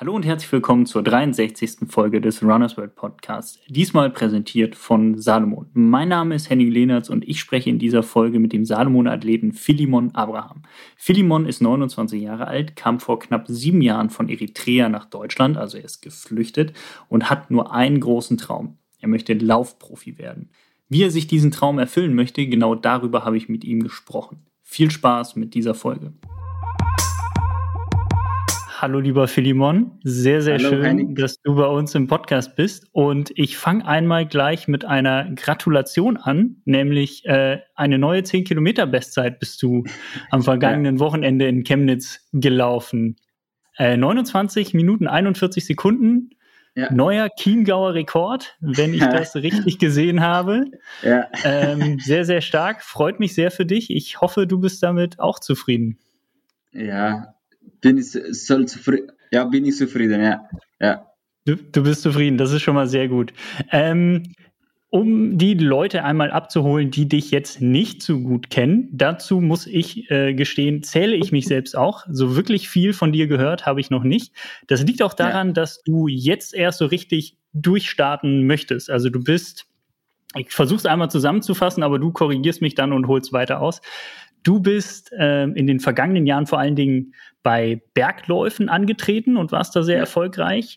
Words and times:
Hallo 0.00 0.14
und 0.14 0.24
herzlich 0.24 0.50
willkommen 0.50 0.86
zur 0.86 1.02
63. 1.02 1.90
Folge 1.90 2.22
des 2.22 2.42
Runners 2.42 2.78
World 2.78 2.94
Podcasts. 2.94 3.60
Diesmal 3.68 4.08
präsentiert 4.08 4.74
von 4.74 5.18
Salomon. 5.18 5.66
Mein 5.74 6.08
Name 6.08 6.36
ist 6.36 6.48
Henning 6.48 6.70
Lehnertz 6.70 7.10
und 7.10 7.28
ich 7.28 7.38
spreche 7.38 7.68
in 7.68 7.78
dieser 7.78 8.02
Folge 8.02 8.38
mit 8.38 8.54
dem 8.54 8.64
Salomon-Athleten 8.64 9.52
Philimon 9.52 10.14
Abraham. 10.14 10.62
Philimon 10.96 11.44
ist 11.44 11.60
29 11.60 12.22
Jahre 12.22 12.46
alt, 12.46 12.76
kam 12.76 12.98
vor 12.98 13.18
knapp 13.18 13.44
sieben 13.48 13.82
Jahren 13.82 14.08
von 14.08 14.30
Eritrea 14.30 14.88
nach 14.88 15.04
Deutschland, 15.04 15.58
also 15.58 15.76
er 15.76 15.84
ist 15.84 16.00
geflüchtet 16.00 16.72
und 17.10 17.28
hat 17.28 17.50
nur 17.50 17.74
einen 17.74 18.00
großen 18.00 18.38
Traum. 18.38 18.78
Er 19.00 19.08
möchte 19.08 19.34
Laufprofi 19.34 20.16
werden. 20.16 20.48
Wie 20.88 21.02
er 21.02 21.10
sich 21.10 21.26
diesen 21.26 21.50
Traum 21.50 21.78
erfüllen 21.78 22.14
möchte, 22.14 22.46
genau 22.46 22.74
darüber 22.74 23.26
habe 23.26 23.36
ich 23.36 23.50
mit 23.50 23.64
ihm 23.64 23.82
gesprochen. 23.82 24.46
Viel 24.62 24.90
Spaß 24.90 25.36
mit 25.36 25.52
dieser 25.52 25.74
Folge. 25.74 26.14
Hallo 28.80 28.98
lieber 28.98 29.28
Philimon, 29.28 30.00
sehr, 30.04 30.40
sehr 30.40 30.56
Hallo, 30.56 30.70
schön, 30.70 30.82
Henning. 30.82 31.14
dass 31.14 31.38
du 31.42 31.54
bei 31.54 31.66
uns 31.66 31.94
im 31.94 32.06
Podcast 32.06 32.56
bist. 32.56 32.86
Und 32.92 33.30
ich 33.34 33.58
fange 33.58 33.86
einmal 33.86 34.24
gleich 34.24 34.68
mit 34.68 34.86
einer 34.86 35.30
Gratulation 35.34 36.16
an, 36.16 36.62
nämlich 36.64 37.26
äh, 37.26 37.58
eine 37.74 37.98
neue 37.98 38.22
10 38.22 38.44
Kilometer 38.44 38.86
Bestzeit 38.86 39.38
bist 39.38 39.62
du 39.62 39.84
am 40.30 40.42
vergangenen 40.42 40.98
Wochenende 40.98 41.46
in 41.46 41.62
Chemnitz 41.62 42.26
gelaufen. 42.32 43.16
Äh, 43.76 43.98
29 43.98 44.72
Minuten 44.72 45.06
41 45.06 45.62
Sekunden, 45.62 46.30
ja. 46.74 46.90
neuer 46.90 47.28
Chiemgauer 47.38 47.92
Rekord, 47.92 48.56
wenn 48.60 48.94
ich 48.94 49.00
das 49.04 49.36
richtig 49.36 49.78
gesehen 49.78 50.22
habe. 50.22 50.64
Ja. 51.02 51.28
Ähm, 51.44 51.98
sehr, 51.98 52.24
sehr 52.24 52.40
stark, 52.40 52.82
freut 52.82 53.20
mich 53.20 53.34
sehr 53.34 53.50
für 53.50 53.66
dich. 53.66 53.90
Ich 53.90 54.22
hoffe, 54.22 54.46
du 54.46 54.58
bist 54.58 54.82
damit 54.82 55.20
auch 55.20 55.38
zufrieden. 55.38 55.98
Ja, 56.72 57.34
bin 57.80 57.98
ich 57.98 58.10
soll 58.10 58.66
zufrieden. 58.66 59.12
Ja, 59.30 59.44
bin 59.44 59.64
ich 59.64 59.76
zufrieden, 59.76 60.22
ja. 60.22 60.48
ja. 60.80 61.06
Du, 61.44 61.56
du 61.56 61.82
bist 61.82 62.02
zufrieden, 62.02 62.36
das 62.36 62.52
ist 62.52 62.62
schon 62.62 62.74
mal 62.74 62.88
sehr 62.88 63.08
gut. 63.08 63.32
Ähm, 63.70 64.24
um 64.90 65.38
die 65.38 65.54
Leute 65.54 66.02
einmal 66.02 66.32
abzuholen, 66.32 66.90
die 66.90 67.08
dich 67.08 67.30
jetzt 67.30 67.60
nicht 67.60 68.02
so 68.02 68.18
gut 68.18 68.50
kennen, 68.50 68.88
dazu 68.92 69.40
muss 69.40 69.68
ich 69.68 70.10
äh, 70.10 70.34
gestehen, 70.34 70.82
zähle 70.82 71.14
ich 71.14 71.30
mich 71.30 71.46
selbst 71.46 71.76
auch. 71.76 72.04
So 72.10 72.34
wirklich 72.34 72.68
viel 72.68 72.92
von 72.92 73.12
dir 73.12 73.28
gehört 73.28 73.66
habe 73.66 73.80
ich 73.80 73.90
noch 73.90 74.02
nicht. 74.02 74.32
Das 74.66 74.82
liegt 74.82 75.02
auch 75.02 75.14
daran, 75.14 75.48
ja. 75.48 75.52
dass 75.54 75.80
du 75.82 76.08
jetzt 76.08 76.54
erst 76.54 76.78
so 76.78 76.86
richtig 76.86 77.36
durchstarten 77.52 78.46
möchtest. 78.46 78.90
Also 78.90 79.10
du 79.10 79.22
bist, 79.22 79.66
ich 80.36 80.50
versuche 80.50 80.78
es 80.78 80.86
einmal 80.86 81.10
zusammenzufassen, 81.10 81.84
aber 81.84 82.00
du 82.00 82.10
korrigierst 82.10 82.60
mich 82.60 82.74
dann 82.74 82.92
und 82.92 83.06
holst 83.06 83.32
weiter 83.32 83.60
aus. 83.60 83.80
Du 84.42 84.60
bist 84.60 85.12
äh, 85.12 85.44
in 85.44 85.66
den 85.66 85.80
vergangenen 85.80 86.26
Jahren 86.26 86.46
vor 86.46 86.58
allen 86.58 86.76
Dingen 86.76 87.14
bei 87.42 87.82
Bergläufen 87.94 88.68
angetreten 88.68 89.36
und 89.36 89.52
warst 89.52 89.76
da 89.76 89.82
sehr 89.82 89.96
ja. 89.96 90.00
erfolgreich 90.00 90.76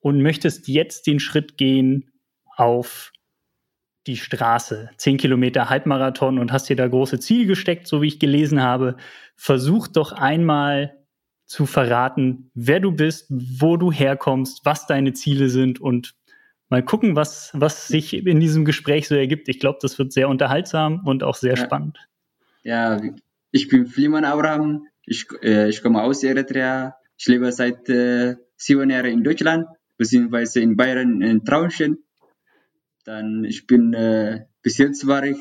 und 0.00 0.22
möchtest 0.22 0.68
jetzt 0.68 1.06
den 1.06 1.20
Schritt 1.20 1.56
gehen 1.56 2.10
auf 2.56 3.12
die 4.06 4.16
Straße. 4.16 4.90
Zehn 4.96 5.16
Kilometer 5.16 5.70
Halbmarathon 5.70 6.38
und 6.38 6.52
hast 6.52 6.68
dir 6.68 6.76
da 6.76 6.88
große 6.88 7.20
Ziele 7.20 7.46
gesteckt, 7.46 7.86
so 7.86 8.02
wie 8.02 8.08
ich 8.08 8.18
gelesen 8.18 8.62
habe. 8.62 8.96
Versuch 9.36 9.86
doch 9.88 10.12
einmal 10.12 10.98
zu 11.46 11.66
verraten, 11.66 12.50
wer 12.54 12.80
du 12.80 12.92
bist, 12.92 13.26
wo 13.30 13.76
du 13.76 13.92
herkommst, 13.92 14.64
was 14.64 14.86
deine 14.86 15.12
Ziele 15.12 15.48
sind 15.48 15.80
und 15.80 16.14
mal 16.68 16.82
gucken, 16.82 17.14
was, 17.14 17.50
was 17.52 17.86
sich 17.86 18.14
in 18.14 18.40
diesem 18.40 18.64
Gespräch 18.64 19.06
so 19.06 19.14
ergibt. 19.14 19.48
Ich 19.48 19.60
glaube, 19.60 19.78
das 19.82 19.98
wird 19.98 20.12
sehr 20.12 20.28
unterhaltsam 20.28 21.02
und 21.04 21.22
auch 21.22 21.36
sehr 21.36 21.56
ja. 21.56 21.64
spannend. 21.64 21.98
Ja, 22.62 23.00
ich 23.50 23.68
bin 23.68 23.86
Fliman 23.86 24.24
Abraham. 24.24 24.86
Ich, 25.04 25.26
äh, 25.42 25.68
ich 25.68 25.82
komme 25.82 26.02
aus 26.02 26.22
Eritrea. 26.22 26.96
Ich 27.18 27.26
lebe 27.26 27.50
seit 27.50 27.88
äh, 27.88 28.36
sieben 28.56 28.90
Jahren 28.90 29.12
in 29.12 29.24
Deutschland, 29.24 29.66
beziehungsweise 29.96 30.60
in 30.60 30.76
Bayern 30.76 31.22
in 31.22 31.44
Traunstein. 31.44 31.98
Dann, 33.04 33.44
ich 33.44 33.66
bin, 33.66 33.94
äh, 33.94 34.46
bis 34.62 34.78
jetzt 34.78 35.06
war 35.08 35.24
ich 35.24 35.38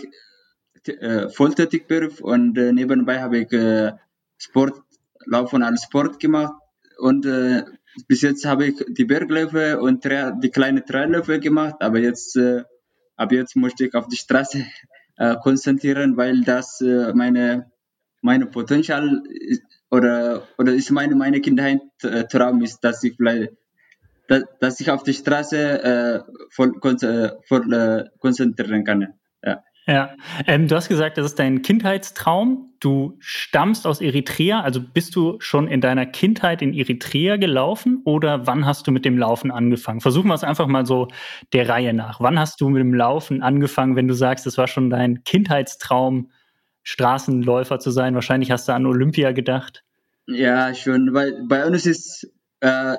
äh, 0.87 1.29
volltätig 1.29 1.87
Beruf 1.87 2.21
und 2.21 2.57
äh, 2.57 2.71
nebenbei 2.71 3.21
habe 3.21 3.39
ich 3.39 3.51
äh, 3.53 3.91
Sport, 4.37 4.81
Laufen 5.27 5.61
als 5.61 5.83
Sport 5.83 6.19
gemacht 6.19 6.53
und 6.97 7.27
äh, 7.27 7.63
bis 8.07 8.23
jetzt 8.23 8.45
habe 8.45 8.65
ich 8.65 8.83
die 8.87 9.05
Bergläufe 9.05 9.79
und 9.79 10.03
die 10.03 10.49
kleinen 10.49 10.83
Trailläufe 10.83 11.39
gemacht, 11.39 11.75
aber 11.81 11.99
jetzt, 11.99 12.35
äh, 12.37 12.63
ab 13.15 13.31
jetzt 13.31 13.55
möchte 13.55 13.85
ich 13.85 13.93
auf 13.93 14.07
die 14.07 14.17
Straße 14.17 14.65
äh, 15.21 15.35
konzentrieren, 15.37 16.17
weil 16.17 16.41
das 16.41 16.81
äh, 16.81 17.13
meine, 17.13 17.71
meine 18.21 18.47
Potenzial 18.47 19.21
oder, 19.91 20.47
oder 20.57 20.73
ist 20.73 20.89
meine, 20.89 21.15
meine 21.15 21.41
Kindheit 21.41 21.81
äh, 22.01 22.25
ist, 22.63 22.79
dass 22.83 23.03
ich 23.03 23.17
vielleicht, 23.17 23.51
dass, 24.27 24.43
dass 24.59 24.79
ich 24.79 24.89
auf 24.89 25.03
die 25.03 25.13
Straße 25.13 25.83
äh, 25.83 26.19
voll, 26.49 26.73
äh, 27.03 27.29
voll 27.47 27.73
äh, 27.73 28.09
konzentrieren 28.19 28.83
kann. 28.83 29.13
Ja. 29.43 29.63
Ja, 29.87 30.15
ähm, 30.45 30.67
du 30.67 30.75
hast 30.75 30.89
gesagt, 30.89 31.17
das 31.17 31.25
ist 31.25 31.39
dein 31.39 31.63
Kindheitstraum. 31.63 32.73
Du 32.79 33.17
stammst 33.19 33.87
aus 33.87 33.99
Eritrea, 33.99 34.61
also 34.61 34.79
bist 34.81 35.15
du 35.15 35.37
schon 35.39 35.67
in 35.67 35.81
deiner 35.81 36.05
Kindheit 36.05 36.61
in 36.61 36.73
Eritrea 36.73 37.37
gelaufen 37.37 38.01
oder 38.05 38.45
wann 38.45 38.65
hast 38.65 38.85
du 38.85 38.91
mit 38.91 39.05
dem 39.05 39.17
Laufen 39.17 39.49
angefangen? 39.49 39.99
Versuchen 39.99 40.27
wir 40.27 40.35
es 40.35 40.43
einfach 40.43 40.67
mal 40.67 40.85
so 40.85 41.07
der 41.53 41.67
Reihe 41.67 41.93
nach. 41.93 42.19
Wann 42.19 42.39
hast 42.39 42.61
du 42.61 42.69
mit 42.69 42.79
dem 42.79 42.93
Laufen 42.93 43.41
angefangen, 43.41 43.95
wenn 43.95 44.07
du 44.07 44.13
sagst, 44.13 44.45
es 44.45 44.57
war 44.57 44.67
schon 44.67 44.91
dein 44.91 45.23
Kindheitstraum, 45.23 46.31
Straßenläufer 46.83 47.79
zu 47.79 47.89
sein? 47.89 48.13
Wahrscheinlich 48.13 48.51
hast 48.51 48.67
du 48.67 48.73
an 48.73 48.85
Olympia 48.85 49.31
gedacht. 49.31 49.83
Ja, 50.27 50.75
schon, 50.75 51.13
weil 51.13 51.43
bei 51.47 51.65
uns 51.65 51.87
ist, 51.87 52.31
äh, 52.59 52.97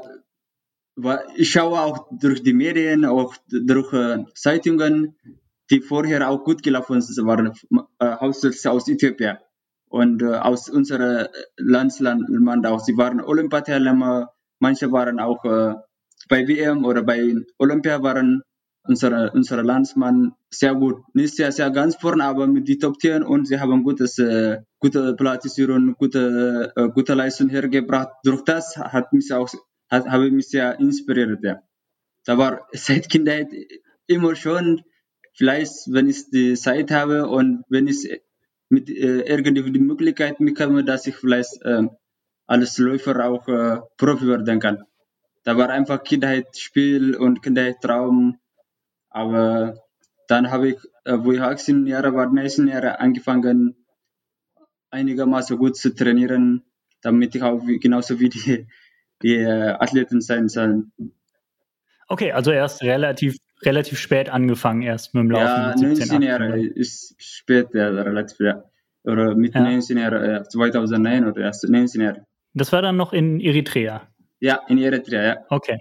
ich 1.37 1.51
schaue 1.51 1.81
auch 1.81 2.09
durch 2.11 2.43
die 2.43 2.53
Medien, 2.53 3.05
auch 3.05 3.37
durch 3.49 3.93
äh, 3.93 4.25
Zeitungen, 4.35 5.17
die 5.73 5.81
vorher 5.81 6.29
auch 6.29 6.45
gut 6.45 6.63
gelaufen 6.63 7.01
waren, 7.01 7.53
äh, 7.99 8.17
hauptsächlich 8.21 8.69
aus 8.69 8.89
Äthiopien 8.89 9.39
und 9.89 10.23
äh, 10.23 10.35
aus 10.35 10.69
unserem 10.69 11.29
Landsland 11.57 12.67
auch. 12.67 12.81
Sie 12.81 12.97
waren 12.97 13.23
Olympiateilnehmer, 13.23 14.33
manche 14.59 14.93
waren 14.93 15.19
auch 15.19 15.43
äh, 15.45 15.75
bei 16.29 16.47
WM 16.47 16.85
oder 16.85 17.03
bei 17.03 17.35
Olympia 17.59 18.03
waren 18.03 18.43
unsere, 18.87 19.33
unsere 19.33 19.63
Landsmann 19.63 20.35
sehr 20.51 20.75
gut. 20.75 21.03
Nicht 21.15 21.37
sehr, 21.37 21.53
sehr 21.53 21.71
ganz 21.71 21.97
vorne, 21.97 22.25
aber 22.25 22.47
mit 22.47 22.69
die 22.69 22.79
Top 22.79 23.01
10 23.01 23.23
und 23.23 23.47
sie 23.47 23.59
haben 23.59 23.83
gutes, 23.83 24.19
äh, 24.19 24.61
gute 24.79 25.15
Platzierung, 25.15 25.95
gute, 25.95 26.73
äh, 26.77 26.89
gute 26.91 27.15
Leistung 27.15 27.49
hergebracht. 27.49 28.11
Durch 28.25 28.43
das 28.45 28.77
hat 28.77 29.13
mich 29.15 29.33
auch, 29.33 29.49
hat, 29.91 30.07
habe 30.07 30.27
ich 30.27 30.33
mich 30.33 30.49
sehr 30.49 30.79
inspiriert, 30.79 31.43
ja. 31.43 31.63
Da 32.27 32.37
war 32.37 32.67
seit 32.73 33.09
Kindheit 33.09 33.49
immer 34.07 34.35
schon 34.37 34.83
vielleicht, 35.33 35.93
wenn 35.93 36.09
ich 36.09 36.31
die 36.31 36.55
Zeit 36.55 36.91
habe 36.91 37.29
und 37.29 37.65
wenn 37.69 37.87
ich 37.87 38.21
mit 38.69 38.89
äh, 38.89 39.21
irgendwie 39.21 39.71
die 39.71 39.79
Möglichkeit 39.79 40.39
bekomme, 40.39 40.85
dass 40.85 41.07
ich 41.07 41.17
vielleicht 41.17 41.63
äh, 41.63 41.83
als 42.47 42.79
Läufer 42.79 43.25
auch 43.27 43.47
äh, 43.49 43.81
Profi 43.97 44.27
werden 44.27 44.61
kann. 44.61 44.85
Da 45.45 45.57
war 45.57 45.69
einfach 45.71 46.03
Kindheitsspiel 46.03 47.17
und 47.17 47.43
Kindheitstraum. 47.43 48.39
Aber 49.11 49.83
dann 50.29 50.51
habe 50.51 50.71
ich, 50.71 50.77
äh, 51.05 51.19
wo 51.19 51.33
ich 51.33 51.41
18 51.41 51.87
Jahre 51.87 52.15
war, 52.15 52.33
19 52.33 52.69
Jahre 52.69 53.01
angefangen, 53.01 53.77
einigermaßen 54.91 55.59
gut 55.59 55.77
zu 55.77 55.95
trainieren, 55.95 56.63
damit 57.03 57.35
ich 57.35 57.43
auch 57.43 57.67
wie, 57.67 57.79
genauso 57.79 58.21
wie 58.21 58.29
die, 58.29 58.67
die 59.23 59.37
äh, 59.37 59.71
Athleten 59.71 60.21
sein 60.21 60.49
soll. 60.49 60.85
Okay, 62.09 62.33
also 62.33 62.53
erst 62.53 62.83
relativ 62.83 63.37
relativ 63.65 63.99
spät 63.99 64.29
angefangen 64.29 64.83
erst 64.83 65.15
mit 65.15 65.23
dem 65.23 65.31
Laufen. 65.31 65.83
Ja, 65.83 65.89
19 65.89 66.23
Jahre 66.23 66.61
ist 66.61 67.15
spät, 67.19 67.69
ja, 67.75 67.89
relativ, 67.89 68.39
ja. 68.41 68.65
Oder 69.05 69.35
mit 69.35 69.55
ja. 69.55 69.63
19 69.63 69.99
Jahren, 69.99 70.45
2009 70.49 71.27
oder 71.27 71.43
erst 71.43 71.69
19 71.69 72.01
Jahre. 72.01 72.27
Das 72.55 72.73
war 72.73 72.83
dann 72.83 72.97
noch 72.97 73.13
in 73.13 73.41
Eritrea? 73.41 74.03
Ja, 74.41 74.61
in 74.69 74.79
Eritrea, 74.79 75.23
ja. 75.23 75.37
Okay. 75.49 75.79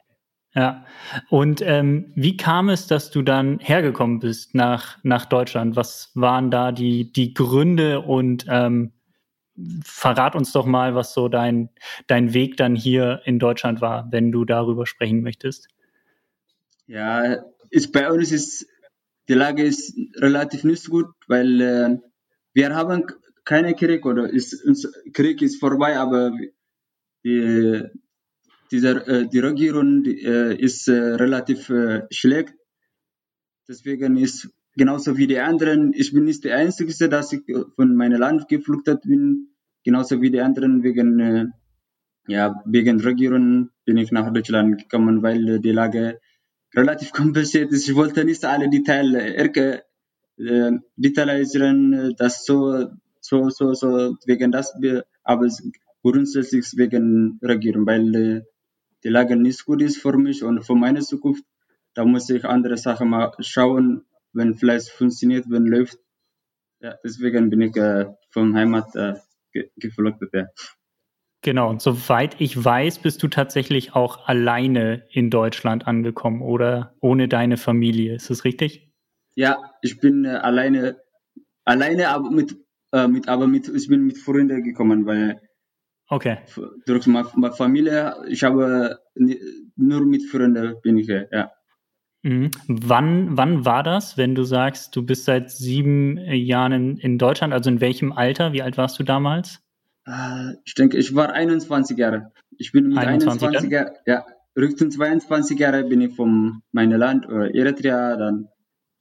Ja. 0.53 0.85
Und 1.29 1.61
ähm, 1.61 2.11
wie 2.15 2.35
kam 2.35 2.69
es, 2.69 2.87
dass 2.87 3.09
du 3.09 3.21
dann 3.21 3.59
hergekommen 3.59 4.19
bist 4.19 4.53
nach, 4.53 4.97
nach 5.03 5.25
Deutschland? 5.25 5.75
Was 5.75 6.11
waren 6.13 6.51
da 6.51 6.71
die, 6.71 7.11
die 7.11 7.33
Gründe 7.33 8.01
und 8.01 8.45
ähm, 8.49 8.91
verrat 9.83 10.35
uns 10.35 10.51
doch 10.51 10.65
mal, 10.65 10.95
was 10.95 11.13
so 11.13 11.27
dein, 11.27 11.69
dein 12.07 12.33
Weg 12.33 12.57
dann 12.57 12.75
hier 12.75 13.21
in 13.25 13.39
Deutschland 13.39 13.81
war, 13.81 14.07
wenn 14.11 14.31
du 14.31 14.45
darüber 14.45 14.85
sprechen 14.85 15.21
möchtest. 15.21 15.67
Ja, 16.87 17.43
ist 17.69 17.91
bei 17.91 18.11
uns 18.11 18.31
ist 18.31 18.67
die 19.27 19.33
Lage 19.33 19.63
ist 19.63 19.95
relativ 20.15 20.63
nicht 20.63 20.89
gut, 20.89 21.07
weil 21.27 21.61
äh, 21.61 21.97
wir 22.53 22.75
haben 22.75 23.05
keine 23.45 23.73
Krieg 23.75 24.05
oder 24.05 24.29
ist, 24.29 24.61
Krieg 25.13 25.41
ist 25.41 25.59
vorbei, 25.59 25.97
aber 25.97 26.31
die, 27.23 27.83
dieser, 28.71 29.07
äh, 29.07 29.27
die 29.27 29.39
Regierung 29.39 30.03
die, 30.03 30.21
äh, 30.23 30.55
ist 30.55 30.87
äh, 30.87 31.15
relativ 31.15 31.69
äh, 31.69 32.07
schlecht. 32.09 32.53
Deswegen 33.67 34.17
ist 34.17 34.49
genauso 34.75 35.17
wie 35.17 35.27
die 35.27 35.39
anderen, 35.39 35.93
ich 35.93 36.11
bin 36.13 36.25
nicht 36.25 36.43
der 36.43 36.57
Einzige, 36.57 36.93
dass 37.07 37.31
ich 37.31 37.43
von 37.75 37.95
meinem 37.95 38.19
Land 38.19 38.47
geflüchtet 38.49 39.03
bin, 39.03 39.55
genauso 39.83 40.21
wie 40.21 40.31
die 40.31 40.41
anderen 40.41 40.83
wegen 40.83 41.19
äh, 41.19 41.45
ja, 42.27 42.61
wegen 42.65 42.99
Regierung 43.01 43.69
bin 43.85 43.97
ich 43.97 44.11
nach 44.11 44.31
Deutschland 44.31 44.77
gekommen, 44.77 45.23
weil 45.23 45.59
die 45.59 45.71
Lage 45.71 46.19
relativ 46.75 47.11
kompliziert 47.11 47.71
ist. 47.71 47.87
Ich 47.87 47.95
wollte 47.95 48.23
nicht 48.25 48.43
alle 48.45 48.69
Details 48.69 49.13
äh, 49.13 49.81
äh, 50.37 50.71
detailisieren, 50.95 52.15
das 52.17 52.45
so, 52.45 52.87
so, 53.19 53.49
so, 53.49 53.73
so, 53.73 54.15
wegen 54.25 54.51
das, 54.51 54.73
aber 55.23 55.47
grundsätzlich 56.01 56.65
wegen 56.75 57.39
Regierung, 57.41 57.85
weil 57.85 58.15
äh, 58.15 58.41
die 59.03 59.09
Lage 59.09 59.35
nicht 59.35 59.65
gut 59.65 59.81
ist 59.81 59.97
für 59.97 60.17
mich 60.17 60.43
und 60.43 60.63
für 60.63 60.75
meine 60.75 61.01
Zukunft. 61.01 61.43
Da 61.93 62.05
muss 62.05 62.29
ich 62.29 62.45
andere 62.45 62.77
Sachen 62.77 63.09
mal 63.09 63.33
schauen, 63.39 64.05
wenn 64.33 64.55
vielleicht 64.55 64.89
funktioniert, 64.89 65.45
wenn 65.49 65.65
läuft. 65.65 65.99
Ja, 66.79 66.95
deswegen 67.03 67.49
bin 67.49 67.61
ich 67.61 67.75
äh, 67.75 68.05
vom 68.29 68.55
Heimat 68.55 68.95
äh, 68.95 69.15
geflüchtet. 69.75 70.29
Ja. 70.33 70.47
Genau, 71.43 71.69
und 71.69 71.81
soweit 71.81 72.39
ich 72.39 72.63
weiß, 72.63 72.99
bist 72.99 73.23
du 73.23 73.27
tatsächlich 73.27 73.95
auch 73.95 74.27
alleine 74.27 75.07
in 75.09 75.31
Deutschland 75.31 75.87
angekommen 75.87 76.41
oder 76.41 76.93
ohne 77.01 77.27
deine 77.27 77.57
Familie. 77.57 78.13
Ist 78.13 78.29
das 78.29 78.45
richtig? 78.45 78.91
Ja, 79.35 79.57
ich 79.81 79.99
bin 79.99 80.25
äh, 80.25 80.29
alleine, 80.29 80.97
alleine, 81.65 82.09
aber 82.09 82.29
mit, 82.29 82.55
äh, 82.91 83.07
mit, 83.07 83.27
aber 83.27 83.47
mit, 83.47 83.67
ich 83.69 83.87
bin 83.87 84.05
mit 84.05 84.19
Freunden 84.19 84.63
gekommen, 84.63 85.07
weil 85.07 85.41
okay. 86.09 86.37
durch 86.85 87.07
meine 87.07 87.27
Familie, 87.53 88.17
ich 88.27 88.43
habe 88.43 88.99
nur 89.15 90.05
mit 90.05 90.23
Freunden 90.29 90.75
bin 90.83 90.97
ich, 90.97 91.07
ja. 91.07 91.51
Mhm. 92.23 92.51
Wann, 92.67 93.35
wann 93.35 93.65
war 93.65 93.81
das, 93.81 94.15
wenn 94.15 94.35
du 94.35 94.43
sagst, 94.43 94.95
du 94.95 95.03
bist 95.03 95.25
seit 95.25 95.49
sieben 95.49 96.17
Jahren 96.17 96.71
in, 96.71 96.97
in 96.97 97.17
Deutschland? 97.17 97.51
Also 97.51 97.71
in 97.71 97.81
welchem 97.81 98.11
Alter? 98.11 98.53
Wie 98.53 98.61
alt 98.61 98.77
warst 98.77 98.99
du 98.99 99.03
damals? 99.03 99.63
Äh, 100.05 100.55
ich 100.65 100.75
denke, 100.75 100.97
ich 100.97 101.15
war 101.15 101.31
21 101.31 101.97
Jahre. 101.97 102.31
Ich 102.57 102.71
bin 102.71 102.89
mit 102.89 102.97
21, 102.97 103.47
21 103.47 103.71
Jahren, 103.71 103.93
ja, 104.05 104.25
Richtung 104.55 104.91
22 104.91 105.57
Jahre 105.59 105.83
bin 105.83 106.01
ich 106.01 106.15
von 106.15 106.61
meinem 106.71 106.99
Land, 106.99 107.25
Eritrea, 107.25 108.17
dann 108.17 108.49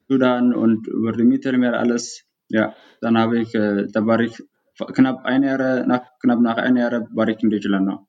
Sudan 0.09 0.55
und 0.55 0.87
über 0.89 1.13
die 1.13 1.25
Mittelmeer 1.25 1.79
alles. 1.79 2.25
Ja, 2.49 2.75
dann 3.01 3.17
habe 3.17 3.41
ich, 3.41 3.55
äh, 3.55 3.87
da 3.93 4.07
war 4.07 4.21
ich 4.21 4.43
knapp 4.95 5.25
ein 5.25 5.43
Jahr, 5.43 5.87
nach, 5.87 6.03
knapp 6.21 6.41
nach 6.41 6.57
einem 6.57 6.77
Jahr 6.77 7.09
war 7.15 7.29
ich 7.29 7.43
in 7.43 7.51
Deutschland 7.51 7.87
noch. 7.87 8.07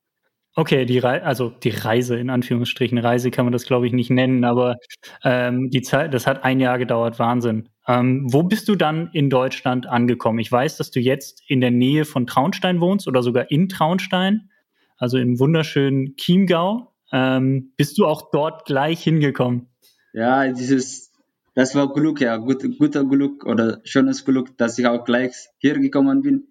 Okay, 0.54 0.84
die 0.84 0.98
Re 0.98 1.22
also 1.22 1.48
die 1.48 1.70
Reise 1.70 2.18
in 2.18 2.28
Anführungsstrichen, 2.28 2.98
Reise 2.98 3.30
kann 3.30 3.46
man 3.46 3.52
das 3.52 3.64
glaube 3.64 3.86
ich 3.86 3.94
nicht 3.94 4.10
nennen, 4.10 4.44
aber 4.44 4.76
ähm, 5.24 5.70
die 5.70 5.80
Zeit, 5.80 6.12
das 6.12 6.26
hat 6.26 6.44
ein 6.44 6.60
Jahr 6.60 6.78
gedauert, 6.78 7.18
Wahnsinn. 7.18 7.70
Ähm, 7.88 8.26
wo 8.30 8.42
bist 8.42 8.68
du 8.68 8.76
dann 8.76 9.08
in 9.14 9.30
Deutschland 9.30 9.86
angekommen? 9.86 10.38
Ich 10.40 10.52
weiß, 10.52 10.76
dass 10.76 10.90
du 10.90 11.00
jetzt 11.00 11.42
in 11.46 11.62
der 11.62 11.70
Nähe 11.70 12.04
von 12.04 12.26
Traunstein 12.26 12.80
wohnst 12.80 13.08
oder 13.08 13.22
sogar 13.22 13.50
in 13.50 13.70
Traunstein, 13.70 14.50
also 14.98 15.16
im 15.16 15.38
wunderschönen 15.38 16.16
Chiemgau. 16.16 16.92
Ähm, 17.12 17.72
bist 17.78 17.96
du 17.96 18.06
auch 18.06 18.30
dort 18.30 18.66
gleich 18.66 19.02
hingekommen? 19.02 19.68
Ja, 20.12 20.52
dieses, 20.52 21.12
das 21.54 21.74
war 21.74 21.92
Glück, 21.94 22.20
ja, 22.20 22.36
gut, 22.36 22.62
guter 22.78 23.04
Glück 23.04 23.46
oder 23.46 23.80
schönes 23.84 24.24
Glück, 24.24 24.56
dass 24.58 24.78
ich 24.78 24.86
auch 24.86 25.04
gleich 25.04 25.32
hier 25.58 25.78
gekommen 25.78 26.20
bin, 26.20 26.48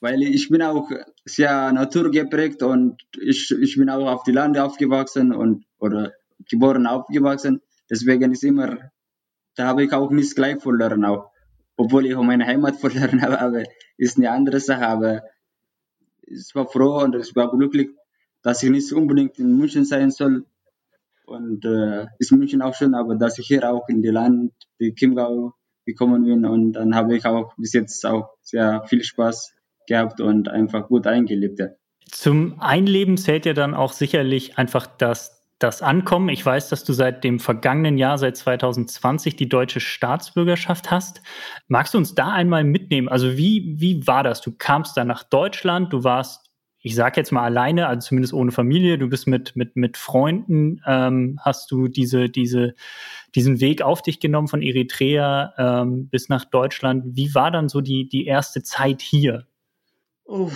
weil 0.00 0.22
ich 0.22 0.48
bin 0.48 0.62
auch 0.62 0.90
sehr 1.24 1.72
naturgeprägt 1.72 2.62
und 2.62 3.02
ich, 3.20 3.50
ich 3.50 3.76
bin 3.76 3.90
auch 3.90 4.06
auf 4.06 4.22
die 4.24 4.32
Lande 4.32 4.64
aufgewachsen 4.64 5.32
und 5.32 5.64
oder 5.78 6.12
geboren 6.48 6.86
aufgewachsen. 6.86 7.60
Deswegen 7.90 8.32
ist 8.32 8.44
immer 8.44 8.90
da 9.60 9.66
habe 9.66 9.84
ich 9.84 9.92
auch 9.92 10.10
nicht 10.10 10.34
gleich 10.34 10.60
verloren, 10.62 11.04
auch. 11.04 11.30
Obwohl 11.76 12.06
ich 12.06 12.14
auch 12.14 12.22
meine 12.22 12.46
Heimat 12.46 12.76
verloren 12.80 13.20
habe, 13.22 13.40
aber 13.40 13.64
ist 13.96 14.16
eine 14.16 14.30
andere 14.30 14.60
Sache. 14.60 14.86
Aber 14.86 15.22
ich 16.22 16.54
war 16.54 16.66
froh 16.66 17.02
und 17.02 17.14
ich 17.16 17.34
war 17.36 17.50
glücklich, 17.50 17.90
dass 18.42 18.62
ich 18.62 18.70
nicht 18.70 18.92
unbedingt 18.92 19.38
in 19.38 19.56
München 19.56 19.84
sein 19.84 20.10
soll. 20.10 20.46
Und 21.26 21.64
äh, 21.64 22.06
ist 22.18 22.32
München 22.32 22.62
auch 22.62 22.74
schön, 22.74 22.94
aber 22.94 23.14
dass 23.16 23.38
ich 23.38 23.46
hier 23.46 23.70
auch 23.70 23.88
in 23.88 24.02
die 24.02 24.08
Land, 24.08 24.52
die 24.80 24.94
Chiemgau 24.94 25.54
gekommen 25.84 26.24
bin 26.24 26.44
und 26.44 26.72
dann 26.72 26.94
habe 26.94 27.16
ich 27.16 27.24
auch 27.24 27.54
bis 27.56 27.72
jetzt 27.72 28.04
auch 28.04 28.30
sehr 28.42 28.84
viel 28.86 29.04
Spaß 29.04 29.52
gehabt 29.90 30.20
und 30.20 30.48
einfach 30.48 30.88
gut 30.88 31.06
eingelebt. 31.06 31.58
Ja. 31.58 31.66
Zum 32.10 32.60
Einleben 32.60 33.18
zählt 33.18 33.44
ja 33.44 33.52
dann 33.52 33.74
auch 33.74 33.92
sicherlich 33.92 34.56
einfach 34.56 34.86
das 34.86 35.40
das 35.60 35.82
Ankommen. 35.82 36.30
Ich 36.30 36.44
weiß, 36.44 36.70
dass 36.70 36.84
du 36.84 36.94
seit 36.94 37.22
dem 37.22 37.38
vergangenen 37.38 37.98
Jahr, 37.98 38.16
seit 38.16 38.36
2020, 38.36 39.36
die 39.36 39.48
deutsche 39.48 39.78
Staatsbürgerschaft 39.78 40.90
hast. 40.90 41.20
Magst 41.68 41.92
du 41.94 41.98
uns 41.98 42.14
da 42.14 42.32
einmal 42.32 42.64
mitnehmen? 42.64 43.08
Also 43.08 43.36
wie, 43.36 43.74
wie 43.78 44.06
war 44.06 44.22
das? 44.24 44.40
Du 44.40 44.52
kamst 44.56 44.96
dann 44.96 45.06
nach 45.06 45.22
Deutschland, 45.22 45.92
du 45.92 46.02
warst, 46.02 46.50
ich 46.80 46.94
sag 46.94 47.18
jetzt 47.18 47.30
mal 47.30 47.44
alleine, 47.44 47.88
also 47.88 48.08
zumindest 48.08 48.32
ohne 48.32 48.52
Familie, 48.52 48.96
du 48.96 49.08
bist 49.08 49.26
mit, 49.26 49.54
mit, 49.54 49.76
mit 49.76 49.98
Freunden, 49.98 50.80
ähm, 50.86 51.38
hast 51.42 51.70
du 51.70 51.88
diese, 51.88 52.30
diese, 52.30 52.74
diesen 53.34 53.60
Weg 53.60 53.82
auf 53.82 54.00
dich 54.00 54.18
genommen 54.18 54.48
von 54.48 54.62
Eritrea 54.62 55.52
ähm, 55.58 56.08
bis 56.08 56.30
nach 56.30 56.46
Deutschland. 56.46 57.04
Wie 57.16 57.34
war 57.34 57.50
dann 57.50 57.68
so 57.68 57.82
die, 57.82 58.08
die 58.08 58.24
erste 58.24 58.62
Zeit 58.62 59.02
hier? 59.02 59.46
Oh, 60.30 60.48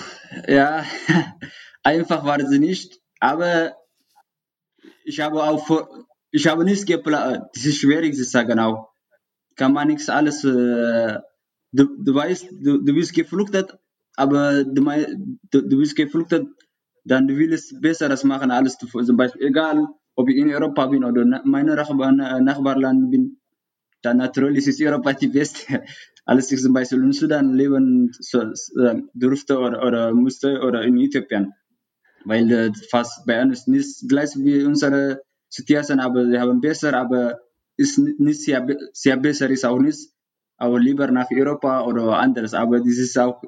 ja, 0.47 0.85
einfach 1.82 2.25
war 2.25 2.38
sie 2.47 2.61
nicht, 2.61 3.00
aber 3.19 3.75
ich 5.05 5.19
habe 5.19 5.43
auch 5.43 5.69
ich 6.31 6.47
habe 6.47 6.65
nichts 6.65 6.87
geplant. 6.87 7.43
Das 7.55 7.67
ist 7.67 7.79
schwierig 7.79 8.15
zu 8.15 8.23
sagen 8.23 8.61
auch. 8.61 8.91
Kann 9.56 9.73
man 9.73 9.88
nichts 9.88 10.09
alles, 10.09 10.44
äh, 10.44 11.19
du, 11.73 11.82
du 12.06 12.15
weißt, 12.15 12.47
du, 12.53 12.82
du 12.87 12.94
bist 12.94 13.15
geflüchtet, 13.15 13.76
aber 14.15 14.62
du, 14.62 14.82
du, 15.50 15.62
du 15.62 15.76
bist 15.79 15.97
geflüchtet, 15.97 16.47
dann 17.05 17.26
du 17.26 17.37
willst 17.37 17.81
Besseres 17.81 18.23
machen, 18.23 18.53
alles 18.53 18.79
zu, 18.79 18.87
zum 18.87 19.17
Beispiel, 19.17 19.43
egal, 19.49 19.88
ob 20.15 20.29
ich 20.29 20.37
in 20.37 20.55
Europa 20.55 20.87
bin 20.87 21.03
oder 21.05 21.25
meine 21.44 21.75
Nachbarland 21.75 23.11
bin, 23.11 23.41
dann 24.03 24.19
natürlich 24.19 24.69
ist 24.69 24.81
Europa 24.81 25.15
die 25.15 25.29
beste. 25.29 25.82
Als 26.26 26.50
ich 26.50 26.61
zum 26.61 26.73
Beispiel 26.73 27.03
in 27.03 27.12
Sudan 27.12 27.55
leben 27.55 28.12
durfte 29.15 29.59
oder, 29.59 29.87
oder 29.87 30.15
musste 30.15 30.61
oder 30.61 30.82
in 30.82 30.99
Äthiopien 30.99 31.53
weil 32.25 32.50
äh, 32.50 32.73
fast 32.91 33.26
bei 33.26 33.41
uns 33.43 33.67
nicht 33.67 34.09
gleich 34.09 34.31
wie 34.37 34.65
unsere 34.65 35.23
Situation, 35.49 36.00
aber 36.00 36.26
wir 36.29 36.41
haben 36.41 36.61
besser, 36.61 36.94
aber 36.94 37.41
ist 37.76 37.99
nicht 37.99 38.43
sehr, 38.43 38.67
sehr 38.93 39.17
besser 39.17 39.50
ist 39.50 39.65
auch 39.65 39.79
nicht, 39.79 40.11
aber 40.56 40.79
lieber 40.81 41.11
nach 41.11 41.31
Europa 41.31 41.85
oder 41.85 42.19
anderes. 42.19 42.55
Aber 42.55 42.79
das 42.79 42.99
ist 42.99 43.19
auch 43.19 43.43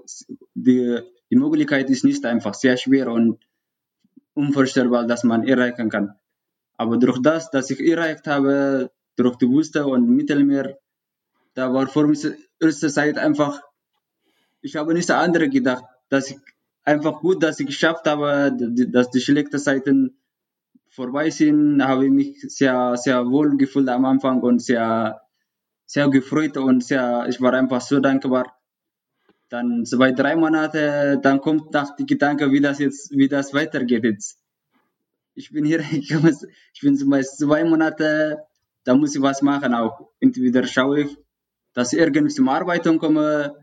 die, 0.54 1.00
die 1.30 1.36
Möglichkeit 1.36 1.90
ist 1.90 2.04
nicht 2.04 2.24
einfach 2.24 2.54
sehr 2.54 2.76
schwer 2.76 3.10
und 3.10 3.38
unvorstellbar, 4.34 5.06
dass 5.06 5.24
man 5.24 5.46
erreichen 5.46 5.88
kann. 5.88 6.14
Aber 6.76 6.98
durch 6.98 7.20
das, 7.22 7.50
dass 7.50 7.70
ich 7.70 7.80
erreicht 7.80 8.26
habe, 8.26 8.90
durch 9.16 9.36
die 9.36 9.48
Wüste 9.48 9.86
und 9.86 10.10
Mittelmeer, 10.10 10.78
da 11.56 11.72
war 11.72 11.88
für 11.88 12.06
mich 12.06 12.24
erste 12.60 12.88
Zeit 12.88 13.16
einfach, 13.16 13.62
ich 14.60 14.76
habe 14.76 14.92
nicht 14.92 15.10
an 15.10 15.24
andere 15.24 15.48
gedacht, 15.48 15.84
dass 16.10 16.30
ich 16.30 16.38
einfach 16.84 17.20
gut, 17.20 17.42
dass 17.42 17.58
ich 17.58 17.66
geschafft 17.66 18.06
habe, 18.06 18.54
dass 18.92 19.10
die 19.10 19.20
schlechten 19.20 19.58
Zeiten 19.58 20.18
vorbei 20.90 21.30
sind, 21.30 21.82
habe 21.82 22.04
ich 22.04 22.10
mich 22.10 22.40
sehr, 22.42 22.96
sehr 22.96 23.26
wohl 23.26 23.56
gefühlt 23.56 23.88
am 23.88 24.04
Anfang 24.04 24.42
und 24.42 24.60
sehr, 24.60 25.22
sehr 25.86 26.08
gefreut 26.10 26.58
und 26.58 26.84
sehr, 26.84 27.26
ich 27.28 27.40
war 27.40 27.54
einfach 27.54 27.80
so 27.80 28.00
dankbar. 28.00 28.54
Dann 29.48 29.86
zwei, 29.86 30.12
drei 30.12 30.36
Monate, 30.36 31.18
dann 31.22 31.40
kommt 31.40 31.72
nach 31.72 31.96
die 31.96 32.04
Gedanke, 32.04 32.52
wie 32.52 32.60
das 32.60 32.80
jetzt, 32.80 33.12
wie 33.12 33.28
das 33.28 33.54
weitergeht 33.54 34.04
jetzt. 34.04 34.38
Ich 35.34 35.52
bin 35.52 35.64
hier, 35.64 35.80
ich 35.90 36.80
bin 36.82 36.96
zum 36.96 37.08
Beispiel 37.08 37.46
zwei 37.46 37.64
Monate, 37.64 38.42
da 38.84 38.94
muss 38.94 39.14
ich 39.14 39.22
was 39.22 39.40
machen 39.40 39.72
auch. 39.72 40.10
Entweder 40.20 40.66
schaue 40.66 41.00
ich, 41.00 41.16
dass 41.76 41.92
ich 41.92 41.98
irgendwie 41.98 42.32
zum 42.32 42.48
Arbeiten 42.48 42.98
komme, 42.98 43.54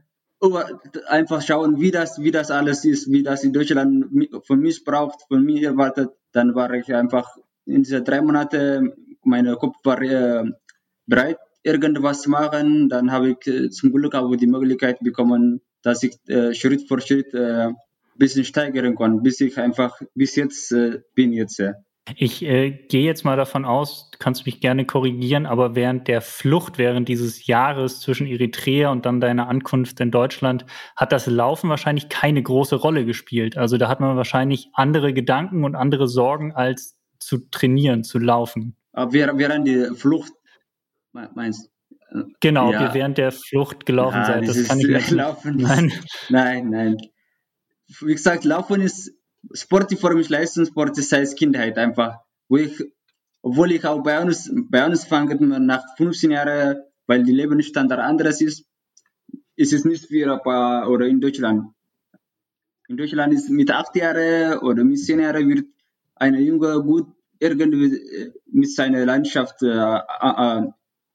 einfach 1.08 1.42
schauen, 1.42 1.80
wie 1.82 1.90
das, 1.90 2.22
wie 2.22 2.30
das 2.30 2.52
alles 2.52 2.86
ist, 2.86 3.12
wie 3.12 3.24
das 3.24 3.44
in 3.44 3.54
Deutschland 3.54 4.06
von 4.46 4.60
mich 4.60 4.84
braucht, 4.84 5.24
von 5.28 5.44
mir 5.44 5.70
erwartet. 5.70 6.12
Dann 6.32 6.54
war 6.54 6.72
ich 6.76 6.94
einfach 6.94 7.28
in 7.66 7.82
diese 7.82 8.04
drei 8.04 8.22
Monate, 8.22 8.94
mein 9.24 9.52
Kopf 9.56 9.78
war 9.84 10.00
äh, 10.02 10.44
bereit, 11.08 11.40
irgendwas 11.64 12.22
zu 12.22 12.30
machen. 12.30 12.88
Dann 12.88 13.12
habe 13.12 13.32
ich 13.32 13.48
äh, 13.48 13.70
zum 13.72 13.92
Glück 13.92 14.14
auch 14.14 14.36
die 14.36 14.48
Möglichkeit 14.48 15.00
bekommen, 15.00 15.62
dass 15.82 16.04
ich 16.04 16.16
äh, 16.28 16.54
Schritt 16.54 16.88
für 16.88 17.02
Schritt 17.02 17.34
ein 17.34 17.72
äh, 17.72 17.74
bisschen 18.16 18.46
steigern 18.46 18.96
kann, 18.96 19.24
bis 19.24 19.42
ich 19.42 19.58
einfach 19.58 20.00
bis 20.14 20.36
jetzt 20.36 20.72
äh, 20.72 21.02
bin 21.16 21.34
jetzt. 21.34 21.64
Ich 22.18 22.44
äh, 22.44 22.72
gehe 22.72 23.04
jetzt 23.04 23.24
mal 23.24 23.38
davon 23.38 23.64
aus, 23.64 24.10
du 24.12 24.18
kannst 24.20 24.46
mich 24.46 24.60
gerne 24.60 24.86
korrigieren, 24.86 25.46
aber 25.46 25.74
während 25.74 26.10
der 26.10 26.20
Flucht, 26.20 26.78
während 26.78 27.08
dieses 27.08 27.48
Jahres 27.48 28.02
zwischen 28.02 28.28
Eritrea 28.28 28.92
und 28.92 29.06
dann 29.06 29.22
deiner 29.22 29.48
Ankunft 29.48 30.02
in 30.02 30.12
Deutschland, 30.12 30.66
hat 30.98 31.14
das 31.14 31.28
Laufen 31.28 31.70
wahrscheinlich 31.70 32.10
keine 32.10 32.44
große 32.44 32.76
Rolle 32.76 33.06
gespielt. 33.06 33.56
Also 33.58 33.78
da 33.78 33.88
hat 33.88 34.02
man 34.02 34.18
wahrscheinlich 34.18 34.70
andere 34.74 35.14
Gedanken 35.14 35.64
und 35.64 35.76
andere 35.76 36.10
Sorgen, 36.10 36.52
als 36.52 36.98
zu 37.20 37.50
trainieren, 37.50 38.04
zu 38.04 38.20
laufen. 38.20 38.76
Aber 38.92 39.14
während 39.14 39.66
der 39.66 39.94
Flucht, 39.94 40.34
meinst 41.14 41.68
du? 41.68 41.74
Genau, 42.42 42.72
ja. 42.72 42.80
ob 42.80 42.90
ihr 42.90 42.94
während 42.94 43.18
der 43.18 43.32
Flucht 43.32 43.86
gelaufen 43.86 44.18
ja, 44.18 44.26
seid, 44.26 44.48
das 44.48 44.68
kann 44.68 44.80
ich 44.80 44.88
nicht. 44.88 45.12
Laufen 45.12 45.56
nein. 45.58 45.92
nein, 46.30 46.70
nein. 46.70 46.98
Wie 48.02 48.14
gesagt, 48.14 48.44
Laufen 48.44 48.82
ist 48.82 49.12
Sport 49.52 49.94
für 49.94 50.16
mich 50.16 50.30
Leistungssport 50.30 50.98
ist 50.98 51.10
seit 51.10 51.36
Kindheit 51.36 51.78
einfach. 51.78 52.20
Wo 52.48 52.58
ich, 52.58 52.84
obwohl 53.42 53.72
ich 53.72 53.86
auch 53.86 54.02
bei 54.04 54.22
uns, 54.22 54.52
bei 54.70 54.86
uns 54.86 55.06
fange 55.06 55.36
nach 55.36 55.84
15 55.98 56.32
Jahren, 56.32 56.82
weil 57.08 57.24
die 57.24 57.34
Lebensstandard 57.34 58.00
anderes 58.00 58.42
ist, 58.42 58.66
ist 59.56 59.74
es 59.74 59.86
nicht 59.86 60.10
wie 60.10 60.26
Europa 60.26 60.88
oder 60.88 61.06
in 61.08 61.20
Deutschland. 61.20 61.74
In 62.88 62.98
Deutschland 62.98 63.34
ist 63.34 63.50
mit 63.50 63.72
acht 63.72 63.96
Jahren 63.96 64.60
oder 64.60 64.84
mit 64.84 65.00
zehn 65.00 65.20
Jahren 65.20 65.48
wird 65.48 65.66
ein 66.16 66.36
Junge 66.36 66.82
gut 66.82 67.08
irgendwie 67.40 67.96
äh, 67.98 68.32
mit 68.46 68.72
seiner 68.72 69.06
Leidenschaft, 69.06 69.62
äh, 69.64 69.68
äh, 69.68 70.68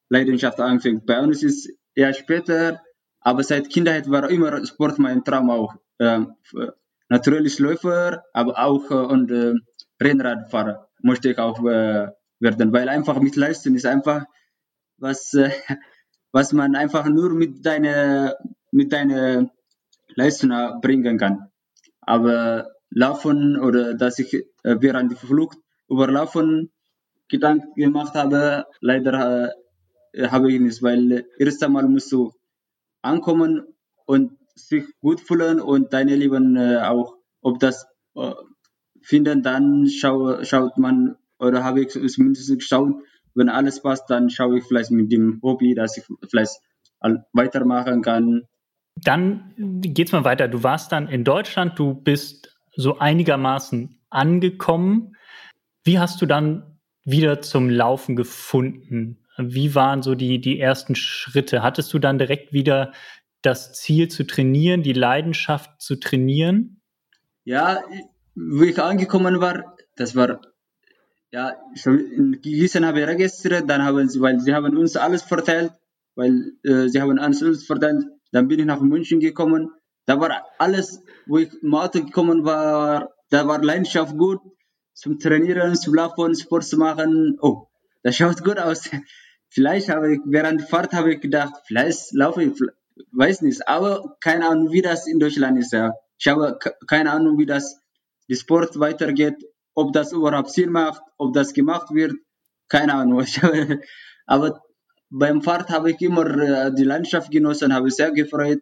Leidenschaft 0.09 0.61
anfängt. 0.61 1.07
Bei 1.07 1.21
uns 1.21 1.43
ist 1.43 1.71
eher 1.95 2.13
später, 2.15 2.83
aber 3.21 3.43
seit 3.43 3.71
Kindheit 3.71 4.11
war 4.11 4.31
immer 4.31 4.65
Sport 4.67 4.99
mein 4.99 5.25
Traum 5.25 5.51
auch. 5.51 5.75
Äh, 5.99 6.21
natürlich 7.09 7.59
Läufer, 7.59 8.25
aber 8.33 8.59
auch 8.59 8.91
äh, 8.91 8.95
und 8.95 9.31
äh, 9.31 9.55
Rennradfahrer 10.01 10.89
möchte 11.03 11.31
ich 11.31 11.39
auch 11.39 11.59
äh, 11.65 12.09
werden, 12.41 12.73
weil 12.73 12.89
einfach 12.89 13.21
mit 13.21 13.37
Leistung 13.37 13.75
ist 13.75 13.87
einfach 13.87 14.25
was, 14.99 15.35
äh, 15.35 15.51
was 16.33 16.53
man 16.53 16.75
einfach 16.75 17.07
nur 17.07 17.31
mit 17.31 17.65
deiner 17.65 18.37
mit 18.71 18.93
deiner 18.93 19.51
Leistung 20.15 20.51
bringen 20.81 21.19
kann. 21.19 21.51
Aber 22.01 22.71
Laufen 22.91 23.59
oder 23.59 23.95
dass 23.95 24.19
ich 24.19 24.35
äh, 24.35 24.77
während 24.81 25.13
der 25.13 25.19
Flucht 25.19 25.59
über 25.89 26.09
Laufen 26.09 26.71
Gedanken 27.29 27.75
gemacht 27.75 28.15
habe, 28.15 28.65
leider 28.81 29.53
äh, 30.13 30.29
habe 30.29 30.51
ich 30.53 30.61
nicht, 30.61 30.83
weil 30.83 31.27
erst 31.39 31.63
einmal 31.63 31.87
musst 31.87 32.11
du 32.13 32.33
ankommen 33.03 33.67
und 34.07 34.33
sich 34.59 34.85
gut 35.01 35.21
fühlen 35.21 35.61
und 35.61 35.93
deine 35.93 36.17
Leben 36.17 36.57
äh, 36.57 36.79
auch, 36.79 37.15
ob 37.41 37.59
das 37.59 37.87
äh, 38.17 38.33
finden, 39.03 39.43
dann 39.43 39.89
schau, 39.89 40.43
schaut 40.45 40.79
man, 40.79 41.17
oder 41.39 41.65
habe 41.65 41.83
ich 41.83 41.91
zumindest 41.91 42.53
geschaut, 42.59 42.95
wenn 43.35 43.49
alles 43.49 43.83
passt, 43.83 44.11
dann 44.11 44.31
schaue 44.31 44.59
ich 44.59 44.65
vielleicht 44.65 44.91
mit 44.91 45.13
dem 45.13 45.41
Hobby, 45.43 45.75
dass 45.75 45.97
ich 45.97 46.05
vielleicht 46.29 46.59
weitermachen 47.33 48.03
kann. 48.03 48.43
Dann 48.97 49.55
geht's 49.57 50.11
mal 50.11 50.25
weiter. 50.25 50.49
Du 50.49 50.65
warst 50.65 50.91
dann 50.91 51.09
in 51.09 51.23
Deutschland, 51.23 51.79
du 51.79 51.95
bist 51.95 52.59
so 52.75 52.99
einigermaßen 52.99 54.01
angekommen. 54.11 55.15
Wie 55.85 56.01
hast 56.01 56.21
du 56.21 56.27
dann 56.27 56.81
wieder 57.05 57.41
zum 57.41 57.71
Laufen 57.71 58.17
gefunden? 58.17 59.25
Wie 59.37 59.77
waren 59.77 60.03
so 60.03 60.17
die, 60.17 60.41
die 60.41 60.59
ersten 60.59 60.97
Schritte? 60.97 61.63
Hattest 61.63 61.95
du 61.95 62.01
dann 62.01 62.19
direkt 62.19 62.53
wieder 62.53 62.93
das 63.43 63.73
Ziel 63.75 64.09
zu 64.09 64.27
trainieren, 64.27 64.83
die 64.83 64.93
Leidenschaft 64.93 65.81
zu 65.81 65.97
trainieren? 65.97 66.81
Ja, 67.45 67.83
wie 68.35 68.71
ich 68.71 68.81
angekommen 68.81 69.41
war, 69.41 69.77
das 69.97 70.15
war, 70.15 70.41
ja, 71.31 71.57
in 71.85 72.41
gelesen 72.43 72.87
habe 72.87 73.01
ich 73.01 73.07
registriert, 73.07 73.69
dann 73.69 73.85
haben 73.85 74.09
sie, 74.09 74.21
weil 74.21 74.41
sie 74.41 74.55
haben 74.55 74.77
uns 74.77 74.97
alles 74.97 75.23
verteilt, 75.23 75.73
weil 76.15 76.53
äh, 76.65 76.89
sie 76.89 77.01
haben 77.01 77.19
uns 77.19 77.43
alles 77.43 77.65
verteilt, 77.65 78.05
dann 78.33 78.49
bin 78.49 78.61
ich 78.61 78.67
nach 78.67 78.81
München 78.81 79.21
gekommen, 79.21 79.71
da 80.07 80.21
war 80.21 80.47
alles, 80.59 81.03
wo 81.27 81.39
ich 81.39 81.51
im 81.63 81.75
Auto 81.75 82.03
gekommen 82.03 82.45
war, 82.45 83.11
da 83.31 83.47
war 83.47 83.63
Leidenschaft 83.63 84.17
gut, 84.17 84.41
zum 84.95 85.19
Trainieren, 85.19 85.75
zum 85.77 85.95
Laufen, 85.95 86.35
Sport 86.35 86.65
zu 86.65 86.77
machen, 86.77 87.39
oh, 87.41 87.69
das 88.03 88.17
schaut 88.17 88.43
gut 88.43 88.59
aus. 88.59 88.91
Vielleicht 89.51 89.89
habe 89.89 90.15
ich, 90.15 90.21
während 90.25 90.61
der 90.61 90.67
Fahrt 90.67 90.93
habe 90.93 91.15
ich 91.15 91.21
gedacht, 91.21 91.55
vielleicht 91.67 92.13
laufe 92.13 92.43
ich, 92.43 92.53
weiß 93.13 93.43
nicht, 93.43 93.67
aber 93.69 94.17
keine 94.21 94.49
Ahnung, 94.49 94.73
wie 94.73 94.83
das 94.83 95.07
in 95.07 95.19
Deutschland 95.19 95.59
ist. 95.59 95.73
Ja. 95.73 95.95
Ich 96.19 96.29
habe 96.29 96.59
keine 96.87 97.13
Ahnung, 97.13 97.39
wie 97.39 97.47
das 97.47 97.81
die 98.29 98.37
Sport 98.37 98.79
weitergeht, 98.79 99.37
ob 99.75 99.93
das 99.93 100.13
überhaupt 100.13 100.51
Sinn 100.51 100.71
macht, 100.71 101.03
ob 101.17 101.33
das 101.35 101.53
gemacht 101.53 101.93
wird, 101.93 102.15
keine 102.69 102.95
Ahnung. 102.95 103.25
Aber 104.27 104.63
beim 105.11 105.43
Fahrt 105.43 105.71
habe 105.71 105.91
ich 105.93 106.01
immer 106.03 106.27
äh, 106.27 106.75
die 106.75 106.85
Landschaft 106.85 107.31
genossen, 107.31 107.73
habe 107.73 107.91
sehr 107.91 108.11
gefreut. 108.13 108.61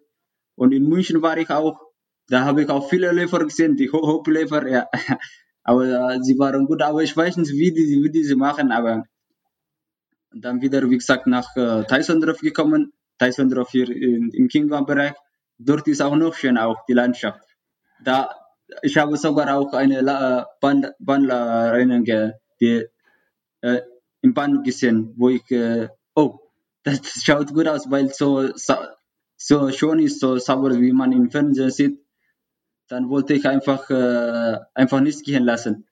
Und 0.54 0.72
in 0.72 0.88
München 0.88 1.22
war 1.22 1.36
ich 1.36 1.50
auch, 1.50 1.80
da 2.28 2.44
habe 2.44 2.62
ich 2.62 2.68
auch 2.68 2.88
viele 2.88 3.12
Läufer 3.12 3.40
gesehen, 3.40 3.76
die 3.76 3.90
Hochläufer, 3.92 4.66
ja. 4.68 4.86
Aber 5.64 5.84
äh, 5.84 6.22
sie 6.22 6.38
waren 6.38 6.66
gut, 6.66 6.82
aber 6.82 7.02
ich 7.02 7.16
weiß 7.16 7.38
nicht, 7.38 7.52
wie 7.52 7.72
die, 7.72 8.00
wie 8.02 8.10
die 8.10 8.22
sie 8.22 8.36
machen, 8.36 8.70
aber 8.70 9.04
dann 10.32 10.60
wieder, 10.60 10.88
wie 10.90 10.98
gesagt, 10.98 11.26
nach 11.26 11.56
äh, 11.56 11.84
Taisondorf 11.84 12.40
gekommen 12.40 12.92
Taisondorf 13.18 13.70
hier 13.70 13.88
in, 13.90 14.30
im 14.32 14.48
Kinga-Bereich. 14.48 15.14
Dort 15.58 15.88
ist 15.88 16.02
auch 16.02 16.16
noch 16.16 16.34
schön 16.34 16.58
auch 16.58 16.84
die 16.86 16.92
Landschaft. 16.92 17.42
Da, 18.02 18.34
ich 18.82 18.96
habe 18.96 19.16
sogar 19.16 19.56
auch 19.56 19.72
eine 19.72 20.00
La 20.02 20.46
Band, 20.60 20.92
Bandlerin 20.98 22.04
die, 22.60 22.84
äh, 23.62 23.80
im 24.20 24.34
Band 24.34 24.64
gesehen, 24.64 25.14
wo 25.16 25.30
ich, 25.30 25.50
äh, 25.50 25.88
oh, 26.14 26.40
das 26.82 27.22
schaut 27.22 27.52
gut 27.54 27.68
aus, 27.68 27.90
weil 27.90 28.10
so, 28.10 28.48
so 29.36 29.70
schön 29.70 29.98
ist, 30.00 30.20
so 30.20 30.36
sauber, 30.38 30.78
wie 30.80 30.92
man 30.92 31.12
im 31.12 31.30
Fernsehen 31.30 31.70
sieht. 31.70 32.00
Dann 32.88 33.08
wollte 33.08 33.34
ich 33.34 33.46
einfach, 33.46 33.90
äh, 33.90 34.58
einfach 34.74 35.00
nichts 35.00 35.22
gehen 35.22 35.44
lassen. 35.44 35.86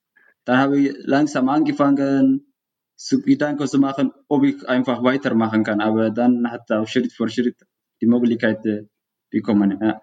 Dann 0.45 0.59
habe 0.59 0.79
ich 0.79 0.95
langsam 0.99 1.49
angefangen, 1.49 2.54
zu 2.97 3.23
Gedanken 3.23 3.67
zu 3.67 3.79
machen, 3.79 4.13
ob 4.29 4.45
ich 4.45 4.69
einfach 4.69 5.03
weitermachen 5.03 5.65
kann. 5.65 5.81
Aber 5.81 6.11
dann 6.11 6.51
hat 6.51 6.71
er 6.71 6.87
Schritt 6.87 7.13
für 7.13 7.29
Schritt 7.29 7.57
die 8.01 8.07
Möglichkeit 8.07 8.65
äh, 8.67 8.87
bekommen. 9.31 9.79
Ja. 9.81 10.01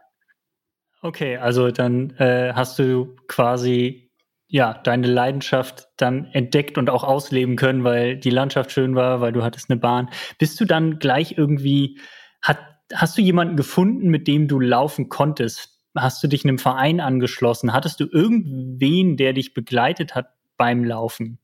Okay, 1.01 1.38
also 1.38 1.71
dann 1.71 2.12
äh, 2.17 2.53
hast 2.53 2.77
du 2.77 3.15
quasi 3.27 4.12
ja 4.48 4.74
deine 4.74 5.07
Leidenschaft 5.07 5.88
dann 5.98 6.25
entdeckt 6.25 6.77
und 6.77 6.89
auch 6.89 7.03
ausleben 7.03 7.55
können, 7.55 7.83
weil 7.83 8.17
die 8.17 8.29
Landschaft 8.29 8.71
schön 8.71 8.95
war, 8.95 9.21
weil 9.21 9.31
du 9.31 9.43
hattest 9.43 9.69
eine 9.69 9.79
Bahn. 9.79 10.10
Bist 10.38 10.60
du 10.60 10.65
dann 10.65 11.00
gleich 11.00 11.38
irgendwie 11.38 12.00
hat 12.41 12.60
hast 12.93 13.17
du 13.17 13.21
jemanden 13.21 13.55
gefunden, 13.55 14.10
mit 14.10 14.27
dem 14.27 14.48
du 14.48 14.60
laufen 14.60 15.10
konntest? 15.10 15.79
Hast 15.95 16.24
du 16.24 16.27
dich 16.27 16.45
einem 16.45 16.57
Verein 16.57 17.00
angeschlossen? 17.00 17.74
Hattest 17.74 18.00
du 18.00 18.05
irgendwen, 18.05 19.17
der 19.17 19.33
dich 19.33 19.53
begleitet 19.53 20.15
hat 20.15 20.27
beim 20.57 20.83
Laufen? 20.83 21.39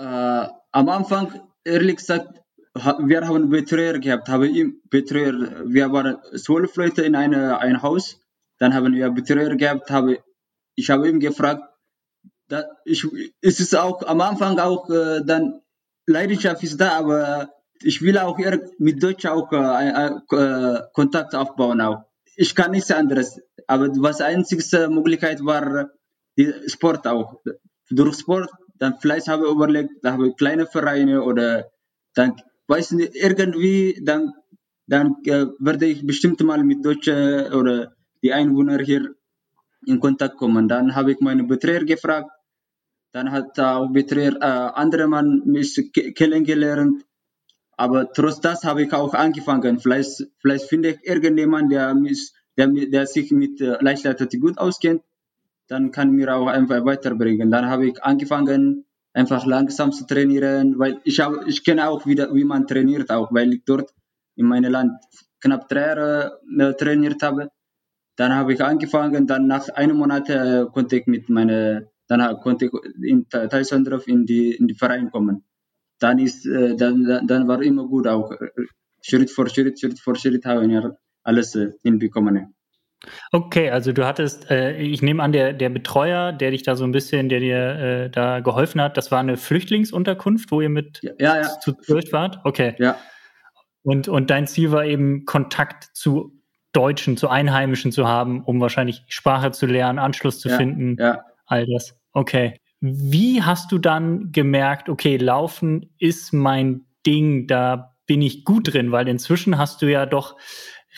Äh, 0.00 0.48
am 0.72 0.88
Anfang, 0.88 1.40
ehrlich 1.64 1.96
gesagt, 1.96 2.40
wir 2.74 3.26
haben 3.26 3.50
Betreuer 3.50 3.98
gehabt, 3.98 4.28
habe 4.28 4.48
ihm 4.48 4.80
Betreuer, 4.88 5.34
wir 5.66 5.92
waren 5.92 6.18
zwölf 6.36 6.74
Leute 6.76 7.02
in 7.02 7.14
eine, 7.14 7.58
ein 7.58 7.82
Haus, 7.82 8.20
dann 8.58 8.74
haben 8.74 8.94
wir 8.94 9.10
Betreuer 9.10 9.56
gehabt, 9.56 9.90
habe, 9.90 10.18
ich 10.74 10.88
habe 10.90 11.08
ihm 11.08 11.20
gefragt, 11.20 11.62
da, 12.48 12.64
ich, 12.84 13.06
es 13.40 13.60
ist 13.60 13.76
auch 13.76 14.02
am 14.06 14.20
Anfang 14.20 14.58
auch 14.58 14.88
äh, 14.90 15.20
dann 15.24 15.60
Leidenschaft 16.06 16.62
ist 16.62 16.80
da, 16.80 16.98
aber 16.98 17.50
ich 17.82 18.02
will 18.02 18.18
auch 18.18 18.38
mit 18.78 19.02
Deutsch 19.02 19.26
auch 19.26 19.52
äh, 19.52 20.06
äh, 20.08 20.80
Kontakt 20.92 21.34
aufbauen 21.34 21.80
auch. 21.80 22.04
Ich 22.36 22.54
kann 22.54 22.72
nichts 22.72 22.90
anderes, 22.90 23.40
aber 23.66 23.88
was 23.96 24.20
einzigste 24.20 24.88
Möglichkeit 24.88 25.44
war 25.44 25.90
die 26.36 26.52
Sport 26.66 27.06
auch. 27.06 27.40
Durch 27.90 28.18
Sport 28.18 28.50
dann 28.80 28.98
vielleicht 28.98 29.28
habe 29.28 29.44
ich 29.44 29.52
überlegt, 29.52 29.92
da 30.02 30.12
habe 30.12 30.28
ich 30.28 30.36
kleine 30.36 30.66
Vereine 30.66 31.22
oder 31.22 31.70
dann 32.14 32.34
weiß 32.66 32.92
nicht, 32.92 33.14
irgendwie, 33.14 34.00
dann, 34.02 34.32
dann 34.86 35.16
äh, 35.24 35.46
werde 35.58 35.86
ich 35.86 36.04
bestimmt 36.06 36.40
mal 36.40 36.64
mit 36.64 36.84
Deutschen 36.84 37.52
oder 37.52 37.94
die 38.22 38.32
Einwohner 38.32 38.78
hier 38.78 39.14
in 39.86 40.00
Kontakt 40.00 40.38
kommen. 40.38 40.66
Dann 40.66 40.94
habe 40.94 41.12
ich 41.12 41.20
meine 41.20 41.44
Betreuer 41.44 41.84
gefragt, 41.84 42.30
dann 43.12 43.30
hat 43.30 43.58
auch 43.60 43.88
Betreuer 43.92 44.36
äh, 44.40 44.80
andere 44.82 45.06
Mann 45.08 45.42
mich 45.44 45.92
kennengelernt. 46.14 47.04
Aber 47.76 48.10
trotz 48.12 48.40
das 48.40 48.64
habe 48.64 48.82
ich 48.84 48.92
auch 48.92 49.12
angefangen. 49.12 49.78
Vielleicht, 49.78 50.26
vielleicht 50.40 50.66
finde 50.68 50.90
ich 50.90 50.98
irgendjemand, 51.02 51.70
der, 51.70 51.94
mich, 51.94 52.32
der, 52.56 52.68
der 52.68 53.06
sich 53.06 53.30
mit 53.30 53.60
äh, 53.60 53.76
Leichtathletik 53.80 54.40
gut 54.40 54.58
auskennt 54.58 55.02
dann 55.70 55.92
kann 55.92 56.10
mir 56.10 56.34
auch 56.34 56.48
einfach 56.48 56.84
weiterbringen. 56.84 57.50
Dann 57.50 57.66
habe 57.66 57.88
ich 57.88 58.02
angefangen, 58.02 58.84
einfach 59.12 59.46
langsam 59.46 59.92
zu 59.92 60.04
trainieren, 60.04 60.78
weil 60.78 61.00
ich 61.04 61.20
habe, 61.20 61.44
ich 61.46 61.64
kenne 61.64 61.88
auch 61.88 62.06
wieder, 62.06 62.34
wie 62.34 62.44
man 62.44 62.66
trainiert 62.66 63.10
auch, 63.10 63.32
weil 63.32 63.54
ich 63.54 63.64
dort 63.64 63.94
in 64.36 64.46
meinem 64.46 64.72
Land 64.72 64.92
knapp 65.40 65.68
drei 65.68 65.86
Jahre 65.86 66.40
äh, 66.58 66.72
trainiert 66.74 67.22
habe. 67.22 67.50
Dann 68.16 68.34
habe 68.34 68.52
ich 68.52 68.62
angefangen, 68.62 69.26
dann 69.26 69.46
nach 69.46 69.68
einem 69.70 69.96
Monat 69.96 70.28
äh, 70.28 70.66
konnte 70.72 70.96
ich 70.96 71.06
mit 71.06 71.28
meiner, 71.28 71.82
dann 72.08 72.40
konnte 72.40 72.66
ich 72.66 72.72
in 73.02 73.28
Taisondorf 73.28 74.08
in 74.08 74.26
die, 74.26 74.52
in 74.52 74.66
die 74.66 74.74
Verein 74.74 75.10
kommen. 75.10 75.44
Dann 76.00 76.18
ist, 76.18 76.46
äh, 76.46 76.74
dann, 76.76 77.26
dann 77.26 77.46
war 77.46 77.62
immer 77.62 77.86
gut 77.86 78.08
auch. 78.08 78.32
Schritt 79.02 79.30
für 79.30 79.48
Schritt, 79.48 79.78
Schritt 79.80 80.00
für 80.00 80.16
Schritt 80.16 80.44
habe 80.44 80.66
ich 80.66 80.84
alles 81.22 81.56
hinbekommen. 81.82 82.54
Okay, 83.32 83.70
also 83.70 83.92
du 83.92 84.06
hattest, 84.06 84.50
äh, 84.50 84.76
ich 84.76 85.00
nehme 85.02 85.22
an, 85.22 85.32
der, 85.32 85.52
der 85.52 85.70
Betreuer, 85.70 86.32
der 86.32 86.50
dich 86.50 86.62
da 86.62 86.76
so 86.76 86.84
ein 86.84 86.92
bisschen, 86.92 87.28
der 87.28 87.40
dir 87.40 87.56
äh, 87.56 88.10
da 88.10 88.40
geholfen 88.40 88.80
hat, 88.80 88.96
das 88.96 89.10
war 89.10 89.20
eine 89.20 89.36
Flüchtlingsunterkunft, 89.36 90.50
wo 90.50 90.60
ihr 90.60 90.68
mit 90.68 91.00
ja, 91.02 91.12
ja, 91.18 91.36
ja. 91.40 91.60
zu 91.60 91.72
zwölf 91.72 92.12
wart? 92.12 92.40
Okay. 92.44 92.74
Ja. 92.78 92.96
Und, 93.82 94.08
und 94.08 94.28
dein 94.28 94.46
Ziel 94.46 94.72
war 94.72 94.84
eben 94.84 95.24
Kontakt 95.24 95.88
zu 95.94 96.38
Deutschen, 96.72 97.16
zu 97.16 97.28
Einheimischen 97.28 97.90
zu 97.90 98.06
haben, 98.06 98.44
um 98.44 98.60
wahrscheinlich 98.60 99.02
Sprache 99.08 99.50
zu 99.50 99.66
lernen, 99.66 99.98
Anschluss 99.98 100.38
zu 100.38 100.48
finden, 100.50 100.96
ja. 100.98 101.24
all 101.46 101.66
das. 101.66 101.96
Okay. 102.12 102.56
Wie 102.80 103.42
hast 103.42 103.72
du 103.72 103.78
dann 103.78 104.30
gemerkt, 104.32 104.88
okay, 104.88 105.16
Laufen 105.16 105.94
ist 105.98 106.32
mein 106.32 106.86
Ding, 107.06 107.46
da 107.46 107.96
bin 108.06 108.22
ich 108.22 108.44
gut 108.44 108.72
drin, 108.72 108.92
weil 108.92 109.08
inzwischen 109.08 109.58
hast 109.58 109.82
du 109.82 109.86
ja 109.86 110.06
doch 110.06 110.36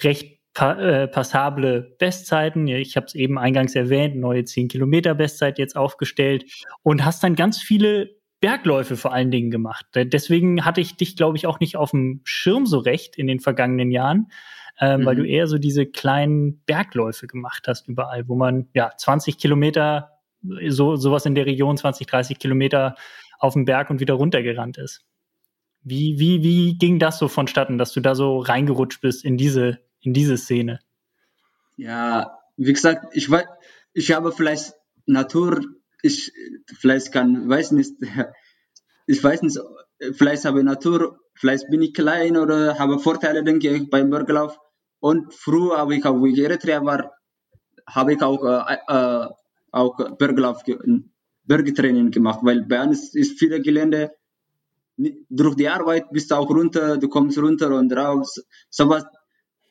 recht 0.03 0.42
pa 0.55 0.73
äh, 0.75 1.09
passable 1.09 1.95
Bestzeiten. 1.99 2.67
Ich 2.69 2.97
habe 2.97 3.07
es 3.07 3.15
eben 3.15 3.39
eingangs 3.39 3.75
erwähnt, 3.75 4.17
neue 4.17 4.45
10 4.45 4.69
Kilometer 4.69 5.15
Bestzeit 5.15 5.59
jetzt 5.59 5.77
aufgestellt 5.77 6.45
und 6.83 7.05
hast 7.05 7.23
dann 7.25 7.35
ganz 7.35 7.61
viele 7.63 8.11
Bergläufe 8.41 8.97
vor 8.97 9.13
allen 9.13 9.31
Dingen 9.31 9.51
gemacht. 9.51 9.87
Äh, 9.95 10.07
Deswegen 10.07 10.65
hatte 10.65 10.81
ich 10.81 10.97
dich, 10.97 11.17
glaube 11.17 11.37
ich, 11.37 11.47
auch 11.47 11.61
nicht 11.61 11.77
auf 11.77 11.93
dem 11.93 12.21
Schirm 12.25 12.67
so 12.67 12.79
recht 12.79 13.17
in 13.17 13.27
den 13.27 13.41
vergangenen 13.41 13.91
Jahren, 13.91 14.29
weil 14.81 14.99
Mhm. 14.99 15.19
du 15.19 15.25
eher 15.27 15.47
so 15.47 15.59
diese 15.59 15.87
kleinen 15.87 16.63
Bergläufe 16.65 17.27
gemacht 17.27 17.65
hast 17.69 17.89
überall, 17.89 18.27
wo 18.27 18.35
man 18.35 18.69
ja 18.75 18.91
20 18.97 19.37
Kilometer, 19.39 20.19
so 20.69 20.97
sowas 20.97 21.27
in 21.27 21.35
der 21.35 21.47
Region, 21.47 21.77
20, 21.77 22.07
30 22.07 22.39
Kilometer 22.39 22.97
auf 23.39 23.53
den 23.53 23.65
Berg 23.67 23.91
und 23.91 24.01
wieder 24.01 24.15
runtergerannt 24.15 24.79
ist. 24.79 25.05
Wie, 25.85 26.19
wie, 26.19 26.43
wie 26.43 26.79
ging 26.79 26.99
das 26.99 27.19
so 27.19 27.29
vonstatten, 27.29 27.77
dass 27.77 27.93
du 27.93 28.01
da 28.01 28.15
so 28.15 28.39
reingerutscht 28.39 29.01
bist 29.03 29.25
in 29.25 29.37
diese, 29.37 29.79
in 30.03 30.13
diese 30.13 30.37
Szene? 30.37 30.81
Ja, 31.77 32.39
wie 32.57 32.73
gesagt, 32.73 33.17
ich 33.17 33.31
weiß, 33.31 33.47
ich 33.95 34.13
habe 34.13 34.33
vielleicht 34.33 34.75
Natur, 35.07 35.61
ich 36.03 36.33
vielleicht 36.79 37.13
kann, 37.13 37.49
weiß 37.49 37.73
nicht, 37.73 37.95
ich 39.07 39.23
weiß 39.23 39.43
nicht, 39.43 39.59
vielleicht 40.13 40.45
habe 40.45 40.59
ich 40.61 40.65
Natur, 40.65 41.21
vielleicht 41.35 41.71
bin 41.71 41.83
ich 41.83 41.95
klein 41.95 42.37
oder 42.37 42.79
habe 42.79 42.99
Vorteile, 42.99 43.43
denke 43.43 43.71
ich, 43.71 43.89
beim 43.89 44.11
Berglauf. 44.11 44.59
Und 45.01 45.35
früher 45.35 45.79
habe 45.79 45.97
ich 45.97 46.05
auch, 46.05 46.19
wo 46.19 46.27
ich 46.27 46.39
Eritrea 46.39 46.85
war, 46.85 47.13
habe 47.87 48.15
ich 48.15 48.23
auch, 48.23 48.45
äh, 48.45 48.77
äh, 48.87 49.29
auch 49.73 49.97
Berglauf, 50.19 50.63
Bergtraining 51.45 52.11
gemacht, 52.11 52.41
weil 52.43 52.63
bei 52.63 52.83
uns 52.83 53.15
ist 53.15 53.39
viele 53.39 53.61
Gelände, 53.61 54.13
durch 54.97 55.57
die 55.57 55.69
Arbeit 55.69 56.11
bist 56.11 56.31
du 56.31 56.37
auch 56.37 56.49
runter, 56.51 56.99
du 56.99 57.09
kommst 57.09 57.39
runter 57.39 57.75
und 57.75 57.93
raus, 57.93 58.45
sowas 58.71 59.05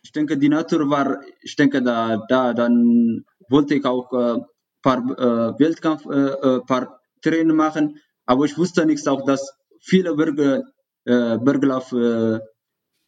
ich 0.04 0.12
denke, 0.12 0.38
die 0.38 0.50
Natur 0.50 0.90
war, 0.90 1.22
ich 1.42 1.56
denke, 1.56 1.82
da, 1.82 2.18
da, 2.28 2.54
dann 2.54 3.26
wollte 3.50 3.76
ich 3.76 3.86
auch 3.86 4.12
äh, 4.14 4.42
paar 4.82 4.98
äh, 4.98 5.60
Weltkampf, 5.60 6.06
äh, 6.06 6.30
äh, 6.48 6.60
paar 6.62 7.02
Training 7.22 7.56
machen, 7.56 8.00
aber 8.26 8.46
ich 8.46 8.58
wusste 8.58 8.86
nichts 8.86 9.08
auch, 9.08 9.26
dass 9.26 9.54
viele 9.80 10.16
Berge, 10.16 10.64
äh, 11.06 11.38
Berglauf 11.38 11.92
äh, 11.92 12.40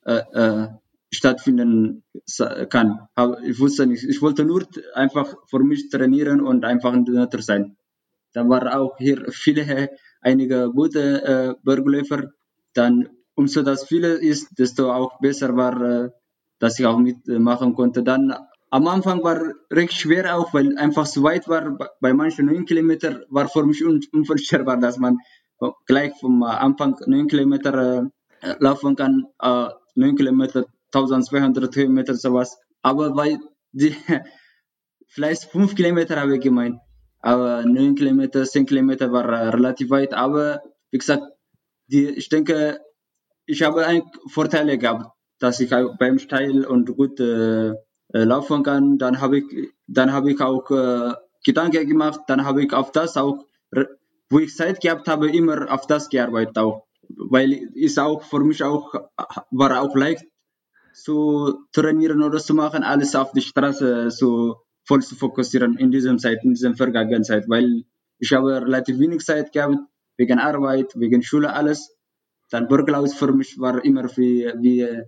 äh, 0.06 0.68
stattfinden 1.12 2.04
kann. 2.70 3.08
Aber 3.16 3.42
ich 3.42 3.60
wusste 3.60 3.86
nicht. 3.86 4.04
Ich 4.04 4.22
wollte 4.22 4.44
nur 4.46 4.66
einfach 4.96 5.36
für 5.48 5.60
mich 5.60 5.90
trainieren 5.90 6.42
und 6.42 6.66
einfach 6.66 6.94
in 6.94 7.06
der 7.06 7.16
Natur 7.16 7.42
sein. 7.42 7.78
Da 8.34 8.50
war 8.50 8.80
auch 8.80 8.98
hier 8.98 9.26
viele, 9.32 9.90
einige 10.22 10.72
gute 10.72 11.24
äh, 11.24 11.54
Bergläufer. 11.64 12.32
Dann, 12.74 13.10
umso 13.36 13.62
das 13.62 13.86
viele 13.86 14.14
ist, 14.14 14.58
desto 14.58 14.92
auch 14.92 15.20
besser 15.20 15.56
war, 15.56 15.82
äh, 15.82 16.10
dass 16.64 16.80
ich 16.80 16.86
auch 16.86 16.98
mitmachen 16.98 17.76
konnte. 17.76 18.04
Dann 18.04 18.34
am 18.70 18.88
Anfang 18.88 19.22
war 19.22 19.38
recht 19.70 19.92
schwer 19.92 20.38
auch, 20.38 20.54
weil 20.54 20.78
einfach 20.78 21.06
zu 21.06 21.22
weit 21.22 21.50
war. 21.50 21.78
Bei 22.00 22.14
manchen 22.14 22.46
9 22.46 22.66
Kilometer 22.66 23.26
war 23.30 23.50
für 23.50 23.66
mich 23.66 23.84
un 23.84 24.00
unvorstellbar, 24.14 24.78
dass 24.78 24.98
man 24.98 25.18
gleich 25.86 26.14
vom 26.22 26.42
Anfang 26.44 26.96
9 27.06 27.28
Kilometer 27.28 28.10
äh, 28.40 28.56
laufen 28.60 28.96
kann. 28.96 29.26
Äh, 29.42 29.72
9 29.96 30.16
Kilometer, 30.16 30.64
1200 30.94 31.76
Höhenmeter, 31.76 32.16
sowas. 32.16 32.58
Aber 32.82 33.14
weil 33.14 33.40
die, 33.74 33.94
vielleicht 35.10 35.44
5 35.52 35.76
Kilometer 35.76 36.16
habe 36.22 36.38
ich 36.38 36.42
gemeint. 36.42 36.80
Aber 37.20 37.66
9 37.66 37.96
Kilometer, 37.96 38.46
10 38.46 38.66
Kilometer 38.68 39.12
war 39.12 39.26
äh, 39.26 39.50
relativ 39.50 39.90
weit. 39.90 40.14
Aber 40.14 40.62
wie 40.92 40.98
gesagt, 40.98 41.24
die, 41.88 42.08
ich 42.08 42.30
denke, 42.30 42.80
ich 43.46 43.64
habe 43.64 44.02
Vorteile 44.32 44.78
gehabt, 44.78 45.08
dass 45.44 45.60
ich 45.60 45.72
beim 46.00 46.20
Steil 46.20 46.66
und 46.66 46.96
gut 46.96 47.20
äh, 47.20 47.74
laufen 48.14 48.64
kann. 48.64 48.98
Dann 48.98 49.20
habe 49.20 49.40
ich, 49.40 49.46
dann 49.88 50.14
habe 50.14 50.32
ich 50.32 50.40
auch 50.40 50.72
äh, 50.72 51.14
Gedanken 51.44 51.86
gemacht. 51.86 52.22
Dann 52.28 52.46
habe 52.46 52.64
ich 52.64 52.72
auf 52.72 52.94
das 52.94 53.18
auch, 53.18 53.46
wo 54.30 54.40
ich 54.40 54.56
Zeit 54.56 54.80
gehabt 54.80 55.08
habe, 55.10 55.30
immer 55.30 55.70
auf 55.70 55.86
das 55.86 56.08
gearbeitet 56.08 56.58
auch, 56.58 56.88
weil 57.10 57.52
ist 57.74 58.00
auch 58.00 58.24
für 58.24 58.40
mich 58.40 58.64
auch 58.64 58.94
war 59.52 59.82
auch 59.82 59.96
leicht 59.96 60.26
zu 60.94 61.66
trainieren 61.74 62.24
oder 62.24 62.40
zu 62.40 62.54
machen, 62.54 62.84
alles 62.84 63.14
auf 63.14 63.34
die 63.34 63.42
Straße 63.42 64.12
so 64.12 64.62
voll 64.86 65.02
zu 65.02 65.16
fokussieren 65.16 65.78
in 65.78 65.92
diesem 65.92 66.20
Zeit, 66.20 66.44
in 66.44 66.52
diesem 66.52 66.76
vergangenen 66.76 67.24
Zeit, 67.24 67.50
weil 67.50 67.84
ich 68.20 68.32
habe 68.32 68.62
relativ 68.62 68.98
wenig 69.00 69.26
Zeit 69.26 69.52
gehabt 69.52 69.78
wegen 70.18 70.40
Arbeit, 70.40 70.94
wegen 70.96 71.22
Schule, 71.22 71.52
alles. 71.52 71.98
Dann 72.50 72.68
Burglaus 72.68 73.14
für 73.14 73.34
mich 73.34 73.60
war 73.60 73.84
immer 73.84 74.06
wie, 74.16 74.52
wie, 74.60 75.04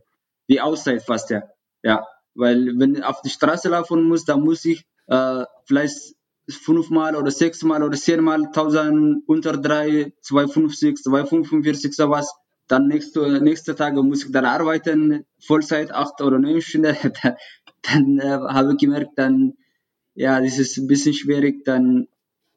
wie 0.48 0.62
Auszeit 0.62 1.04
fast, 1.04 1.30
ja. 1.30 1.44
Ja, 1.84 2.06
weil 2.34 2.78
wenn 2.78 2.96
ich 2.96 3.04
auf 3.04 3.22
die 3.22 3.30
Straße 3.30 3.70
laufen 3.70 4.04
muss, 4.04 4.26
dann 4.26 4.42
muss 4.42 4.66
ich 4.66 4.86
äh, 5.08 5.44
vielleicht 5.66 6.16
fünfmal 6.50 7.16
oder 7.16 7.32
sechsmal 7.32 7.84
oder 7.84 7.98
zehnmal 7.98 8.52
tausend 8.52 9.24
unter 9.28 9.54
drei, 9.58 10.14
250, 10.22 10.98
245 10.98 11.96
sowas. 11.96 12.34
Dann 12.68 12.88
nächste, 12.88 13.42
nächste 13.42 13.76
Tage 13.76 14.02
muss 14.02 14.26
ich 14.26 14.32
dann 14.32 14.46
arbeiten, 14.46 15.26
Vollzeit, 15.40 15.92
acht 15.92 16.22
oder 16.22 16.40
neun 16.40 16.62
Stunden. 16.62 16.96
dann 17.24 17.36
dann 17.86 18.20
äh, 18.20 18.30
habe 18.30 18.72
ich 18.74 18.78
gemerkt, 18.78 19.18
dann, 19.18 19.54
ja, 20.14 20.42
das 20.42 20.60
ist 20.60 20.78
ein 20.78 20.88
bisschen 20.88 21.14
schwierig. 21.14 21.64
Dann, 21.66 22.08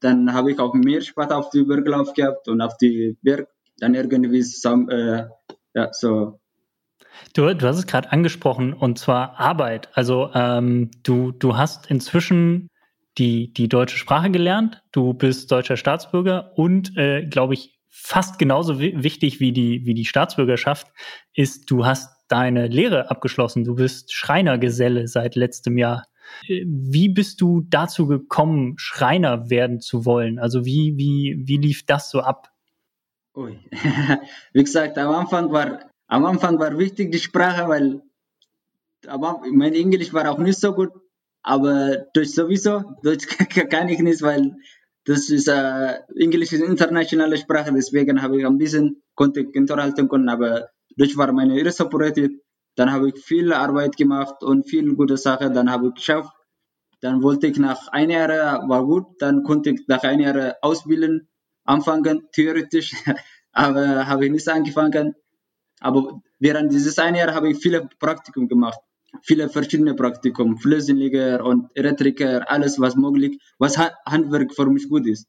dann 0.01 0.33
habe 0.33 0.53
ich 0.53 0.59
auch 0.59 0.75
mehr 0.75 1.01
Spaß 1.01 1.31
auf 1.33 1.51
die 1.51 1.65
Berglauf 1.65 2.15
gehabt 2.15 2.49
und 2.49 2.61
auf 2.61 2.77
die 2.77 3.17
Berg. 3.23 3.49
Dann 3.79 3.95
irgendwie 3.95 4.43
zusammen, 4.43 4.89
äh, 4.89 5.29
ja, 5.75 5.93
so 5.93 6.41
Du, 7.35 7.55
du 7.55 7.67
hast 7.67 7.79
es 7.79 7.87
gerade 7.87 8.13
angesprochen 8.13 8.73
und 8.73 8.99
zwar 8.99 9.39
Arbeit. 9.39 9.89
Also 9.95 10.31
ähm, 10.35 10.91
du, 11.03 11.33
du 11.33 11.57
hast 11.57 11.91
inzwischen 11.91 12.69
die, 13.19 13.53
die 13.53 13.69
deutsche 13.69 13.99
Sprache 13.99 14.31
gelernt, 14.31 14.83
du 14.93 15.13
bist 15.13 15.51
deutscher 15.51 15.77
Staatsbürger 15.77 16.53
und, 16.57 16.97
äh, 16.97 17.27
glaube 17.27 17.55
ich, 17.55 17.79
fast 17.89 18.39
genauso 18.39 18.79
wi 18.79 18.95
wichtig 19.03 19.41
wie 19.41 19.53
die, 19.53 19.85
wie 19.85 19.95
die 19.95 20.05
Staatsbürgerschaft 20.05 20.87
ist, 21.35 21.71
du 21.71 21.85
hast 21.85 22.11
deine 22.29 22.69
Lehre 22.69 23.11
abgeschlossen. 23.11 23.65
Du 23.65 23.75
bist 23.75 24.13
Schreinergeselle 24.13 25.09
seit 25.09 25.35
letztem 25.35 25.79
Jahr. 25.79 26.05
Äh, 26.47 26.65
Wie 26.67 27.09
bist 27.09 27.41
du 27.41 27.63
dazu 27.69 28.07
gekommen, 28.07 28.75
Schreiner 28.77 29.51
werden 29.51 29.81
zu 29.81 30.05
wollen? 30.05 30.39
Also 30.39 30.65
wie, 30.65 30.95
wie, 30.97 31.37
wie 31.45 31.57
lief 31.57 31.87
das 31.87 32.11
so 32.11 32.21
ab? 32.21 32.51
Ui. 33.35 33.57
Wie 34.53 34.65
gesagt, 34.65 34.99
am 34.99 35.15
Anfang 35.15 35.53
war, 35.53 35.88
am 36.09 36.25
Anfang 36.25 36.59
war 36.59 36.77
wichtig 36.79 37.13
die 37.13 37.19
Sprache, 37.19 37.69
weil 37.69 38.03
aber 39.07 39.43
mein 39.53 39.75
Englisch 39.75 40.13
war 40.13 40.29
auch 40.31 40.39
nicht 40.39 40.59
so 40.59 40.73
gut, 40.73 40.91
aber 41.43 42.07
Deutsch 42.15 42.31
sowieso, 42.31 42.83
Deutsch 43.03 43.27
kann 43.71 43.89
ich 43.89 44.01
nicht, 44.01 44.23
weil 44.23 44.57
das 45.05 45.31
ist 45.31 45.49
äh, 45.49 46.01
Englisch 46.17 46.53
ist 46.53 46.63
internationale 46.63 47.37
Sprache, 47.37 47.73
deswegen 47.73 48.21
habe 48.21 48.39
ich 48.39 48.47
ein 48.47 48.59
bisschen 48.59 49.03
konnte 49.15 49.47
unterhalten 49.55 50.09
können, 50.09 50.29
aber 50.29 50.69
Deutsch 50.97 51.17
war 51.17 51.33
meine 51.33 51.59
erste 51.61 51.87
Priorität. 51.87 52.33
Dann 52.75 52.93
habe 52.93 53.09
ich 53.09 53.19
viel 53.19 53.53
Arbeit 53.53 53.97
gemacht 53.97 54.43
und 54.43 54.69
viel 54.69 54.95
gute 54.95 55.17
Sachen, 55.17 55.53
dann 55.53 55.71
habe 55.71 55.89
ich 55.89 55.95
geschafft. 55.95 56.33
Dann 57.01 57.23
wollte 57.23 57.47
ich 57.47 57.59
nach 57.59 57.89
ein 57.89 58.11
Jahr, 58.11 58.69
war 58.69 58.85
gut, 58.85 59.07
dann 59.21 59.43
konnte 59.45 59.71
ich 59.71 59.87
nach 59.89 60.03
ein 60.03 60.21
Jahr 60.21 60.57
ausbilden, 60.63 61.29
anfangen, 61.65 62.29
theoretisch, 62.33 62.95
aber 63.53 64.07
habe 64.07 64.27
ich 64.27 64.33
nicht 64.33 64.49
angefangen. 64.49 65.15
Aber 65.81 66.21
während 66.39 66.73
dieses 66.73 66.99
ein 66.99 67.15
Jahr 67.15 67.35
habe 67.35 67.51
ich 67.51 67.59
viele 67.59 67.89
Praktikum 67.99 68.49
gemacht. 68.49 68.79
Viele 69.23 69.49
verschiedene 69.49 69.95
Praktikum, 69.95 70.59
Flößenleger 70.59 71.45
und 71.45 71.71
Elektriker, 71.75 72.51
alles 72.51 72.79
was 72.79 72.95
möglich, 72.97 73.41
was 73.59 73.79
Ha- 73.79 73.97
Handwerk 74.07 74.55
für 74.55 74.67
mich 74.67 74.89
gut 74.89 75.07
ist. 75.07 75.27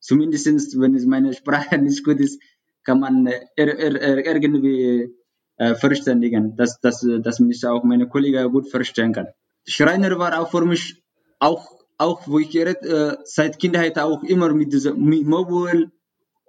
Zumindest 0.00 0.46
wenn 0.80 0.94
es 0.94 1.06
meine 1.06 1.32
Sprache 1.32 1.78
nicht 1.86 2.04
gut 2.04 2.18
ist, 2.20 2.40
kann 2.84 3.00
man 3.00 3.26
äh, 3.26 3.40
ir- 3.56 3.78
ir- 3.78 4.00
ir- 4.00 4.26
irgendwie 4.26 5.14
äh, 5.56 5.74
verständigen, 5.74 6.56
dass, 6.56 6.80
dass, 6.80 7.06
dass 7.22 7.38
mich 7.40 7.64
auch 7.66 7.84
meine 7.84 8.08
Kollegen 8.08 8.50
gut 8.50 8.68
verstehen 8.68 9.12
kann. 9.12 9.28
Schreiner 9.66 10.18
war 10.18 10.40
auch 10.40 10.50
für 10.50 10.64
mich 10.64 11.02
auch, 11.38 11.68
auch 11.98 12.26
wo 12.26 12.38
ich 12.38 12.54
äh, 12.56 13.16
seit 13.24 13.58
Kindheit 13.58 13.98
auch 13.98 14.22
immer 14.24 14.52
mit 14.54 14.72
diesem 14.72 14.98
Mobile 14.98 15.90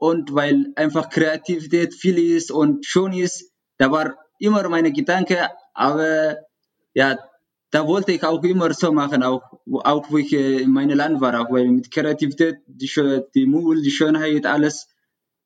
und 0.01 0.33
weil 0.33 0.73
einfach 0.75 1.09
Kreativität 1.09 1.93
viel 1.93 2.17
ist 2.17 2.49
und 2.49 2.87
schon 2.87 3.13
ist, 3.13 3.51
da 3.77 3.91
war 3.91 4.15
immer 4.39 4.67
meine 4.67 4.91
Gedanke, 4.91 5.37
aber 5.75 6.37
ja, 6.95 7.19
da 7.69 7.85
wollte 7.85 8.11
ich 8.11 8.23
auch 8.23 8.43
immer 8.43 8.73
so 8.73 8.91
machen, 8.91 9.21
auch, 9.21 9.43
auch 9.83 10.09
wo 10.09 10.17
ich 10.17 10.33
äh, 10.33 10.63
in 10.63 10.71
meinem 10.71 10.97
Land 10.97 11.21
war, 11.21 11.39
auch 11.39 11.51
weil 11.51 11.67
mit 11.67 11.91
Kreativität, 11.91 12.55
die, 12.65 12.89
die 13.35 13.45
Mubel, 13.45 13.83
die 13.83 13.91
Schönheit, 13.91 14.47
alles, 14.47 14.87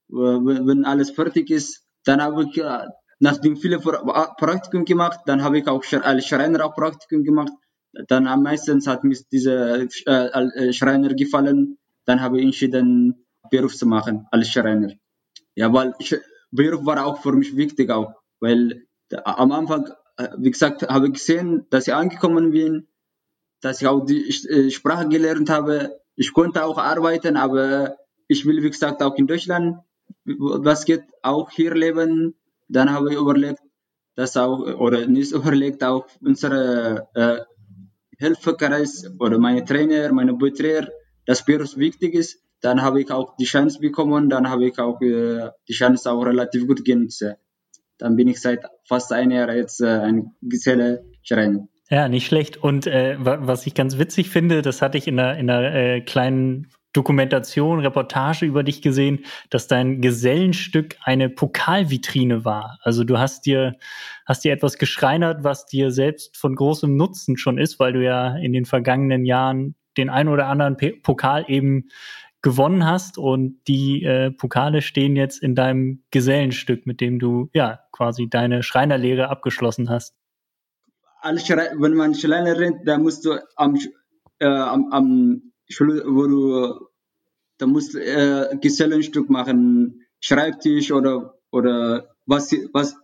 äh, 0.09 0.13
wenn 0.13 0.85
alles 0.85 1.11
fertig 1.11 1.49
ist, 1.49 1.83
dann 2.05 2.21
habe 2.21 2.45
ich, 2.45 2.57
äh, 2.57 2.87
nachdem 3.19 3.57
viele 3.57 3.79
Praktikum 3.79 4.85
gemacht, 4.85 5.19
dann 5.25 5.43
habe 5.43 5.59
ich 5.59 5.67
auch 5.67 5.83
als 6.01 6.27
Schreiner 6.27 6.65
auch 6.65 6.75
Praktikum 6.75 7.25
gemacht. 7.25 7.51
Dann 8.07 8.25
am 8.25 8.43
meisten 8.43 8.85
hat 8.87 9.03
mir 9.03 9.17
dieser 9.33 9.81
äh, 9.81 10.71
Schreiner 10.71 11.13
gefallen. 11.13 11.77
Dann 12.05 12.21
habe 12.21 12.37
ich 12.37 12.45
entschieden, 12.45 13.24
Beruf 13.49 13.75
zu 13.75 13.85
machen 13.85 14.27
als 14.31 14.49
Schreiner. 14.49 14.93
Ja, 15.55 15.71
weil 15.73 15.93
ich, 15.99 16.15
Beruf 16.51 16.85
war 16.85 17.05
auch 17.05 17.21
für 17.21 17.33
mich 17.33 17.55
wichtig 17.55 17.89
auch, 17.89 18.13
weil 18.39 18.85
am 19.23 19.51
Anfang, 19.51 19.89
wie 20.37 20.51
gesagt, 20.51 20.83
habe 20.87 21.07
ich 21.07 21.13
gesehen, 21.13 21.65
dass 21.69 21.87
ich 21.87 21.93
angekommen 21.93 22.51
bin, 22.51 22.87
dass 23.61 23.81
ich 23.81 23.87
auch 23.87 24.05
die 24.05 24.31
Sprache 24.71 25.07
gelernt 25.09 25.49
habe. 25.49 25.99
Ich 26.15 26.33
konnte 26.33 26.63
auch 26.63 26.77
arbeiten, 26.77 27.35
aber 27.37 27.97
ich 28.27 28.45
will, 28.45 28.63
wie 28.63 28.69
gesagt, 28.69 29.01
auch 29.03 29.15
in 29.15 29.27
Deutschland, 29.27 29.77
was 30.25 30.85
geht, 30.85 31.03
auch 31.21 31.49
hier 31.51 31.73
leben. 31.73 32.35
Dann 32.67 32.91
habe 32.91 33.11
ich 33.11 33.19
überlegt, 33.19 33.61
dass 34.15 34.37
auch, 34.37 34.59
oder 34.59 35.05
nicht 35.07 35.31
überlegt, 35.31 35.83
auch 35.83 36.07
unsere 36.21 37.07
äh, 37.13 37.39
Helferkreis 38.17 39.11
oder 39.19 39.37
meine 39.37 39.65
Trainer, 39.65 40.11
meine 40.13 40.33
Betreuer, 40.33 40.87
dass 41.25 41.45
Beruf 41.45 41.77
wichtig 41.77 42.13
ist. 42.15 42.41
Dann 42.61 42.81
habe 42.81 43.01
ich 43.01 43.11
auch 43.11 43.35
die 43.37 43.45
Chance 43.45 43.79
bekommen, 43.79 44.29
dann 44.29 44.49
habe 44.49 44.67
ich 44.67 44.79
auch 44.79 44.99
äh, 45.01 45.49
die 45.67 45.73
Chance 45.73 46.11
auch 46.11 46.21
relativ 46.25 46.67
gut 46.67 46.83
genutzt. 46.83 47.25
Dann 47.97 48.15
bin 48.15 48.27
ich 48.27 48.41
seit 48.41 48.65
fast 48.87 49.11
einem 49.13 49.31
Jahr 49.31 49.53
jetzt 49.53 49.81
äh, 49.81 49.87
ein 49.87 50.35
Geselle 50.41 51.05
Schreiner. 51.21 51.67
Ja, 51.89 52.07
nicht 52.07 52.25
schlecht. 52.25 52.57
Und 52.57 52.87
äh, 52.87 53.15
was 53.19 53.67
ich 53.67 53.75
ganz 53.75 53.99
witzig 53.99 54.29
finde, 54.29 54.61
das 54.61 54.81
hatte 54.81 54.97
ich 54.97 55.07
in 55.07 55.19
einer, 55.19 55.37
in 55.37 55.49
einer 55.49 55.73
äh, 55.73 56.01
kleinen 56.01 56.71
Dokumentation, 56.93 57.81
Reportage 57.81 58.45
über 58.45 58.63
dich 58.63 58.81
gesehen, 58.81 59.25
dass 59.49 59.67
dein 59.67 60.01
Gesellenstück 60.01 60.95
eine 61.03 61.29
Pokalvitrine 61.29 62.45
war. 62.45 62.79
Also 62.81 63.03
du 63.03 63.19
hast 63.19 63.45
dir, 63.45 63.75
hast 64.25 64.45
dir 64.45 64.53
etwas 64.53 64.77
geschreinert, 64.77 65.43
was 65.43 65.65
dir 65.65 65.91
selbst 65.91 66.37
von 66.37 66.55
großem 66.55 66.95
Nutzen 66.95 67.37
schon 67.37 67.57
ist, 67.57 67.79
weil 67.79 67.93
du 67.93 68.03
ja 68.03 68.37
in 68.37 68.53
den 68.53 68.65
vergangenen 68.65 69.25
Jahren 69.25 69.75
den 69.97 70.09
ein 70.09 70.27
oder 70.27 70.47
anderen 70.47 70.77
P 70.77 70.93
Pokal 70.93 71.45
eben 71.47 71.89
gewonnen 72.45 72.85
hast 72.85 73.17
und 73.17 73.59
die 73.67 74.03
äh, 74.03 74.29
Pokale 74.29 74.83
stehen 74.83 75.15
jetzt 75.15 75.41
in 75.41 75.55
deinem 75.55 76.03
Gesellenstück, 76.11 76.85
mit 76.85 77.01
dem 77.01 77.17
du 77.17 77.49
ja 77.53 77.79
quasi 77.91 78.29
deine 78.29 78.61
Schreinerlehre 78.61 79.29
abgeschlossen 79.29 79.89
hast. 79.89 80.13
Wenn 81.23 81.95
man 81.95 82.13
Schreiner 82.13 82.55
rennt, 82.59 82.87
da 82.87 82.99
musst 82.99 83.25
du 83.25 83.43
am, 83.55 83.75
äh, 84.37 84.45
am, 84.45 84.91
am 84.91 85.41
wo 85.79 86.27
du, 86.27 86.87
da 87.57 87.65
musst 87.65 87.95
äh, 87.95 88.55
Gesellenstück 88.61 89.27
machen, 89.27 90.05
Schreibtisch 90.19 90.91
oder, 90.91 91.39
oder 91.49 92.15
was, 92.27 92.51
was, 92.73 92.95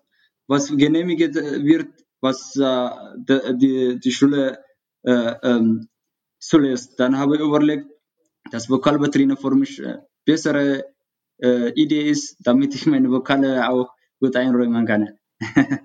was 0.46 0.78
genehmigt 0.78 1.34
wird, 1.34 1.88
was 2.20 2.56
äh, 2.58 2.90
die, 3.56 4.00
die 4.00 4.12
Schule 4.12 4.60
äh, 5.02 5.34
ähm, 5.42 5.88
zulässt. 6.38 7.00
Dann 7.00 7.18
habe 7.18 7.38
ich 7.38 7.42
überlegt, 7.42 7.88
dass 8.50 8.70
Vokalvitrine 8.70 9.38
für 9.38 9.56
mich 9.56 9.82
äh, 9.82 9.98
bessere 10.26 10.86
äh, 11.42 11.72
Idee 11.74 12.10
ist, 12.10 12.38
damit 12.40 12.76
ich 12.76 12.86
meine 12.86 13.10
Vokale 13.10 13.70
auch 13.70 13.90
gut 14.20 14.36
einräumen 14.36 14.86
kann. 14.86 15.10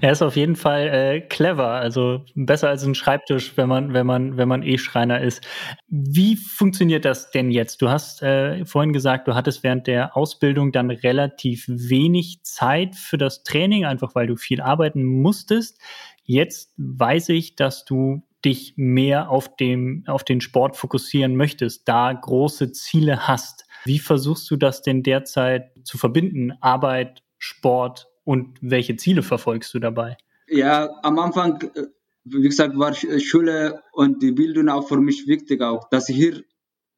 er 0.00 0.12
ist 0.12 0.22
auf 0.22 0.36
jeden 0.36 0.56
Fall 0.56 0.88
äh, 0.88 1.20
clever, 1.20 1.68
also 1.68 2.24
besser 2.34 2.68
als 2.68 2.82
ein 2.84 2.94
Schreibtisch, 2.94 3.56
wenn 3.56 3.68
man, 3.68 3.92
wenn 3.92 4.06
man, 4.06 4.36
wenn 4.36 4.48
man 4.48 4.62
E-Schreiner 4.62 5.20
ist. 5.20 5.46
Wie 5.88 6.36
funktioniert 6.36 7.04
das 7.04 7.30
denn 7.30 7.50
jetzt? 7.50 7.82
Du 7.82 7.90
hast 7.90 8.22
äh, 8.22 8.64
vorhin 8.64 8.92
gesagt, 8.92 9.28
du 9.28 9.34
hattest 9.34 9.62
während 9.62 9.86
der 9.86 10.16
Ausbildung 10.16 10.72
dann 10.72 10.90
relativ 10.90 11.66
wenig 11.68 12.42
Zeit 12.42 12.96
für 12.96 13.18
das 13.18 13.42
Training, 13.42 13.84
einfach 13.84 14.14
weil 14.14 14.26
du 14.26 14.36
viel 14.36 14.60
arbeiten 14.60 15.04
musstest. 15.04 15.78
Jetzt 16.24 16.72
weiß 16.76 17.30
ich, 17.30 17.56
dass 17.56 17.84
du 17.84 18.22
dich 18.44 18.74
mehr 18.76 19.30
auf 19.30 19.56
dem, 19.56 20.04
auf 20.06 20.24
den 20.24 20.40
Sport 20.40 20.76
fokussieren 20.76 21.36
möchtest, 21.36 21.88
da 21.88 22.12
große 22.12 22.72
Ziele 22.72 23.28
hast. 23.28 23.64
Wie 23.84 23.98
versuchst 23.98 24.50
du 24.50 24.56
das 24.56 24.82
denn 24.82 25.02
derzeit 25.02 25.70
zu 25.84 25.98
verbinden? 25.98 26.52
Arbeit, 26.60 27.22
Sport 27.38 28.08
und 28.24 28.58
welche 28.60 28.96
Ziele 28.96 29.22
verfolgst 29.22 29.72
du 29.74 29.78
dabei? 29.78 30.16
Ja, 30.48 30.90
am 31.02 31.18
Anfang, 31.18 31.60
äh, 31.74 31.86
wie 32.24 32.42
gesagt, 32.42 32.78
war 32.78 32.94
Schule 32.94 33.82
und 33.92 34.22
die 34.22 34.32
Bildung 34.32 34.68
auch 34.68 34.86
für 34.86 35.00
mich 35.00 35.26
wichtig 35.26 35.60
auch. 35.60 35.88
Dass 35.88 36.08
ich 36.08 36.16
hier, 36.16 36.42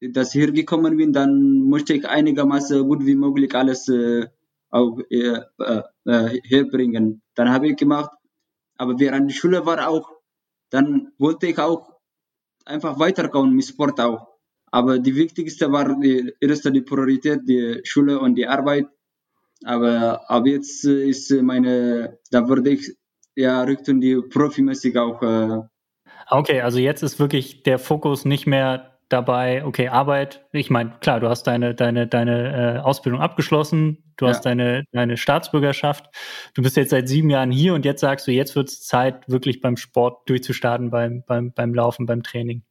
dass 0.00 0.34
ich 0.34 0.42
hier 0.42 0.52
gekommen 0.52 0.96
bin, 0.96 1.12
dann 1.12 1.60
musste 1.60 1.94
ich 1.94 2.06
einigermaßen 2.06 2.82
gut 2.82 3.06
wie 3.06 3.14
möglich 3.14 3.54
alles 3.54 3.88
äh, 3.88 4.26
auch 4.70 4.98
äh, 5.08 5.40
äh, 5.58 6.40
herbringen. 6.48 7.22
Dann 7.34 7.50
habe 7.50 7.68
ich 7.68 7.76
gemacht, 7.76 8.10
aber 8.76 8.98
während 8.98 9.30
der 9.30 9.34
Schule 9.34 9.64
war 9.64 9.88
auch, 9.88 10.10
dann 10.74 11.12
wollte 11.18 11.46
ich 11.46 11.58
auch 11.60 11.88
einfach 12.64 12.98
weiterkommen 12.98 13.54
mit 13.54 13.64
Sport 13.64 14.00
auch. 14.00 14.26
Aber 14.72 14.98
die 14.98 15.14
wichtigste 15.14 15.70
war 15.70 16.00
die 16.00 16.34
erste 16.40 16.72
die 16.72 16.80
Priorität, 16.80 17.42
die 17.48 17.80
Schule 17.84 18.18
und 18.18 18.34
die 18.34 18.48
Arbeit. 18.48 18.88
Aber 19.64 20.28
ab 20.28 20.46
jetzt 20.46 20.84
ist 20.84 21.30
meine, 21.30 22.18
da 22.32 22.48
würde 22.48 22.70
ich 22.70 22.92
ja 23.36 23.62
Richtung 23.62 24.00
die 24.00 24.16
Profimäßig 24.16 24.98
auch. 24.98 25.22
Äh 25.22 25.60
okay, 26.28 26.60
also 26.60 26.80
jetzt 26.80 27.04
ist 27.04 27.20
wirklich 27.20 27.62
der 27.62 27.78
Fokus 27.78 28.24
nicht 28.24 28.48
mehr 28.48 28.93
dabei, 29.08 29.64
okay, 29.64 29.88
Arbeit, 29.88 30.46
ich 30.52 30.70
meine, 30.70 30.92
klar, 31.00 31.20
du 31.20 31.28
hast 31.28 31.44
deine, 31.44 31.74
deine, 31.74 32.06
deine 32.06 32.76
äh, 32.76 32.78
Ausbildung 32.78 33.20
abgeschlossen, 33.20 34.04
du 34.16 34.24
ja. 34.24 34.30
hast 34.30 34.42
deine, 34.42 34.84
deine 34.92 35.16
Staatsbürgerschaft, 35.16 36.06
du 36.54 36.62
bist 36.62 36.76
jetzt 36.76 36.90
seit 36.90 37.08
sieben 37.08 37.30
Jahren 37.30 37.50
hier 37.50 37.74
und 37.74 37.84
jetzt 37.84 38.00
sagst 38.00 38.26
du, 38.26 38.32
jetzt 38.32 38.56
wird 38.56 38.68
es 38.68 38.82
Zeit, 38.82 39.28
wirklich 39.28 39.60
beim 39.60 39.76
Sport 39.76 40.28
durchzustarten, 40.28 40.90
beim, 40.90 41.22
beim, 41.26 41.52
beim 41.52 41.74
Laufen, 41.74 42.06
beim 42.06 42.22
Training. 42.22 42.62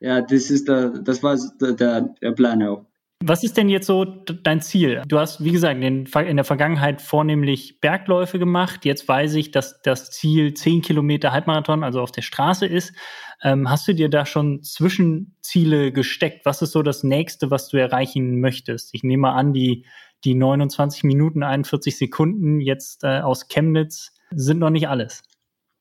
Ja, 0.00 0.22
das 0.22 0.50
ist 0.50 0.68
der, 0.68 0.88
das 0.88 1.22
war 1.22 1.36
der, 1.60 2.00
der 2.22 2.32
Plan 2.32 2.62
auch. 2.62 2.86
Was 3.22 3.44
ist 3.44 3.58
denn 3.58 3.68
jetzt 3.68 3.86
so 3.86 4.06
dein 4.06 4.62
Ziel? 4.62 5.02
Du 5.06 5.18
hast, 5.18 5.44
wie 5.44 5.52
gesagt, 5.52 5.82
in, 5.82 6.06
der 6.06 6.44
Vergangenheit 6.44 7.02
vornehmlich 7.02 7.78
Bergläufe 7.80 8.38
gemacht. 8.38 8.86
Jetzt 8.86 9.06
weiß 9.06 9.34
ich, 9.34 9.50
dass 9.50 9.82
das 9.82 10.10
Ziel 10.10 10.54
10 10.54 10.80
Kilometer 10.80 11.30
Halbmarathon, 11.30 11.84
also 11.84 12.00
auf 12.00 12.12
der 12.12 12.22
Straße 12.22 12.64
ist. 12.64 12.94
Ähm, 13.42 13.68
hast 13.68 13.86
du 13.86 13.94
dir 13.94 14.08
da 14.08 14.24
schon 14.24 14.62
Zwischenziele 14.62 15.92
gesteckt? 15.92 16.46
Was 16.46 16.62
ist 16.62 16.72
so 16.72 16.82
das 16.82 17.02
nächste, 17.02 17.50
was 17.50 17.68
du 17.68 17.76
erreichen 17.76 18.40
möchtest? 18.40 18.94
Ich 18.94 19.02
nehme 19.02 19.32
an, 19.32 19.52
die, 19.52 19.84
die 20.24 20.34
29 20.34 21.04
Minuten, 21.04 21.42
41 21.42 21.98
Sekunden 21.98 22.60
jetzt 22.60 23.04
äh, 23.04 23.20
aus 23.20 23.48
Chemnitz 23.48 24.14
sind 24.30 24.60
noch 24.60 24.70
nicht 24.70 24.88
alles. 24.88 25.22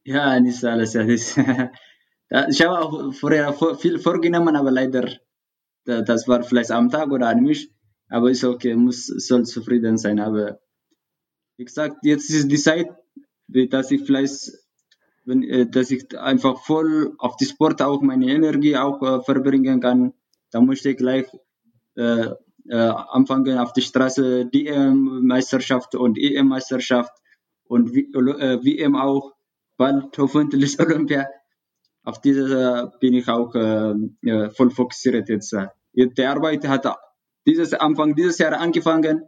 Ja, 0.04 0.38
nicht 0.41 0.63
alles. 0.65 0.93
Ja, 0.93 1.06
ich 2.49 2.62
habe 2.62 2.80
auch 2.80 3.13
vorher 3.13 3.54
viel 3.80 3.97
vorgenommen, 3.97 4.58
aber 4.58 4.71
leider 4.71 5.08
das 5.85 6.27
war 6.27 6.43
vielleicht 6.43 6.71
am 6.71 6.89
Tag 6.89 7.11
oder 7.11 7.27
an 7.29 7.41
mich, 7.41 7.71
aber 8.09 8.29
ist 8.29 8.43
okay, 8.43 8.75
muss, 8.75 9.07
soll 9.07 9.45
zufrieden 9.45 9.97
sein. 9.97 10.19
Aber 10.19 10.59
wie 11.57 11.65
gesagt, 11.65 11.97
jetzt 12.03 12.29
ist 12.29 12.49
die 12.49 12.57
Zeit, 12.57 12.87
dass 13.47 13.91
ich 13.91 14.03
vielleicht, 14.05 14.51
wenn, 15.25 15.43
äh, 15.43 15.67
dass 15.69 15.91
ich 15.91 16.17
einfach 16.17 16.63
voll 16.63 17.13
auf 17.17 17.35
die 17.37 17.45
Sport 17.45 17.81
auch 17.81 18.01
meine 18.01 18.31
Energie 18.31 18.77
auch 18.77 19.01
äh, 19.01 19.21
verbringen 19.23 19.79
kann. 19.81 20.13
Da 20.51 20.61
möchte 20.61 20.89
ich 20.89 20.97
gleich 20.97 21.27
äh, 21.95 22.29
äh, 22.69 22.75
anfangen 22.75 23.57
auf 23.57 23.73
die 23.73 23.81
Straße 23.81 24.45
DM-Meisterschaft 24.45 25.95
und 25.95 26.17
EM-Meisterschaft 26.17 27.11
und 27.65 27.93
WM 27.93 28.95
äh, 28.95 28.97
auch, 28.97 29.33
bald 29.77 30.17
hoffentlich 30.17 30.79
Olympia. 30.79 31.27
Auf 32.03 32.21
diese 32.21 32.91
bin 32.99 33.13
ich 33.13 33.27
auch 33.27 33.53
äh, 33.55 34.49
voll 34.51 34.71
fokussiert 34.71 35.29
jetzt. 35.29 35.55
Die 35.93 36.25
Arbeit 36.25 36.67
hat 36.67 36.85
dieses 37.45 37.73
Anfang 37.73 38.15
dieses 38.15 38.38
Jahr 38.38 38.59
angefangen. 38.59 39.23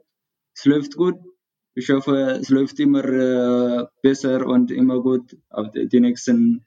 Es 0.56 0.66
läuft 0.66 0.96
gut. 0.96 1.16
Ich 1.74 1.90
hoffe, 1.90 2.38
es 2.42 2.50
läuft 2.50 2.80
immer 2.80 3.06
äh, 3.06 3.86
besser 4.02 4.46
und 4.46 4.72
immer 4.72 5.02
gut 5.02 5.38
auf 5.50 5.72
die, 5.72 5.88
die 5.88 6.02
nächsten 6.02 6.66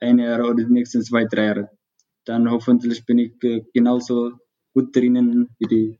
ein 0.00 0.18
Jahr 0.18 0.40
oder 0.40 0.64
die 0.64 0.72
nächsten 0.72 1.02
zwei, 1.02 1.24
drei 1.24 1.44
Jahre. 1.44 1.70
Dann 2.24 2.50
hoffentlich 2.50 3.04
bin 3.04 3.18
ich 3.18 3.42
äh, 3.42 3.64
genauso 3.74 4.32
gut 4.72 4.94
drinnen 4.96 5.50
wie 5.58 5.66
die 5.66 5.98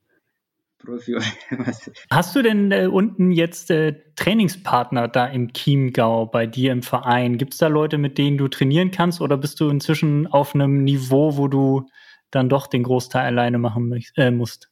Profi. 0.79 1.17
Hast 2.11 2.37
du 2.37 2.43
denn 2.43 2.71
äh, 2.71 2.87
unten 2.87 3.33
jetzt 3.33 3.71
äh, 3.71 4.01
Trainingspartner 4.17 5.09
da 5.09 5.27
im 5.27 5.53
Chiemgau 5.53 6.27
bei 6.27 6.47
dir 6.47 6.73
im 6.73 6.83
Verein? 6.83 7.37
Gibt 7.37 7.55
es 7.55 7.59
da 7.59 7.67
Leute, 7.67 7.99
mit 7.99 8.17
denen 8.17 8.39
du 8.39 8.49
trainieren 8.49 8.91
kannst 8.91 9.21
oder 9.21 9.37
bist 9.37 9.61
du 9.61 9.69
inzwischen 9.69 10.27
auf 10.29 10.55
einem 10.55 10.85
Niveau, 10.85 11.37
wo 11.37 11.49
du 11.49 11.89
dann 12.31 12.49
doch 12.49 12.67
den 12.67 12.85
Großteil 12.85 13.27
alleine 13.27 13.59
machen 13.59 13.89
möcht, 13.89 14.13
äh, 14.17 14.31
musst? 14.31 14.71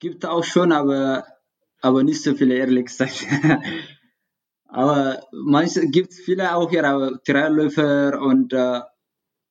Gibt 0.00 0.24
auch 0.24 0.44
schon, 0.44 0.72
aber, 0.72 1.24
aber 1.80 2.02
nicht 2.02 2.22
so 2.22 2.34
viele, 2.34 2.54
ehrlich 2.54 2.86
gesagt. 2.86 3.26
aber 4.68 5.20
manche 5.32 5.88
gibt 5.88 6.12
es 6.12 6.20
viele 6.20 6.54
auch 6.54 6.70
hier, 6.70 6.84
aber 6.84 7.22
Trailläufer 7.22 8.20
und 8.20 8.52
äh, 8.52 8.80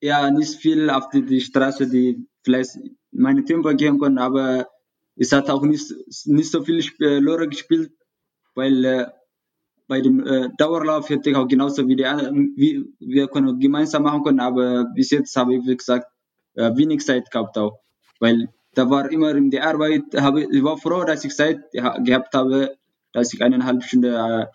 ja, 0.02 0.30
nicht 0.32 0.60
viel 0.60 0.90
auf 0.90 1.10
die, 1.10 1.26
die 1.26 1.42
Straße, 1.42 1.90
die 1.90 2.28
vielleicht 2.44 2.72
meine 3.12 3.44
Tempo 3.44 3.74
gehen 3.76 4.00
können, 4.00 4.18
aber 4.18 4.68
es 5.16 5.32
hat 5.32 5.50
auch 5.50 5.64
nicht, 5.64 5.94
nicht 6.26 6.52
so 6.52 6.64
viel 6.64 6.84
Lore 7.00 7.48
gespielt. 7.48 7.92
weil 8.56 8.86
äh, 8.86 9.06
bei 9.88 10.02
dem 10.02 10.26
äh, 10.26 10.50
Dauerlauf 10.58 11.10
hätte 11.10 11.30
ich 11.30 11.36
auch 11.36 11.48
genauso 11.48 11.88
wie 11.88 11.96
die 11.96 12.04
wie 12.04 12.86
wir 13.00 13.28
können 13.28 13.60
gemeinsam 13.60 14.04
machen 14.04 14.24
können, 14.24 14.40
aber 14.40 14.86
bis 14.96 15.12
jetzt 15.12 15.36
habe 15.36 15.56
ich, 15.56 15.66
wie 15.66 15.78
gesagt, 15.78 16.08
äh, 16.56 16.76
wenig 16.76 17.06
Zeit 17.06 17.30
gehabt 17.32 17.58
auch, 17.58 17.80
weil 18.20 18.50
da 18.76 18.90
war 18.90 19.12
immer 19.12 19.36
in 19.36 19.52
der 19.52 19.68
Arbeit, 19.68 20.04
habe, 20.16 20.44
ich 20.44 20.64
war 20.64 20.78
froh, 20.78 21.04
dass 21.04 21.24
ich 21.24 21.36
Zeit 21.36 21.60
gehabt 21.72 22.34
habe, 22.34 22.76
dass 23.12 23.34
ich 23.34 23.42
eineinhalb 23.44 23.84
Stunden 23.84 24.14
äh, 24.14 24.46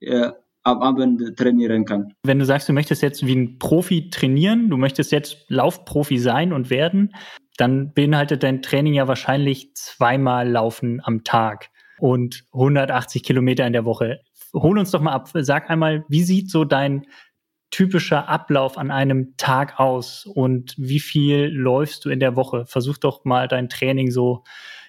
äh, 0.00 0.32
am 0.64 0.82
Abend 0.82 1.36
trainieren 1.36 1.84
kann. 1.84 2.14
Wenn 2.24 2.38
du 2.38 2.46
sagst, 2.46 2.68
du 2.68 2.72
möchtest 2.72 3.02
jetzt 3.02 3.26
wie 3.26 3.36
ein 3.36 3.58
Profi 3.58 4.10
trainieren, 4.10 4.70
du 4.70 4.76
möchtest 4.76 5.12
jetzt 5.12 5.44
Laufprofi 5.48 6.18
sein 6.18 6.52
und 6.52 6.70
werden, 6.70 7.14
dann 7.56 7.92
beinhaltet 7.92 8.42
dein 8.42 8.62
Training 8.62 8.94
ja 8.94 9.08
wahrscheinlich 9.08 9.74
zweimal 9.74 10.48
Laufen 10.48 11.00
am 11.04 11.24
Tag 11.24 11.70
und 11.98 12.44
180 12.52 13.22
Kilometer 13.22 13.66
in 13.66 13.72
der 13.72 13.84
Woche. 13.84 14.20
Hol 14.52 14.78
uns 14.78 14.90
doch 14.90 15.00
mal 15.00 15.12
ab. 15.12 15.28
Sag 15.32 15.70
einmal, 15.70 16.04
wie 16.08 16.24
sieht 16.24 16.50
so 16.50 16.64
dein 16.64 17.06
typischer 17.70 18.28
Ablauf 18.28 18.78
an 18.78 18.90
einem 18.90 19.36
Tag 19.36 19.80
aus 19.80 20.26
und 20.26 20.74
wie 20.76 21.00
viel 21.00 21.46
läufst 21.46 22.04
du 22.04 22.10
in 22.10 22.20
der 22.20 22.36
Woche? 22.36 22.66
Versuch 22.66 22.98
doch 22.98 23.24
mal 23.24 23.48
dein 23.48 23.68
Training 23.68 24.10
so 24.10 24.44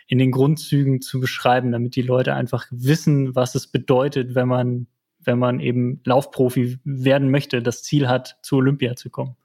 in 0.08 0.20
den 0.20 0.32
Grundzügen 0.32 1.02
zu 1.02 1.20
beschreiben, 1.20 1.72
damit 1.72 1.96
die 1.96 2.04
Leute 2.04 2.36
einfach 2.36 2.68
wissen, 2.70 3.36
was 3.36 3.56
es 3.56 3.68
bedeutet, 3.68 4.36
wenn 4.36 4.48
man 4.48 4.88
wenn 5.26 5.40
man 5.40 5.60
eben 5.60 6.02
Laufprofi 6.06 6.78
werden 6.84 7.32
möchte, 7.32 7.62
das 7.62 7.84
Ziel 7.84 8.08
hat, 8.08 8.38
zu 8.42 8.58
Olympia 8.58 8.96
zu 8.96 9.10
kommen? 9.10 9.36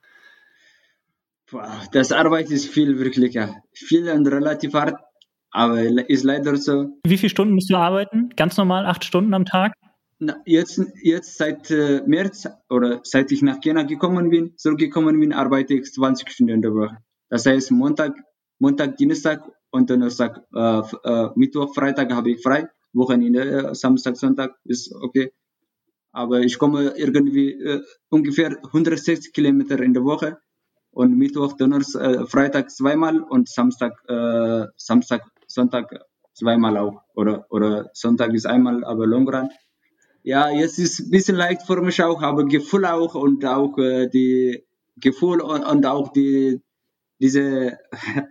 Das 1.92 2.12
Arbeit 2.12 2.50
ist 2.50 2.66
viel 2.66 2.98
wirklich, 2.98 3.34
ja. 3.34 3.54
Viel 3.72 4.08
und 4.10 4.26
relativ 4.26 4.74
hart, 4.74 5.00
aber 5.50 5.82
ist 6.08 6.24
leider 6.24 6.56
so. 6.56 6.86
Wie 7.04 7.16
viele 7.16 7.30
Stunden 7.30 7.54
musst 7.54 7.70
du 7.70 7.76
arbeiten? 7.76 8.30
Ganz 8.36 8.56
normal 8.56 8.86
acht 8.86 9.04
Stunden 9.04 9.34
am 9.34 9.44
Tag? 9.44 9.72
Na, 10.18 10.36
jetzt, 10.44 10.80
jetzt 11.02 11.38
seit 11.38 11.70
äh, 11.70 12.02
März 12.06 12.48
oder 12.68 13.00
seit 13.04 13.32
ich 13.32 13.42
nach 13.42 13.60
Kenia 13.60 13.84
gekommen 13.84 14.28
bin, 14.30 14.52
zurückgekommen 14.56 15.18
bin, 15.18 15.32
arbeite 15.32 15.74
ich 15.74 15.92
20 15.92 16.30
Stunden 16.30 16.52
in 16.52 16.62
der 16.62 16.74
Woche. 16.74 16.98
Das 17.30 17.46
heißt 17.46 17.70
Montag, 17.70 18.14
Montag, 18.58 18.96
Dienstag 18.96 19.48
und 19.70 19.88
Donnerstag, 19.88 20.42
äh, 20.54 20.82
äh, 21.04 21.30
Mittwoch, 21.36 21.74
Freitag 21.74 22.12
habe 22.12 22.32
ich 22.32 22.42
frei. 22.42 22.68
Wochenende, 22.92 23.70
äh, 23.70 23.74
Samstag, 23.74 24.16
Sonntag 24.16 24.56
ist 24.64 24.92
okay 24.94 25.32
aber 26.12 26.40
ich 26.40 26.58
komme 26.58 26.94
irgendwie 26.96 27.52
äh, 27.52 27.82
ungefähr 28.08 28.58
160 28.64 29.32
Kilometer 29.32 29.80
in 29.80 29.94
der 29.94 30.04
Woche 30.04 30.38
und 30.90 31.16
Mittwoch, 31.16 31.54
Donnerstag, 31.54 32.02
äh, 32.02 32.26
Freitag 32.26 32.70
zweimal 32.70 33.20
und 33.20 33.48
Samstag, 33.48 33.92
äh, 34.08 34.66
Samstag, 34.76 35.22
Sonntag 35.46 36.04
zweimal 36.32 36.76
auch 36.76 37.02
oder 37.14 37.46
oder 37.50 37.90
Sonntag 37.92 38.32
ist 38.34 38.46
einmal, 38.46 38.84
aber 38.84 39.06
Long 39.06 39.28
Run. 39.28 39.50
Ja, 40.22 40.50
jetzt 40.50 40.78
ist 40.78 41.00
ein 41.00 41.10
bisschen 41.10 41.36
leicht 41.36 41.62
für 41.62 41.80
mich 41.80 42.02
auch, 42.02 42.22
aber 42.22 42.44
Gefühl 42.44 42.84
auch 42.84 43.14
und 43.14 43.44
auch 43.44 43.76
äh, 43.78 44.08
die 44.08 44.64
Gefühl 44.96 45.40
und, 45.40 45.64
und 45.64 45.86
auch 45.86 46.12
die 46.12 46.60
diese 47.20 47.78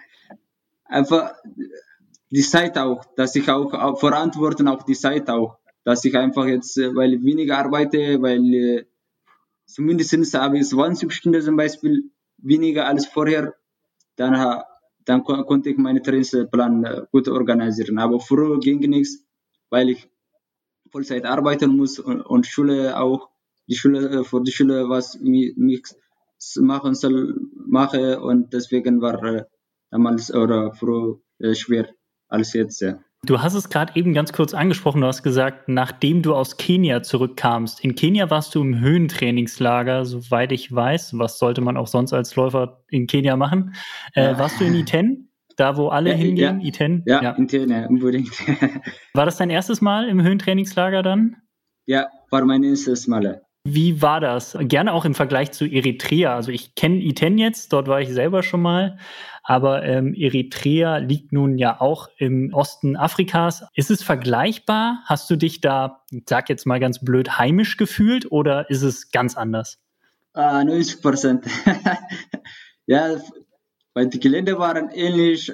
einfach 0.85 1.33
die 2.31 2.41
Zeit 2.41 2.77
auch, 2.77 3.05
dass 3.15 3.35
ich 3.35 3.49
auch, 3.49 3.73
auch 3.73 3.99
verantworten 3.99 4.67
auch 4.67 4.83
die 4.83 4.93
Zeit 4.93 5.29
auch 5.29 5.59
dass 5.83 6.05
ich 6.05 6.15
einfach 6.15 6.45
jetzt, 6.45 6.77
äh, 6.77 6.95
weil 6.95 7.15
ich 7.15 7.23
weniger 7.23 7.57
arbeite, 7.57 8.21
weil 8.21 8.53
äh, 8.53 8.85
zumindest 9.65 10.33
habe 10.35 10.59
ich 10.59 10.67
20 10.67 11.11
Stunden 11.11 11.41
zum 11.41 11.55
Beispiel 11.55 12.11
weniger 12.41 12.87
als 12.87 13.07
vorher, 13.07 13.55
dann, 14.15 14.63
dann 15.05 15.23
konnte 15.23 15.69
ich 15.69 15.77
meinen 15.77 16.03
Trainingsplan 16.03 16.83
äh, 16.83 17.01
gut 17.11 17.27
organisieren. 17.27 17.99
Aber 17.99 18.19
früher 18.19 18.59
ging 18.59 18.79
nichts, 18.79 19.25
weil 19.69 19.89
ich 19.89 20.09
Vollzeit 20.91 21.25
arbeiten 21.25 21.75
muss 21.75 21.99
und, 21.99 22.21
und 22.21 22.45
Schule 22.47 22.97
auch, 22.97 23.29
die 23.67 23.75
Schule, 23.75 24.23
für 24.23 24.41
die 24.41 24.51
Schule 24.51 24.89
was 24.89 25.19
mich, 25.19 25.55
machen 26.55 26.95
soll, 26.95 27.35
mache 27.53 28.19
und 28.21 28.53
deswegen 28.53 29.01
war 29.01 29.47
damals 29.91 30.33
oder 30.33 30.73
früher 30.73 31.19
schwer 31.53 31.89
als 32.27 32.53
jetzt. 32.53 32.83
Du 33.25 33.41
hast 33.41 33.53
es 33.53 33.69
gerade 33.69 33.93
eben 33.95 34.13
ganz 34.13 34.31
kurz 34.31 34.53
angesprochen. 34.53 35.01
Du 35.01 35.07
hast 35.07 35.23
gesagt, 35.23 35.67
nachdem 35.67 36.21
du 36.21 36.33
aus 36.33 36.55
Kenia 36.55 37.03
zurückkamst. 37.03 37.83
In 37.83 37.95
Kenia 37.95 38.29
warst 38.29 38.55
du 38.55 38.61
im 38.61 38.79
Höhentrainingslager, 38.79 40.05
soweit 40.05 40.53
ich 40.53 40.73
weiß. 40.73 41.17
Was 41.17 41.37
sollte 41.37 41.59
man 41.59 41.75
auch 41.75 41.87
sonst 41.87 42.13
als 42.13 42.35
Läufer 42.37 42.81
in 42.87 43.07
Kenia 43.07 43.35
machen? 43.35 43.75
Äh, 44.13 44.37
warst 44.37 44.59
du 44.61 44.65
in 44.65 44.75
Iten? 44.75 45.31
Da, 45.57 45.75
wo 45.75 45.89
alle 45.89 46.11
ja, 46.11 46.15
hingehen? 46.15 46.61
Ja. 46.61 46.67
Iten? 46.67 47.03
Ja, 47.05 47.21
ja. 47.21 47.37
Iten, 47.37 47.69
ja, 47.69 47.87
unbedingt. 47.87 48.31
War 49.13 49.25
das 49.25 49.35
dein 49.35 49.49
erstes 49.49 49.81
Mal 49.81 50.07
im 50.07 50.21
Höhentrainingslager 50.23 51.03
dann? 51.03 51.35
Ja, 51.85 52.07
war 52.31 52.45
mein 52.45 52.63
erstes 52.63 53.07
Mal. 53.07 53.41
Wie 53.65 54.01
war 54.01 54.21
das? 54.21 54.57
Gerne 54.61 54.93
auch 54.93 55.03
im 55.03 55.15
Vergleich 55.15 55.51
zu 55.51 55.65
Eritrea. 55.65 56.35
Also 56.35 56.51
ich 56.51 56.75
kenne 56.75 56.97
Iten 56.97 57.37
jetzt, 57.37 57.73
dort 57.73 57.87
war 57.87 57.99
ich 57.99 58.09
selber 58.09 58.43
schon 58.43 58.61
mal. 58.61 58.97
Aber 59.49 59.83
ähm, 59.83 60.13
Eritrea 60.13 60.97
liegt 60.97 61.33
nun 61.33 61.57
ja 61.57 61.81
auch 61.81 62.07
im 62.17 62.53
Osten 62.53 62.95
Afrikas. 62.95 63.63
Ist 63.73 63.89
es 63.89 64.03
vergleichbar? 64.03 65.01
Hast 65.05 65.27
du 65.31 65.37
dich 65.37 65.59
da, 65.59 66.03
ich 66.11 66.25
sag 66.29 66.49
jetzt 66.49 66.67
mal 66.67 66.79
ganz 66.79 66.99
blöd, 66.99 67.39
heimisch 67.39 67.75
gefühlt 67.75 68.31
oder 68.31 68.69
ist 68.69 68.83
es 68.83 69.09
ganz 69.09 69.35
anders? 69.35 69.79
Uh, 70.37 70.63
90 70.63 71.01
Prozent. 71.01 71.45
ja, 72.85 73.17
weil 73.95 74.05
die 74.09 74.19
Gelände 74.19 74.59
waren 74.59 74.91
ähnlich. 74.91 75.51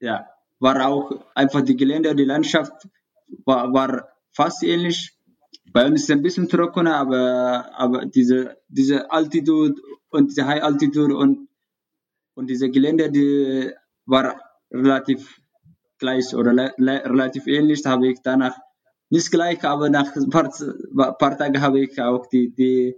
Ja, 0.00 0.24
war 0.58 0.88
auch 0.88 1.12
einfach 1.34 1.60
die 1.60 1.76
Gelände, 1.76 2.14
die 2.14 2.24
Landschaft 2.24 2.72
war, 3.44 3.70
war 3.74 4.08
fast 4.32 4.62
ähnlich 4.62 5.14
bei 5.72 5.86
uns 5.86 6.00
ist 6.00 6.10
es 6.10 6.16
ein 6.16 6.22
bisschen 6.22 6.48
trockener, 6.48 6.96
aber, 6.96 7.70
aber 7.76 8.06
diese, 8.06 8.56
diese 8.66 9.10
Altitude 9.12 9.74
und 10.08 10.30
diese 10.30 10.46
High 10.46 10.64
Altitude 10.64 11.16
und, 11.16 11.49
und 12.40 12.48
diese 12.48 12.70
Gelände, 12.70 13.10
die 13.10 13.70
war 14.06 14.40
relativ 14.72 15.40
gleich 15.98 16.34
oder 16.34 16.72
relativ 16.78 17.46
ähnlich. 17.46 17.84
Habe 17.84 18.08
ich 18.08 18.20
danach 18.22 18.56
nicht 19.10 19.30
gleich, 19.30 19.62
aber 19.62 19.90
nach 19.90 20.16
ein 20.16 20.30
paar, 20.30 20.48
paar 21.18 21.36
Tagen 21.36 21.60
habe 21.60 21.80
ich 21.80 22.00
auch 22.00 22.26
die, 22.26 22.54
die, 22.54 22.96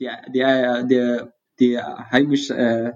die, 0.00 0.10
die, 0.34 0.86
die, 0.88 1.20
die 1.60 1.78
heimische 1.78 2.56
äh, 2.56 2.92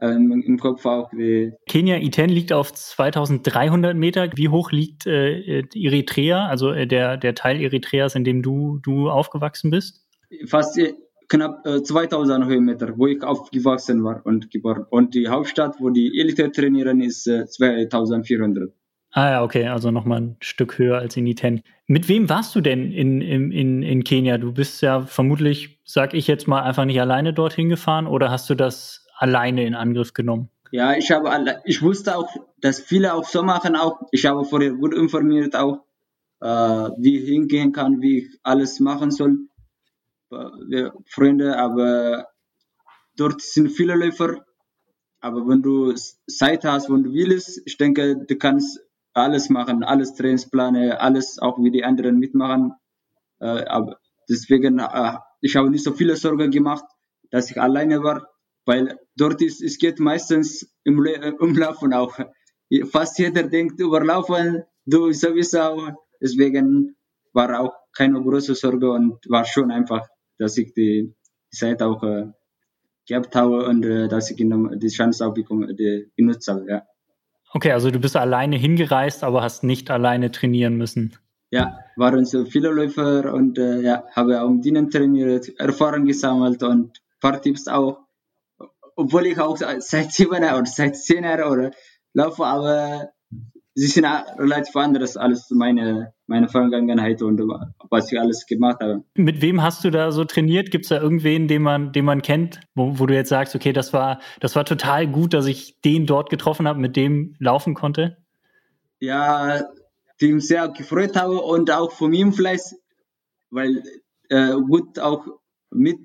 ähm, 0.00 0.42
im 0.46 0.58
Kopf 0.58 0.86
auch. 0.86 1.12
Wie 1.12 1.52
Kenia 1.68 1.98
Iten 1.98 2.30
liegt 2.30 2.54
auf 2.54 2.72
2300 2.72 3.94
Meter. 3.94 4.30
Wie 4.34 4.48
hoch 4.48 4.72
liegt 4.72 5.06
äh, 5.06 5.62
Eritrea, 5.74 6.46
also 6.46 6.72
äh, 6.72 6.86
der, 6.86 7.18
der 7.18 7.34
Teil 7.34 7.60
Eritreas, 7.60 8.14
in 8.14 8.24
dem 8.24 8.42
du, 8.42 8.78
du 8.82 9.10
aufgewachsen 9.10 9.70
bist? 9.70 10.06
Fast 10.46 10.78
knapp 11.28 11.66
äh, 11.66 11.82
2000 11.82 12.46
Höhenmeter, 12.46 12.96
wo 12.96 13.06
ich 13.06 13.22
aufgewachsen 13.22 14.04
war 14.04 14.24
und 14.24 14.50
geboren. 14.50 14.86
Und 14.90 15.14
die 15.14 15.28
Hauptstadt, 15.28 15.76
wo 15.78 15.90
die 15.90 16.18
Elite 16.18 16.50
trainieren, 16.52 17.00
ist 17.00 17.26
äh, 17.26 17.46
2400. 17.46 18.72
Ah 19.12 19.30
ja, 19.30 19.42
okay, 19.42 19.66
also 19.68 19.90
nochmal 19.90 20.20
ein 20.20 20.36
Stück 20.40 20.78
höher 20.78 20.98
als 20.98 21.16
in 21.16 21.26
Iten. 21.26 21.62
Mit 21.86 22.08
wem 22.08 22.28
warst 22.28 22.54
du 22.54 22.60
denn 22.60 22.92
in, 22.92 23.22
in, 23.22 23.50
in, 23.50 23.82
in 23.82 24.04
Kenia? 24.04 24.36
Du 24.36 24.52
bist 24.52 24.82
ja 24.82 25.02
vermutlich, 25.02 25.80
sag 25.84 26.12
ich 26.12 26.26
jetzt 26.26 26.46
mal, 26.46 26.62
einfach 26.62 26.84
nicht 26.84 27.00
alleine 27.00 27.32
dorthin 27.32 27.70
gefahren 27.70 28.06
oder 28.06 28.30
hast 28.30 28.50
du 28.50 28.54
das 28.54 29.06
alleine 29.16 29.64
in 29.64 29.74
Angriff 29.74 30.12
genommen? 30.12 30.50
Ja, 30.70 30.94
ich 30.94 31.10
habe, 31.10 31.30
ich 31.64 31.80
wusste 31.80 32.16
auch, 32.16 32.28
dass 32.60 32.80
viele 32.80 33.14
auch 33.14 33.24
so 33.24 33.42
machen 33.42 33.76
auch. 33.76 34.00
Ich 34.10 34.26
habe 34.26 34.44
vorher 34.44 34.72
gut 34.72 34.92
informiert 34.94 35.56
auch, 35.56 35.84
äh, 36.42 36.46
wie 36.46 37.18
ich 37.18 37.28
hingehen 37.28 37.72
kann, 37.72 38.02
wie 38.02 38.18
ich 38.18 38.38
alles 38.42 38.80
machen 38.80 39.10
soll. 39.10 39.38
Äh, 40.70 40.90
Freunde, 41.06 41.58
aber 41.58 42.28
dort 43.16 43.40
sind 43.40 43.70
viele 43.70 43.94
Läufer. 43.94 44.44
Aber 45.20 45.46
wenn 45.48 45.62
du 45.62 45.94
Zeit 46.28 46.64
hast, 46.64 46.90
wenn 46.90 47.04
du 47.04 47.12
willst, 47.12 47.62
ich 47.64 47.76
denke, 47.76 48.16
du 48.26 48.36
kannst 48.36 48.80
alles 49.12 49.48
machen, 49.48 49.82
alles 49.82 50.14
Trainingspläne, 50.14 51.00
alles 51.00 51.38
auch 51.38 51.58
wie 51.58 51.70
die 51.70 51.84
anderen 51.84 52.18
mitmachen. 52.18 52.74
Äh, 53.40 53.64
aber 53.64 53.98
deswegen, 54.28 54.78
äh, 54.78 55.14
ich 55.40 55.56
habe 55.56 55.70
nicht 55.70 55.84
so 55.84 55.92
viele 55.92 56.16
Sorgen 56.16 56.50
gemacht, 56.50 56.84
dass 57.30 57.50
ich 57.50 57.60
alleine 57.60 58.02
war 58.02 58.28
weil 58.66 58.98
dort 59.16 59.40
ist, 59.40 59.62
es 59.62 59.78
geht 59.78 60.00
meistens 60.00 60.68
im 60.84 61.02
äh, 61.06 61.32
Umlaufen 61.38 61.94
auch. 61.94 62.18
Fast 62.90 63.18
jeder 63.18 63.44
denkt 63.44 63.80
überlaufen, 63.80 64.64
du 64.84 65.12
sowieso. 65.12 65.92
Deswegen 66.20 66.96
war 67.32 67.60
auch 67.60 67.74
keine 67.96 68.20
große 68.20 68.54
Sorge 68.54 68.90
und 68.90 69.24
war 69.28 69.44
schon 69.44 69.70
einfach, 69.70 70.06
dass 70.38 70.56
ich 70.58 70.74
die, 70.74 71.14
Zeit 71.52 71.80
auch 71.80 72.02
äh, 72.02 72.26
gehabt 73.08 73.34
habe 73.34 73.66
und 73.66 73.84
äh, 73.84 74.08
dass 74.08 74.30
ich 74.30 74.36
die 74.36 74.88
Chance 74.88 75.26
auch 75.26 75.32
bekomme, 75.32 75.74
die 75.74 76.10
genutzt 76.16 76.48
habe, 76.48 76.66
ja. 76.68 76.82
Okay, 77.52 77.72
also 77.72 77.90
du 77.90 77.98
bist 77.98 78.16
alleine 78.16 78.56
hingereist, 78.56 79.24
aber 79.24 79.42
hast 79.42 79.64
nicht 79.64 79.90
alleine 79.90 80.30
trainieren 80.30 80.76
müssen. 80.76 81.16
Ja, 81.50 81.78
waren 81.96 82.26
so 82.26 82.44
viele 82.44 82.70
Läufer 82.70 83.32
und 83.32 83.56
äh, 83.56 83.80
ja, 83.80 84.04
habe 84.14 84.42
auch 84.42 84.50
mit 84.50 84.66
ihnen 84.66 84.90
trainiert, 84.90 85.58
Erfahrung 85.58 86.04
gesammelt 86.04 86.62
und 86.62 86.98
ein 86.98 87.20
paar 87.20 87.40
Tipps 87.40 87.68
auch 87.68 88.06
obwohl 88.96 89.26
ich 89.26 89.38
auch 89.38 89.56
seit 89.56 90.12
sieben 90.12 90.36
oder 90.38 90.64
seit 90.64 90.96
zehn 90.96 91.24
Jahren 91.24 91.52
oder 91.52 91.70
laufe, 92.14 92.44
aber 92.44 93.10
sie 93.74 93.86
sind 93.86 94.06
relativ 94.06 94.74
anderes 94.74 95.16
als 95.16 95.50
meine 95.50 96.14
meine 96.26 96.48
Vergangenheit 96.48 97.22
und 97.22 97.40
was 97.90 98.10
ich 98.10 98.18
alles 98.18 98.46
gemacht 98.46 98.78
habe. 98.80 99.04
Mit 99.14 99.40
wem 99.40 99.62
hast 99.62 99.84
du 99.84 99.90
da 99.90 100.10
so 100.10 100.24
trainiert? 100.24 100.70
Gibt 100.70 100.84
es 100.84 100.88
da 100.88 101.00
irgendwen, 101.00 101.48
den 101.48 101.62
man, 101.62 101.92
den 101.92 102.04
man 102.04 102.22
kennt, 102.22 102.60
wo, 102.74 102.98
wo 102.98 103.06
du 103.06 103.14
jetzt 103.14 103.28
sagst, 103.28 103.54
okay, 103.54 103.72
das 103.72 103.92
war, 103.92 104.20
das 104.40 104.56
war 104.56 104.64
total 104.64 105.06
gut, 105.06 105.34
dass 105.34 105.46
ich 105.46 105.80
den 105.82 106.06
dort 106.06 106.30
getroffen 106.30 106.66
habe, 106.66 106.80
mit 106.80 106.96
dem 106.96 107.36
laufen 107.38 107.74
konnte? 107.74 108.16
Ja, 108.98 109.62
mich 110.20 110.46
sehr 110.46 110.68
gefreut 110.68 111.16
habe 111.16 111.40
und 111.40 111.70
auch 111.70 111.92
von 111.92 112.12
ihm 112.12 112.32
vielleicht, 112.32 112.74
weil 113.50 113.82
äh, 114.28 114.52
gut 114.52 114.98
auch 114.98 115.26
mit 115.70 115.98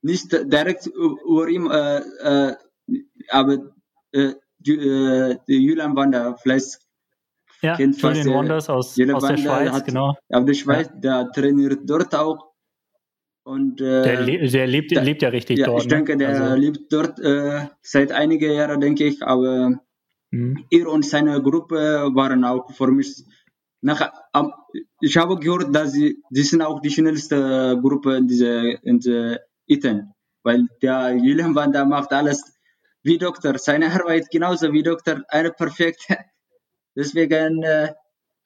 nicht 0.00 0.32
direkt 0.32 0.86
über 0.86 1.48
ihm, 1.48 1.70
äh, 1.70 1.98
äh, 1.98 2.56
aber 3.30 3.58
äh, 4.12 4.34
äh, 4.66 5.38
Julian 5.46 5.96
Wander 5.96 6.36
vielleicht 6.36 6.78
ja, 7.62 7.76
kennt 7.76 7.96
Julian 8.00 8.16
fast, 8.16 8.28
Wonders 8.28 8.68
aus, 8.68 8.96
Julian 8.96 9.16
aus 9.16 9.26
der 9.26 9.36
Schweiz, 9.36 9.72
hat, 9.72 9.84
genau. 9.86 10.14
Aus 10.28 10.44
der 10.44 10.54
Schweiz, 10.54 10.88
ja. 10.94 11.00
der 11.00 11.32
trainiert 11.32 11.80
dort 11.84 12.14
auch. 12.14 12.52
Und, 13.44 13.80
äh, 13.80 14.02
der, 14.02 14.20
le 14.20 14.48
der, 14.48 14.66
lebt, 14.66 14.90
der, 14.90 15.02
lebt 15.02 15.22
ja 15.22 15.30
richtig 15.30 15.58
ja, 15.58 15.66
dort. 15.66 15.80
Ich 15.80 15.88
ne? 15.88 15.96
denke, 15.96 16.16
der 16.16 16.28
also. 16.28 16.54
lebt 16.54 16.92
dort 16.92 17.18
äh, 17.18 17.66
seit 17.80 18.12
einigen 18.12 18.52
Jahren, 18.52 18.80
denke 18.80 19.04
ich, 19.04 19.22
aber 19.22 19.80
mhm. 20.30 20.66
er 20.70 20.88
und 20.88 21.04
seine 21.04 21.42
Gruppe 21.42 22.10
waren 22.14 22.44
auch 22.44 22.70
für 22.72 22.88
mich 22.88 23.24
nach, 23.80 24.12
um, 24.34 24.52
ich 25.00 25.16
habe 25.16 25.38
gehört, 25.38 25.74
dass 25.74 25.92
sie, 25.92 26.22
die 26.30 26.42
sind 26.42 26.62
auch 26.62 26.80
die 26.80 26.90
schnellste 26.90 27.78
Gruppe 27.80 28.16
in 28.16 28.26
dieser, 28.26 28.84
in 28.84 29.00
Iten, 29.66 30.12
weil 30.42 30.66
der 30.82 31.16
Julian 31.16 31.54
Wander 31.54 31.84
macht 31.84 32.12
alles 32.12 32.58
wie 33.02 33.18
Doktor, 33.18 33.56
seine 33.58 33.92
Arbeit 33.92 34.30
genauso 34.30 34.72
wie 34.72 34.82
Doktor, 34.82 35.22
eine 35.28 35.52
perfekte 35.52 36.18
Deswegen 36.96 37.62
äh, 37.62 37.92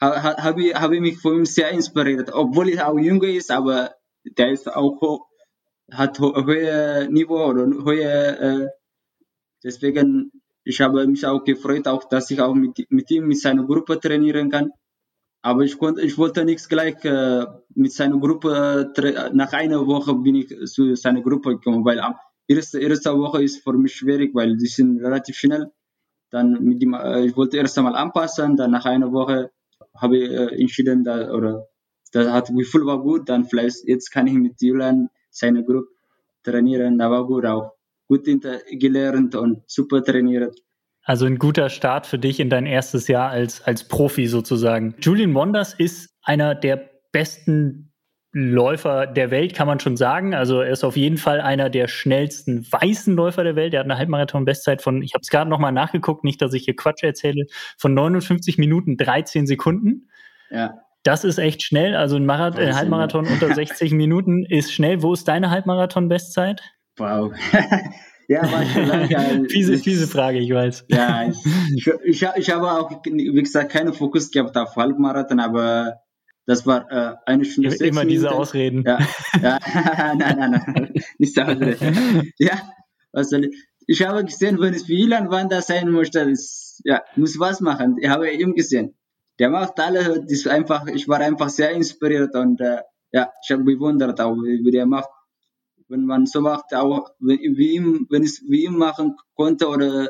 habe 0.00 0.62
ich, 0.62 0.74
hab 0.74 0.92
ich 0.92 1.00
mich 1.00 1.18
von 1.18 1.36
ihm 1.36 1.44
sehr 1.46 1.70
inspiriert, 1.70 2.32
obwohl 2.32 2.68
er 2.68 2.88
auch 2.88 2.98
jünger 2.98 3.28
ist, 3.28 3.50
aber 3.50 3.94
der 4.24 4.50
ist 4.50 4.68
auch 4.68 5.00
hoch, 5.00 5.26
hat 5.90 6.18
ho 6.20 6.34
hohe 6.34 7.08
Niveau 7.10 7.46
oder 7.46 7.66
hohe, 7.84 8.02
äh, 8.02 8.68
deswegen 9.64 10.32
ich 10.64 10.80
habe 10.80 11.06
mich 11.06 11.26
auch 11.26 11.42
gefreut, 11.44 11.88
auch 11.88 12.04
dass 12.04 12.30
ich 12.30 12.40
auch 12.40 12.54
mit, 12.54 12.86
mit 12.90 13.10
ihm, 13.10 13.26
mit 13.26 13.40
seiner 13.40 13.64
Gruppe 13.64 13.98
trainieren 13.98 14.50
kann. 14.50 14.70
Aber 15.42 15.62
ich 15.62 15.76
konnte, 15.76 16.02
ich 16.02 16.16
wollte 16.18 16.44
nichts 16.44 16.68
gleich 16.68 17.04
äh, 17.04 17.44
mit 17.74 17.92
seiner 17.92 18.18
Gruppe, 18.18 18.92
nach 19.32 19.52
einer 19.52 19.86
Woche 19.86 20.14
bin 20.14 20.36
ich 20.36 20.48
zu 20.66 20.94
seiner 20.94 21.20
Gruppe 21.20 21.56
gekommen, 21.56 21.84
weil 21.84 21.98
am 21.98 22.14
erste, 22.46 22.78
erste 22.78 23.18
Woche 23.18 23.42
ist 23.42 23.64
für 23.64 23.72
mich 23.72 23.94
schwierig, 23.94 24.32
weil 24.34 24.56
die 24.56 24.66
sind 24.66 25.00
relativ 25.00 25.36
schnell. 25.36 25.72
Dann 26.32 26.78
dem, 26.80 26.94
äh, 26.94 27.26
ich 27.26 27.36
wollte 27.36 27.58
erst 27.58 27.78
einmal 27.78 27.94
anpassen, 27.94 28.56
dann 28.56 28.70
nach 28.70 28.86
einer 28.86 29.12
Woche 29.12 29.50
habe 29.94 30.16
ich 30.16 30.30
äh, 30.30 30.60
entschieden, 30.60 31.04
da, 31.04 31.30
oder 31.30 31.68
das 32.12 32.28
hat 32.28 32.48
Gefühl 32.48 32.86
war 32.86 33.00
gut, 33.00 33.28
dann 33.28 33.44
vielleicht 33.44 33.86
jetzt 33.86 34.10
kann 34.10 34.26
ich 34.26 34.32
mit 34.32 34.60
Julian 34.60 35.10
seine 35.30 35.62
Gruppe 35.62 35.88
trainieren, 36.42 36.98
da 36.98 37.10
war 37.10 37.26
gut 37.26 37.44
auch 37.44 37.72
gut 38.08 38.24
gelernt 38.24 39.34
und 39.34 39.62
super 39.66 40.02
trainiert. 40.02 40.58
Also 41.04 41.26
ein 41.26 41.38
guter 41.38 41.68
Start 41.68 42.06
für 42.06 42.18
dich 42.18 42.40
in 42.40 42.48
dein 42.48 42.64
erstes 42.64 43.08
Jahr 43.08 43.30
als, 43.30 43.62
als 43.62 43.86
Profi 43.88 44.26
sozusagen. 44.26 44.94
Julian 45.00 45.34
Wonders 45.34 45.74
ist 45.74 46.14
einer 46.22 46.54
der 46.54 46.90
besten 47.10 47.91
Läufer 48.34 49.06
der 49.06 49.30
Welt, 49.30 49.54
kann 49.54 49.66
man 49.66 49.78
schon 49.78 49.98
sagen. 49.98 50.34
Also 50.34 50.62
er 50.62 50.70
ist 50.70 50.84
auf 50.84 50.96
jeden 50.96 51.18
Fall 51.18 51.42
einer 51.42 51.68
der 51.68 51.86
schnellsten 51.86 52.66
weißen 52.70 53.14
Läufer 53.14 53.44
der 53.44 53.56
Welt. 53.56 53.74
Er 53.74 53.80
hat 53.80 53.84
eine 53.84 53.98
Halbmarathon-Bestzeit 53.98 54.80
von, 54.80 55.02
ich 55.02 55.12
habe 55.12 55.20
es 55.20 55.28
gerade 55.28 55.50
nochmal 55.50 55.72
nachgeguckt, 55.72 56.24
nicht, 56.24 56.40
dass 56.40 56.54
ich 56.54 56.64
hier 56.64 56.74
Quatsch 56.74 57.02
erzähle, 57.02 57.44
von 57.76 57.92
59 57.92 58.56
Minuten 58.56 58.96
13 58.96 59.46
Sekunden. 59.46 60.08
Ja. 60.50 60.80
Das 61.02 61.24
ist 61.24 61.38
echt 61.38 61.62
schnell. 61.62 61.94
Also 61.94 62.16
ein 62.16 62.24
Marath 62.24 62.56
Wahnsinn, 62.56 62.76
Halbmarathon 62.76 63.26
unter 63.26 63.54
60 63.54 63.92
Minuten 63.92 64.46
ist 64.46 64.72
schnell. 64.72 65.02
Wo 65.02 65.12
ist 65.12 65.28
deine 65.28 65.50
Halbmarathon-Bestzeit? 65.50 66.62
Wow. 66.96 67.34
ja, 68.28 68.50
war 68.50 68.64
schon 68.64 68.86
lange. 68.86 69.44
fiese, 69.50 69.76
fiese 69.76 70.06
Frage, 70.06 70.38
ich 70.38 70.50
weiß. 70.50 70.86
Ja, 70.88 71.28
ich, 71.28 71.36
ich, 71.76 71.92
ich, 72.04 72.28
ich 72.36 72.50
habe 72.50 72.70
auch, 72.70 72.90
wie 73.04 73.42
gesagt, 73.42 73.72
keinen 73.72 73.92
Fokus 73.92 74.30
gehabt 74.30 74.56
auf 74.56 74.74
Halbmarathon, 74.76 75.38
aber 75.38 76.01
das 76.46 76.66
war 76.66 76.90
äh, 76.90 77.16
eine 77.26 77.44
Stunde 77.44 77.70
sechs 77.70 77.96
Immer 77.96 78.04
diese 78.04 78.30
Ausreden. 78.32 78.82
Ja, 78.84 78.98
ja. 79.40 79.58
nein, 80.16 80.38
nein, 80.38 80.50
nein, 80.50 80.92
nicht 81.18 81.38
Ausreden. 81.38 82.32
ja, 82.38 82.60
was 83.12 83.30
soll 83.30 83.44
ich? 83.44 83.68
Ich 83.86 84.06
habe 84.06 84.24
gesehen, 84.24 84.60
wenn 84.60 84.74
es 84.74 84.84
für 84.84 84.92
Ilan 84.92 85.30
Wanda 85.30 85.60
sein 85.60 85.90
möchte, 85.90 86.28
das, 86.28 86.80
ja, 86.84 87.02
muss 87.16 87.38
was 87.38 87.60
machen. 87.60 87.96
Ich 88.00 88.08
habe 88.08 88.30
ihn 88.30 88.54
gesehen. 88.54 88.96
Der 89.38 89.50
macht 89.50 89.78
alle, 89.80 90.24
das 90.28 90.46
einfach, 90.46 90.86
ich 90.86 91.08
war 91.08 91.18
einfach 91.20 91.48
sehr 91.48 91.70
inspiriert 91.72 92.34
und 92.34 92.60
äh, 92.60 92.78
ja, 93.12 93.30
ich 93.44 93.50
habe 93.50 93.64
bewundert 93.64 94.20
auch, 94.20 94.34
wie, 94.36 94.64
wie 94.64 94.70
der 94.70 94.86
macht. 94.86 95.10
Wenn 95.88 96.04
man 96.06 96.26
so 96.26 96.40
macht, 96.40 96.74
auch 96.74 97.10
wie 97.18 97.74
ihm, 97.74 98.06
wenn 98.08 98.22
ich 98.22 98.30
es 98.30 98.42
wie 98.48 98.64
ihm 98.64 98.78
machen 98.78 99.16
konnte 99.34 99.68
oder 99.68 100.08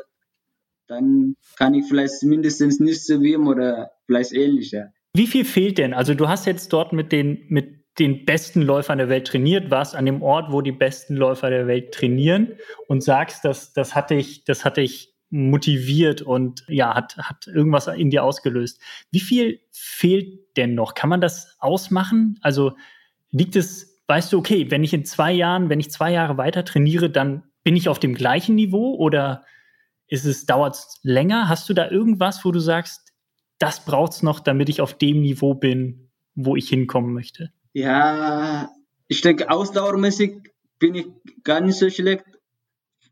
dann 0.87 1.35
kann 1.57 1.73
ich 1.73 1.87
vielleicht 1.87 2.23
mindestens 2.23 2.79
nicht 2.79 3.05
so 3.05 3.21
wie 3.21 3.33
ihm 3.33 3.47
oder 3.47 3.91
vielleicht 4.05 4.33
ähnlich, 4.33 4.71
ja. 4.71 4.87
Wie 5.15 5.27
viel 5.27 5.45
fehlt 5.45 5.77
denn? 5.77 5.93
Also 5.93 6.15
du 6.15 6.27
hast 6.27 6.45
jetzt 6.45 6.73
dort 6.73 6.91
mit 6.91 7.11
den, 7.11 7.45
mit 7.47 7.83
den 7.99 8.25
besten 8.25 8.63
Läufern 8.63 8.97
der 8.97 9.09
Welt 9.09 9.27
trainiert, 9.27 9.69
warst 9.69 9.95
an 9.95 10.07
dem 10.07 10.23
Ort, 10.23 10.51
wo 10.51 10.61
die 10.61 10.71
besten 10.71 11.15
Läufer 11.15 11.51
der 11.51 11.67
Welt 11.67 11.93
trainieren 11.93 12.53
und 12.87 13.03
sagst, 13.03 13.45
dass 13.45 13.73
das 13.73 13.93
hatte 13.93 14.15
ich, 14.15 14.43
das 14.45 14.65
hatte 14.65 14.81
ich 14.81 15.13
motiviert 15.29 16.21
und 16.21 16.63
ja, 16.67 16.95
hat, 16.95 17.17
hat 17.17 17.47
irgendwas 17.47 17.87
in 17.87 18.09
dir 18.09 18.23
ausgelöst. 18.23 18.81
Wie 19.11 19.19
viel 19.19 19.59
fehlt 19.71 20.57
denn 20.57 20.73
noch? 20.73 20.95
Kann 20.95 21.09
man 21.09 21.21
das 21.21 21.57
ausmachen? 21.59 22.39
Also 22.41 22.73
liegt 23.29 23.55
es, 23.55 24.01
weißt 24.07 24.33
du, 24.33 24.39
okay, 24.39 24.71
wenn 24.71 24.83
ich 24.83 24.93
in 24.93 25.05
zwei 25.05 25.31
Jahren, 25.31 25.69
wenn 25.69 25.79
ich 25.79 25.91
zwei 25.91 26.11
Jahre 26.11 26.37
weiter 26.37 26.65
trainiere, 26.65 27.09
dann 27.09 27.43
bin 27.63 27.75
ich 27.75 27.89
auf 27.89 27.99
dem 27.99 28.15
gleichen 28.15 28.55
Niveau 28.55 28.95
oder 28.95 29.43
ist 30.07 30.25
es, 30.25 30.45
dauert 30.45 30.75
es 30.75 30.99
länger? 31.01 31.49
Hast 31.49 31.69
du 31.69 31.73
da 31.73 31.89
irgendwas, 31.89 32.43
wo 32.45 32.51
du 32.51 32.59
sagst, 32.59 33.02
das 33.59 33.85
braucht 33.85 34.13
es 34.13 34.23
noch, 34.23 34.39
damit 34.39 34.69
ich 34.69 34.81
auf 34.81 34.97
dem 34.97 35.21
Niveau 35.21 35.53
bin, 35.53 36.09
wo 36.35 36.55
ich 36.55 36.69
hinkommen 36.69 37.13
möchte? 37.13 37.51
Ja, 37.73 38.69
ich 39.07 39.21
denke, 39.21 39.49
ausdauermäßig 39.49 40.51
bin 40.79 40.95
ich 40.95 41.07
gar 41.43 41.61
nicht 41.61 41.77
so 41.77 41.89
schlecht. 41.89 42.25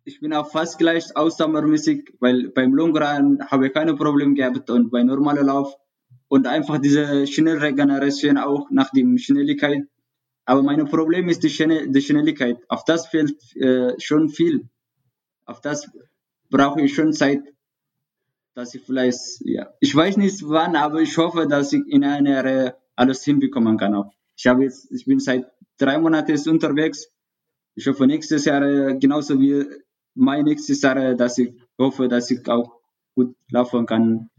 Ich 0.03 0.19
bin 0.19 0.33
auch 0.33 0.51
fast 0.51 0.79
gleich 0.79 1.15
ausdauermäßig, 1.15 2.15
weil 2.19 2.49
beim 2.49 2.73
Lungrun 2.73 3.39
habe 3.49 3.67
ich 3.67 3.73
keine 3.73 3.95
Probleme 3.95 4.33
gehabt 4.33 4.69
und 4.69 4.89
bei 4.89 5.03
normaler 5.03 5.43
Lauf 5.43 5.75
und 6.27 6.47
einfach 6.47 6.79
diese 6.79 7.27
Schnellregeneration 7.27 8.37
auch 8.37 8.69
nach 8.71 8.89
der 8.91 9.05
Schnelligkeit. 9.17 9.83
Aber 10.45 10.63
mein 10.63 10.85
Problem 10.85 11.29
ist 11.29 11.43
die, 11.43 11.49
Schnell 11.49 11.91
die 11.91 12.01
Schnelligkeit. 12.01 12.57
Auf 12.67 12.83
das 12.83 13.07
fehlt 13.07 13.37
äh, 13.55 13.93
schon 13.99 14.29
viel. 14.29 14.67
Auf 15.45 15.61
das 15.61 15.89
brauche 16.49 16.81
ich 16.81 16.95
schon 16.95 17.13
Zeit 17.13 17.41
dass 18.53 18.75
ich 18.75 18.81
vielleicht, 18.83 19.19
ja, 19.41 19.73
ich 19.79 19.95
weiß 19.95 20.17
nicht 20.17 20.47
wann, 20.47 20.75
aber 20.75 21.01
ich 21.01 21.17
hoffe, 21.17 21.47
dass 21.47 21.73
ich 21.73 21.81
in 21.87 22.03
einer 22.03 22.29
Jahre 22.29 22.75
alles 22.95 23.23
hinbekommen 23.23 23.77
kann 23.77 23.95
auch. 23.95 24.11
Ich 24.35 24.47
habe 24.47 24.63
jetzt, 24.63 24.91
ich 24.91 25.05
bin 25.05 25.19
seit 25.19 25.45
drei 25.77 25.97
Monaten 25.97 26.37
unterwegs. 26.49 27.07
Ich 27.75 27.87
hoffe 27.87 28.05
nächstes 28.07 28.45
Jahr 28.45 28.93
genauso 28.95 29.39
wie 29.39 29.65
mein 30.13 30.43
nächstes 30.43 30.81
Jahr, 30.81 31.15
dass 31.15 31.37
ich 31.37 31.53
hoffe, 31.77 32.07
dass 32.07 32.29
ich 32.31 32.47
auch 32.49 32.81
gut 33.15 33.35
laufen 33.49 33.85
kann. 33.85 34.29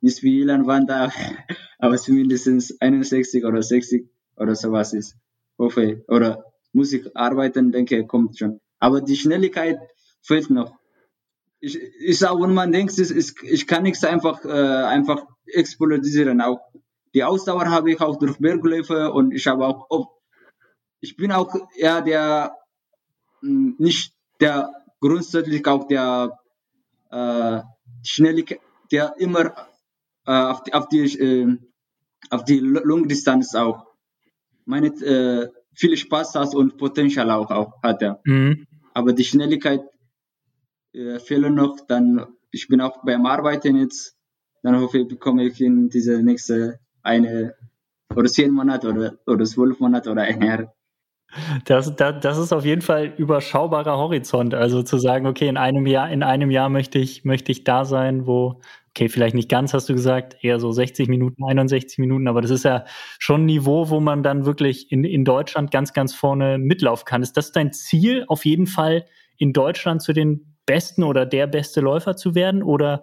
Nicht 0.00 0.22
wie 0.22 0.40
Ilan 0.40 0.66
Wanda, 0.66 1.12
aber 1.78 1.96
zumindest 1.96 2.80
61 2.80 3.44
oder 3.44 3.62
60 3.62 4.08
oder 4.36 4.54
sowas 4.54 4.92
ist. 4.92 5.16
Hoffe, 5.58 6.04
oder 6.08 6.44
muss 6.72 6.92
ich 6.92 7.16
arbeiten, 7.16 7.72
denke, 7.72 8.06
kommt 8.06 8.38
schon. 8.38 8.60
Aber 8.78 9.00
die 9.00 9.16
Schnelligkeit 9.16 9.78
fehlt 10.22 10.50
noch 10.50 10.77
ich, 11.60 11.78
ich 12.00 12.18
sage, 12.18 12.40
wenn 12.40 12.54
man 12.54 12.72
denkt, 12.72 12.98
ist, 12.98 13.10
ist, 13.10 13.42
ich 13.42 13.66
kann 13.66 13.82
nichts 13.82 14.04
einfach, 14.04 14.44
äh, 14.44 14.48
einfach 14.48 15.26
explodieren. 15.46 16.40
Auch 16.40 16.60
die 17.14 17.24
Ausdauer 17.24 17.66
habe 17.66 17.92
ich 17.92 18.00
auch 18.00 18.18
durch 18.18 18.38
Bergläufe 18.38 19.12
und 19.12 19.32
ich 19.32 19.46
habe 19.46 19.66
auch, 19.66 19.86
oft, 19.90 20.10
ich 21.00 21.16
bin 21.16 21.32
auch 21.32 21.54
eher 21.76 22.02
der, 22.02 22.56
hm, 23.40 23.76
nicht 23.78 24.14
der 24.40 24.70
grundsätzlich 25.00 25.66
auch 25.66 25.86
der 25.86 26.38
äh, 27.10 27.60
Schnelligkeit, 28.02 28.60
der 28.92 29.14
immer 29.18 29.54
äh, 30.26 30.32
auf 30.32 30.62
die, 30.62 30.74
auf 30.74 30.88
die, 30.88 31.04
äh, 31.18 31.56
auf 32.30 32.44
die 32.44 32.60
Longdistanz 32.60 33.54
auch 33.54 33.86
meine 34.64 34.88
äh, 34.88 35.48
viel 35.74 35.96
Spaß 35.96 36.34
hat 36.34 36.54
und 36.54 36.76
Potenzial 36.76 37.30
auch, 37.30 37.50
auch 37.50 37.82
hat 37.82 38.02
er. 38.02 38.20
Mhm. 38.24 38.66
Aber 38.92 39.12
die 39.12 39.24
Schnelligkeit 39.24 39.82
äh, 40.98 41.20
fehlen 41.20 41.54
noch, 41.54 41.78
dann 41.86 42.26
ich 42.50 42.68
bin 42.68 42.80
auch 42.80 43.04
beim 43.04 43.26
Arbeiten 43.26 43.76
jetzt, 43.76 44.16
dann 44.62 44.80
hoffe 44.80 44.98
ich, 44.98 45.08
bekomme 45.08 45.44
ich 45.44 45.60
in 45.60 45.88
diese 45.88 46.22
nächste 46.22 46.80
eine 47.02 47.54
oder 48.14 48.28
zehn 48.28 48.50
Monate 48.50 48.88
oder, 48.88 49.18
oder 49.26 49.44
zwölf 49.44 49.78
Monate 49.80 50.10
oder 50.10 50.22
ein 50.22 50.42
Jahr. 50.42 50.74
Das, 51.66 51.94
das, 51.94 52.20
das 52.20 52.38
ist 52.38 52.52
auf 52.54 52.64
jeden 52.64 52.80
Fall 52.80 53.12
überschaubarer 53.18 53.98
Horizont. 53.98 54.54
Also 54.54 54.82
zu 54.82 54.96
sagen, 54.96 55.26
okay, 55.26 55.46
in 55.46 55.58
einem 55.58 55.86
Jahr, 55.86 56.10
in 56.10 56.22
einem 56.22 56.50
Jahr 56.50 56.70
möchte 56.70 56.98
ich, 56.98 57.24
möchte 57.24 57.52
ich 57.52 57.64
da 57.64 57.84
sein, 57.84 58.26
wo, 58.26 58.60
okay, 58.90 59.10
vielleicht 59.10 59.34
nicht 59.34 59.50
ganz, 59.50 59.74
hast 59.74 59.90
du 59.90 59.92
gesagt, 59.92 60.42
eher 60.42 60.58
so 60.58 60.72
60 60.72 61.06
Minuten, 61.08 61.44
61 61.44 61.98
Minuten, 61.98 62.28
aber 62.28 62.40
das 62.40 62.50
ist 62.50 62.64
ja 62.64 62.86
schon 63.18 63.42
ein 63.42 63.46
Niveau, 63.46 63.90
wo 63.90 64.00
man 64.00 64.22
dann 64.22 64.46
wirklich 64.46 64.90
in, 64.90 65.04
in 65.04 65.26
Deutschland 65.26 65.70
ganz, 65.70 65.92
ganz 65.92 66.14
vorne 66.14 66.56
mitlaufen 66.56 67.04
kann. 67.04 67.22
Ist 67.22 67.36
das 67.36 67.52
dein 67.52 67.72
Ziel, 67.72 68.24
auf 68.26 68.46
jeden 68.46 68.66
Fall 68.66 69.04
in 69.36 69.52
Deutschland 69.52 70.00
zu 70.00 70.14
den 70.14 70.57
besten 70.68 71.02
oder 71.02 71.26
der 71.26 71.48
beste 71.48 71.80
Läufer 71.80 72.14
zu 72.14 72.36
werden? 72.36 72.62
Oder 72.62 73.02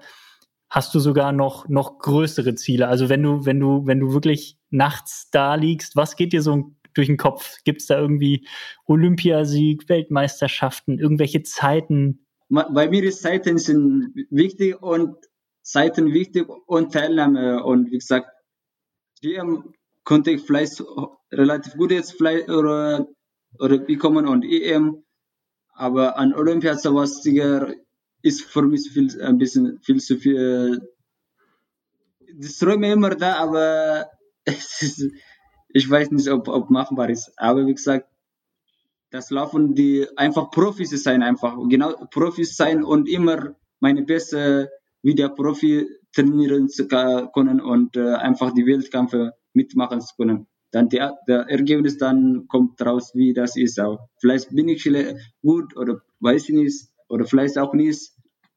hast 0.70 0.94
du 0.96 1.00
sogar 1.00 1.32
noch, 1.34 1.68
noch 1.68 2.00
größere 2.00 2.56
Ziele? 2.56 2.88
Also 2.88 3.10
wenn 3.10 3.24
du, 3.24 3.46
wenn 3.46 3.60
du, 3.60 3.86
wenn 3.86 4.00
du 4.00 4.14
wirklich 4.14 4.58
nachts 4.70 5.30
da 5.32 5.56
liegst, 5.56 5.96
was 5.96 6.16
geht 6.16 6.32
dir 6.32 6.42
so 6.42 6.72
durch 6.94 7.08
den 7.08 7.18
Kopf? 7.18 7.58
Gibt 7.66 7.82
es 7.82 7.88
da 7.88 8.00
irgendwie 8.00 8.48
Olympiasieg, 8.86 9.90
Weltmeisterschaften, 9.90 11.00
irgendwelche 11.00 11.44
Zeiten? 11.44 12.26
Bei 12.50 12.88
mir 12.88 13.04
ist 13.04 13.22
Zeiten 13.22 13.58
sind 13.58 14.14
wichtig 14.30 14.82
und 14.82 15.18
Zeiten 15.64 16.14
wichtig 16.14 16.48
und 16.68 16.94
Teilnahme. 16.94 17.64
Und 17.64 17.92
wie 17.92 17.98
gesagt, 17.98 18.30
GM 19.22 19.74
konnte 20.04 20.32
ich 20.32 20.42
vielleicht 20.42 20.84
relativ 21.32 21.74
gut 21.76 21.92
jetzt 21.92 22.14
vielleicht 22.14 22.50
oder, 22.50 23.08
oder 23.60 23.80
bekommen 23.80 24.28
und 24.28 24.46
EM. 24.46 25.05
Aber 25.76 26.18
an 26.18 26.34
Olympia 26.34 26.76
sowas 26.78 27.24
ist 28.22 28.42
für 28.42 28.64
mich 28.64 28.90
viel, 28.92 29.22
ein 29.22 29.38
bisschen 29.38 29.80
viel 29.82 30.00
zu 30.00 30.18
viel. 30.18 30.82
Das 32.34 32.58
träume 32.58 32.92
immer 32.92 33.12
da, 33.16 33.36
aber 33.36 34.10
ist, 34.46 35.06
ich 35.70 35.90
weiß 35.90 36.12
nicht, 36.12 36.30
ob, 36.30 36.48
ob 36.48 36.70
machbar 36.70 37.10
ist. 37.10 37.32
Aber 37.38 37.68
wie 37.68 37.74
gesagt, 37.74 38.08
das 39.12 39.30
Laufen, 39.30 39.76
die 39.76 40.08
einfach 40.18 40.50
Profis 40.50 40.92
sein, 41.04 41.22
einfach 41.24 41.58
genau 41.70 41.94
Profis 42.10 42.56
sein 42.56 42.84
und 42.84 43.08
immer 43.08 43.56
meine 43.80 44.04
beste 44.04 44.70
wie 45.04 45.14
der 45.14 45.30
Profi 45.30 45.88
trainieren 46.14 46.68
zu 46.68 46.88
können 46.88 47.62
und 47.62 47.96
äh, 47.96 48.16
einfach 48.16 48.52
die 48.54 48.66
Weltkämpfe 48.66 49.34
mitmachen 49.54 50.02
zu 50.02 50.16
können. 50.16 50.48
Dann 50.76 50.90
der, 50.90 51.18
der 51.26 51.48
Ergebnis 51.48 51.98
dann 51.98 52.50
kommt 52.50 52.82
raus, 52.82 53.12
wie 53.16 53.34
das 53.34 53.56
ist 53.56 53.80
auch. 53.80 54.10
Vielleicht 54.20 54.54
bin 54.54 54.68
ich 54.68 54.84
gut 55.42 55.78
oder 55.78 56.02
weiß 56.20 56.50
ich 56.50 56.56
nicht 56.56 56.90
oder 57.08 57.24
vielleicht 57.24 57.58
auch 57.58 57.74
nicht. 57.74 58.12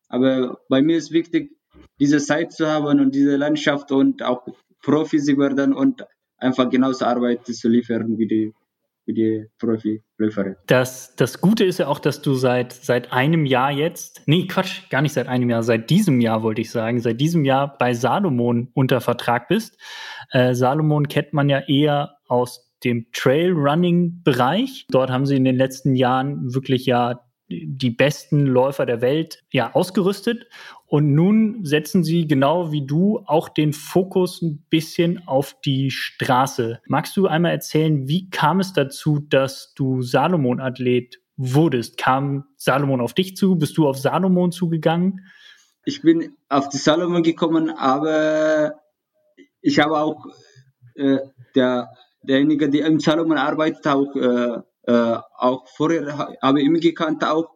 Aber 0.08 0.58
bei 0.68 0.82
mir 0.82 0.96
ist 0.96 1.12
wichtig, 1.12 1.52
diese 2.00 2.18
Zeit 2.18 2.52
zu 2.52 2.66
haben 2.66 2.98
und 2.98 3.14
diese 3.14 3.36
Landschaft 3.36 3.92
und 3.92 4.24
auch 4.24 4.48
Profi 4.82 5.20
zu 5.20 5.38
werden 5.38 5.72
und 5.72 6.04
einfach 6.38 6.68
genauso 6.68 7.04
Arbeit 7.04 7.46
zu 7.46 7.68
liefern 7.68 8.18
wie 8.18 8.26
die, 8.26 8.52
wie 9.08 9.14
die 9.14 9.46
Profiläuferin. 9.58 10.56
Das, 10.66 11.16
das 11.16 11.40
Gute 11.40 11.64
ist 11.64 11.78
ja 11.78 11.88
auch, 11.88 11.98
dass 11.98 12.20
du 12.22 12.34
seit, 12.34 12.72
seit 12.72 13.12
einem 13.12 13.46
Jahr 13.46 13.72
jetzt, 13.72 14.22
nee, 14.26 14.46
Quatsch, 14.46 14.88
gar 14.90 15.02
nicht 15.02 15.14
seit 15.14 15.26
einem 15.26 15.48
Jahr, 15.50 15.62
seit 15.62 15.90
diesem 15.90 16.20
Jahr 16.20 16.42
wollte 16.42 16.60
ich 16.60 16.70
sagen, 16.70 17.00
seit 17.00 17.20
diesem 17.20 17.44
Jahr 17.44 17.76
bei 17.78 17.94
Salomon 17.94 18.70
unter 18.74 19.00
Vertrag 19.00 19.48
bist. 19.48 19.80
Äh, 20.30 20.54
Salomon 20.54 21.08
kennt 21.08 21.32
man 21.32 21.48
ja 21.48 21.60
eher 21.66 22.18
aus 22.28 22.70
dem 22.84 23.06
Trailrunning-Bereich. 23.12 24.86
Dort 24.90 25.10
haben 25.10 25.26
sie 25.26 25.36
in 25.36 25.44
den 25.44 25.56
letzten 25.56 25.94
Jahren 25.94 26.54
wirklich 26.54 26.86
ja 26.86 27.20
die 27.48 27.90
besten 27.90 28.46
Läufer 28.46 28.86
der 28.86 29.00
Welt 29.00 29.42
ja 29.50 29.74
ausgerüstet. 29.74 30.46
Und 30.86 31.14
nun 31.14 31.64
setzen 31.64 32.04
sie 32.04 32.26
genau 32.26 32.72
wie 32.72 32.86
du 32.86 33.22
auch 33.26 33.48
den 33.48 33.72
Fokus 33.72 34.42
ein 34.42 34.64
bisschen 34.70 35.26
auf 35.26 35.56
die 35.64 35.90
Straße. 35.90 36.80
Magst 36.86 37.16
du 37.16 37.26
einmal 37.26 37.52
erzählen, 37.52 38.08
wie 38.08 38.30
kam 38.30 38.60
es 38.60 38.72
dazu, 38.72 39.20
dass 39.20 39.72
du 39.74 40.02
Salomon-Athlet 40.02 41.20
wurdest? 41.36 41.98
Kam 41.98 42.44
Salomon 42.56 43.00
auf 43.00 43.14
dich 43.14 43.36
zu? 43.36 43.56
Bist 43.56 43.76
du 43.76 43.88
auf 43.88 43.98
Salomon 43.98 44.52
zugegangen? 44.52 45.26
Ich 45.84 46.02
bin 46.02 46.36
auf 46.48 46.68
die 46.68 46.76
Salomon 46.76 47.22
gekommen, 47.22 47.70
aber 47.70 48.74
ich 49.60 49.78
habe 49.78 49.98
auch 49.98 50.26
äh, 50.94 51.18
der, 51.54 51.88
derjenige, 52.22 52.68
der 52.68 52.86
im 52.86 53.00
Salomon 53.00 53.38
arbeitet, 53.38 53.86
auch 53.86 54.14
äh, 54.16 54.60
äh, 54.88 55.18
auch 55.36 55.68
vorher 55.76 56.36
habe 56.40 56.60
ich 56.60 56.66
ihn 56.66 56.80
gekannt 56.80 57.22
auch. 57.22 57.50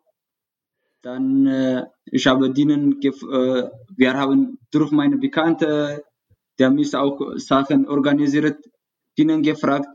Dann 1.00 1.46
äh, 1.46 1.86
ich 2.04 2.26
habe 2.26 2.50
denen, 2.52 3.00
äh, 3.02 3.70
wir 3.96 4.12
haben 4.14 4.58
durch 4.70 4.90
meine 4.90 5.16
Bekannte, 5.16 6.04
der 6.58 6.70
mich 6.70 6.94
auch 6.94 7.18
Sachen 7.36 7.88
organisiert, 7.88 8.58
denen 9.16 9.42
gefragt, 9.42 9.88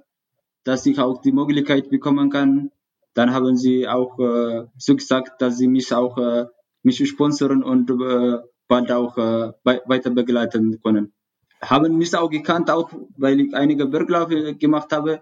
dass 0.64 0.86
ich 0.88 1.00
auch 1.00 1.22
die 1.22 1.32
Möglichkeit 1.32 1.90
bekommen 1.90 2.32
kann. 2.32 2.72
Dann 3.14 3.32
haben 3.34 3.56
sie 3.56 3.88
auch 3.88 4.18
äh, 4.20 4.66
so 4.78 4.96
gesagt, 4.96 5.40
dass 5.40 5.58
sie 5.58 5.68
mich 5.68 5.94
auch 5.94 6.18
äh, 6.18 6.48
mich 6.82 7.08
sponsern 7.08 7.64
und 7.64 7.90
äh, 7.92 8.40
bald 8.68 8.92
auch 8.92 9.16
äh, 9.18 9.54
weiter 9.64 10.10
begleiten 10.10 10.80
können. 10.84 11.14
Haben 11.62 11.98
mich 11.98 12.16
auch 12.16 12.32
gekannt, 12.32 12.72
auch 12.72 12.90
weil 13.16 13.40
ich 13.40 13.54
einige 13.54 13.86
Bergläufe 13.86 14.56
gemacht 14.56 14.92
habe 14.92 15.22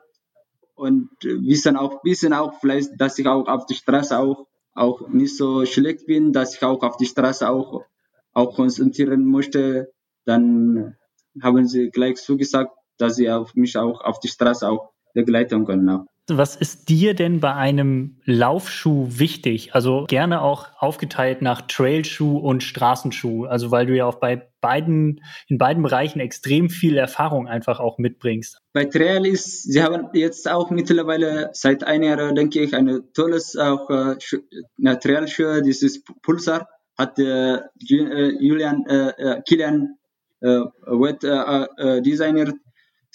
und 0.75 1.09
wissen 1.21 1.77
auch 1.77 2.01
bisschen 2.01 2.33
auch 2.33 2.59
vielleicht, 2.59 2.91
dass 2.99 3.17
ich 3.17 3.27
auch 3.27 3.47
auf 3.47 3.65
der 3.65 3.75
Straße 3.75 4.17
auch 4.17 4.45
auch 4.75 5.07
nicht 5.07 5.37
so 5.37 5.65
schlecht 5.65 6.05
bin, 6.05 6.33
dass 6.33 6.55
ich 6.55 6.63
auch 6.63 6.83
auf 6.83 6.97
die 6.97 7.05
Straße 7.05 7.49
auch 7.49 7.85
auch 8.33 8.53
konzentrieren 8.53 9.25
möchte, 9.25 9.93
dann 10.25 10.95
haben 11.41 11.67
sie 11.67 11.89
gleich 11.89 12.17
zugesagt, 12.17 12.71
dass 12.97 13.15
sie 13.15 13.29
auf 13.29 13.55
mich 13.55 13.77
auch 13.77 14.01
auf 14.01 14.19
die 14.19 14.27
Straße 14.27 14.67
auch 14.67 14.91
begleiten 15.13 15.65
können. 15.65 16.07
Was 16.27 16.55
ist 16.55 16.89
dir 16.89 17.13
denn 17.13 17.39
bei 17.39 17.53
einem 17.53 18.17
Laufschuh 18.25 19.07
wichtig? 19.09 19.75
Also 19.75 20.05
gerne 20.07 20.41
auch 20.41 20.69
aufgeteilt 20.79 21.41
nach 21.41 21.61
Trailschuh 21.61 22.37
und 22.39 22.63
Straßenschuh. 22.63 23.45
Also 23.45 23.69
weil 23.69 23.85
du 23.85 23.95
ja 23.95 24.05
auch 24.05 24.15
bei 24.15 24.49
beiden, 24.65 25.21
in 25.47 25.59
beiden 25.59 25.83
Bereichen 25.83 26.19
extrem 26.19 26.69
viel 26.69 26.97
Erfahrung 26.97 27.47
einfach 27.47 27.79
auch 27.79 27.99
mitbringst. 27.99 28.57
Bei 28.73 28.85
Trail 28.85 29.27
ist, 29.27 29.63
sie 29.71 29.83
haben 29.83 30.09
jetzt 30.13 30.49
auch 30.49 30.71
mittlerweile 30.71 31.51
seit 31.53 31.83
einem 31.83 32.03
Jahr, 32.03 32.33
denke 32.33 32.61
ich, 32.61 32.73
ein 32.73 33.03
tolles 33.13 33.55
auch 33.55 33.89
äh, 33.91 34.97
Trailschuh, 34.97 35.61
dieses 35.61 36.03
Pulsar, 36.23 36.67
hat 36.97 37.19
äh, 37.19 37.57
äh 37.57 38.37
Julian, 38.39 38.85
äh, 38.87 39.09
äh, 39.09 39.41
Kilian 39.47 39.97
äh, 40.41 40.61
Wett 40.87 41.23
äh, 41.23 41.65
äh, 41.77 42.01
designiert 42.01 42.55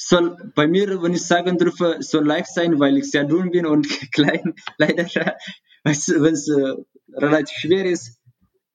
soll 0.03 0.35
bei 0.55 0.67
mir, 0.67 1.03
wenn 1.03 1.13
ich 1.13 1.27
sagen 1.27 1.59
dürfe, 1.59 1.97
soll 2.01 2.27
leicht 2.27 2.55
sein, 2.55 2.81
weil 2.81 2.97
ich 2.97 3.11
sehr 3.11 3.25
dünn 3.25 3.51
bin 3.51 3.67
und 3.67 3.87
klein. 4.13 4.55
Leider, 4.79 5.05
wenn 5.85 6.35
es 6.35 6.49
äh, 6.49 6.75
relativ 7.13 7.57
schwer 7.59 7.85
ist, 7.85 8.19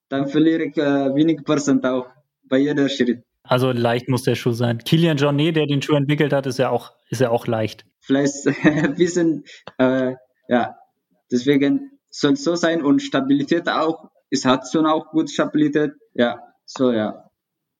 dann 0.09 0.27
verliere 0.27 0.65
ich 0.65 0.77
äh, 0.77 1.15
wenig 1.15 1.43
Prozent 1.43 1.85
auch 1.85 2.07
bei 2.49 2.57
jeder 2.57 2.89
Schritt. 2.89 3.23
Also 3.43 3.71
leicht 3.71 4.09
muss 4.09 4.23
der 4.23 4.35
Schuh 4.35 4.53
sein. 4.53 4.79
Kilian 4.79 5.17
Jornet, 5.17 5.55
der 5.55 5.67
den 5.67 5.81
Schuh 5.81 5.95
entwickelt 5.95 6.33
hat, 6.33 6.47
ist 6.47 6.57
ja 6.57 6.69
auch, 6.69 6.93
ist 7.09 7.21
ja 7.21 7.29
auch 7.29 7.47
leicht. 7.47 7.85
Vielleicht 7.99 8.47
ein 8.63 8.95
bisschen, 8.95 9.43
äh, 9.77 10.13
ja, 10.47 10.75
deswegen 11.31 11.91
soll 12.09 12.33
es 12.33 12.43
so 12.43 12.55
sein 12.55 12.83
und 12.83 13.01
Stabilität 13.01 13.69
auch. 13.69 14.09
Es 14.31 14.45
hat 14.45 14.63
schon 14.71 14.85
auch 14.85 15.11
gute 15.11 15.31
Stabilität. 15.31 15.91
Ja, 16.13 16.39
so 16.65 16.91
ja. 16.91 17.29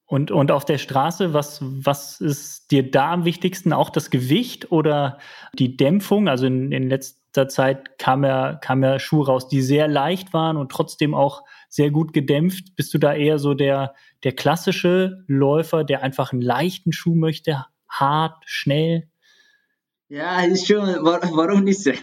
Und, 0.08 0.30
und 0.30 0.52
auf 0.52 0.64
der 0.64 0.78
Straße, 0.78 1.34
was, 1.34 1.58
was 1.62 2.20
ist 2.20 2.70
dir 2.70 2.88
da 2.88 3.12
am 3.12 3.24
wichtigsten? 3.24 3.72
Auch 3.72 3.90
das 3.90 4.10
Gewicht 4.10 4.70
oder 4.70 5.18
die 5.52 5.76
Dämpfung? 5.76 6.28
Also 6.28 6.46
in, 6.46 6.70
in 6.70 6.88
letzter 6.88 7.48
Zeit 7.48 7.98
kam 7.98 8.24
ja, 8.24 8.54
kam 8.54 8.84
ja 8.84 9.00
Schuhe 9.00 9.26
raus, 9.26 9.48
die 9.48 9.62
sehr 9.62 9.88
leicht 9.88 10.32
waren 10.32 10.56
und 10.56 10.70
trotzdem 10.70 11.12
auch 11.12 11.42
sehr 11.68 11.90
gut 11.90 12.12
gedämpft. 12.12 12.76
Bist 12.76 12.92
du 12.94 12.98
da 12.98 13.14
eher 13.14 13.38
so 13.38 13.54
der, 13.54 13.94
der 14.24 14.32
klassische 14.32 15.24
Läufer, 15.26 15.84
der 15.84 16.02
einfach 16.02 16.32
einen 16.32 16.42
leichten 16.42 16.92
Schuh 16.92 17.14
möchte? 17.14 17.66
Hart, 17.88 18.42
schnell? 18.46 19.08
Ja, 20.08 20.40
ist 20.42 20.66
schon, 20.66 20.82
warum 20.82 21.64
nicht? 21.64 21.86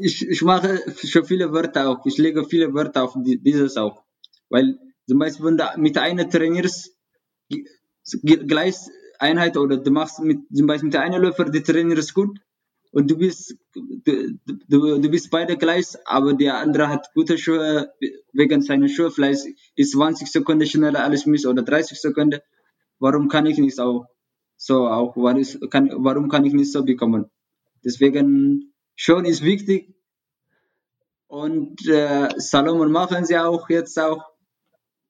Ich, 0.00 0.28
ich 0.28 0.42
mache 0.42 0.80
schon 0.94 1.24
viele 1.24 1.50
Wörter 1.50 1.88
auch. 1.88 2.06
Ich 2.06 2.18
lege 2.18 2.44
viele 2.44 2.72
Wörter 2.72 3.02
auf 3.02 3.16
dieses 3.16 3.76
auch. 3.76 4.04
Weil 4.48 4.78
zum 5.08 5.18
Beispiel, 5.18 5.46
wenn 5.46 5.56
du 5.56 5.64
mit 5.76 5.98
einer 5.98 6.28
trainierst, 6.30 6.96
gleich 8.22 8.76
Einheit 9.18 9.56
oder 9.56 9.78
du 9.78 9.90
machst 9.90 10.20
mit, 10.20 10.38
zum 10.54 10.68
Beispiel 10.68 10.86
mit 10.86 10.96
einer 10.96 11.18
Läufer, 11.18 11.46
die 11.46 11.64
trainierst 11.64 12.14
gut 12.14 12.38
und 12.94 13.10
du 13.10 13.18
bist, 13.18 13.56
du, 13.74 14.38
du, 14.68 14.98
du 15.00 15.08
bist 15.10 15.28
beide 15.30 15.56
gleich, 15.56 15.88
aber 16.04 16.32
der 16.32 16.58
andere 16.58 16.88
hat 16.88 17.12
gute 17.12 17.36
Schuhe 17.36 17.92
wegen 18.32 18.62
seiner 18.62 18.88
Schuhe, 18.88 19.10
vielleicht 19.10 19.46
ist 19.74 19.92
20 19.92 20.30
Sekunden 20.30 20.64
schneller 20.64 21.02
als 21.02 21.26
mich 21.26 21.44
oder 21.44 21.62
30 21.62 22.00
Sekunden. 22.00 22.38
Warum 23.00 23.28
kann 23.28 23.46
ich 23.46 23.58
nicht 23.58 23.80
auch 23.80 24.06
so 24.56 24.86
auch, 24.86 25.16
warum 25.16 26.28
kann 26.28 26.44
ich 26.44 26.52
nicht 26.52 26.70
so 26.70 26.84
bekommen? 26.84 27.26
Deswegen 27.84 28.72
schon 28.94 29.24
ist 29.24 29.42
wichtig 29.42 29.92
und 31.26 31.84
äh, 31.88 32.28
Salomon 32.36 32.92
machen 32.92 33.24
sie 33.24 33.36
auch 33.36 33.68
jetzt 33.68 33.98
auch 33.98 34.22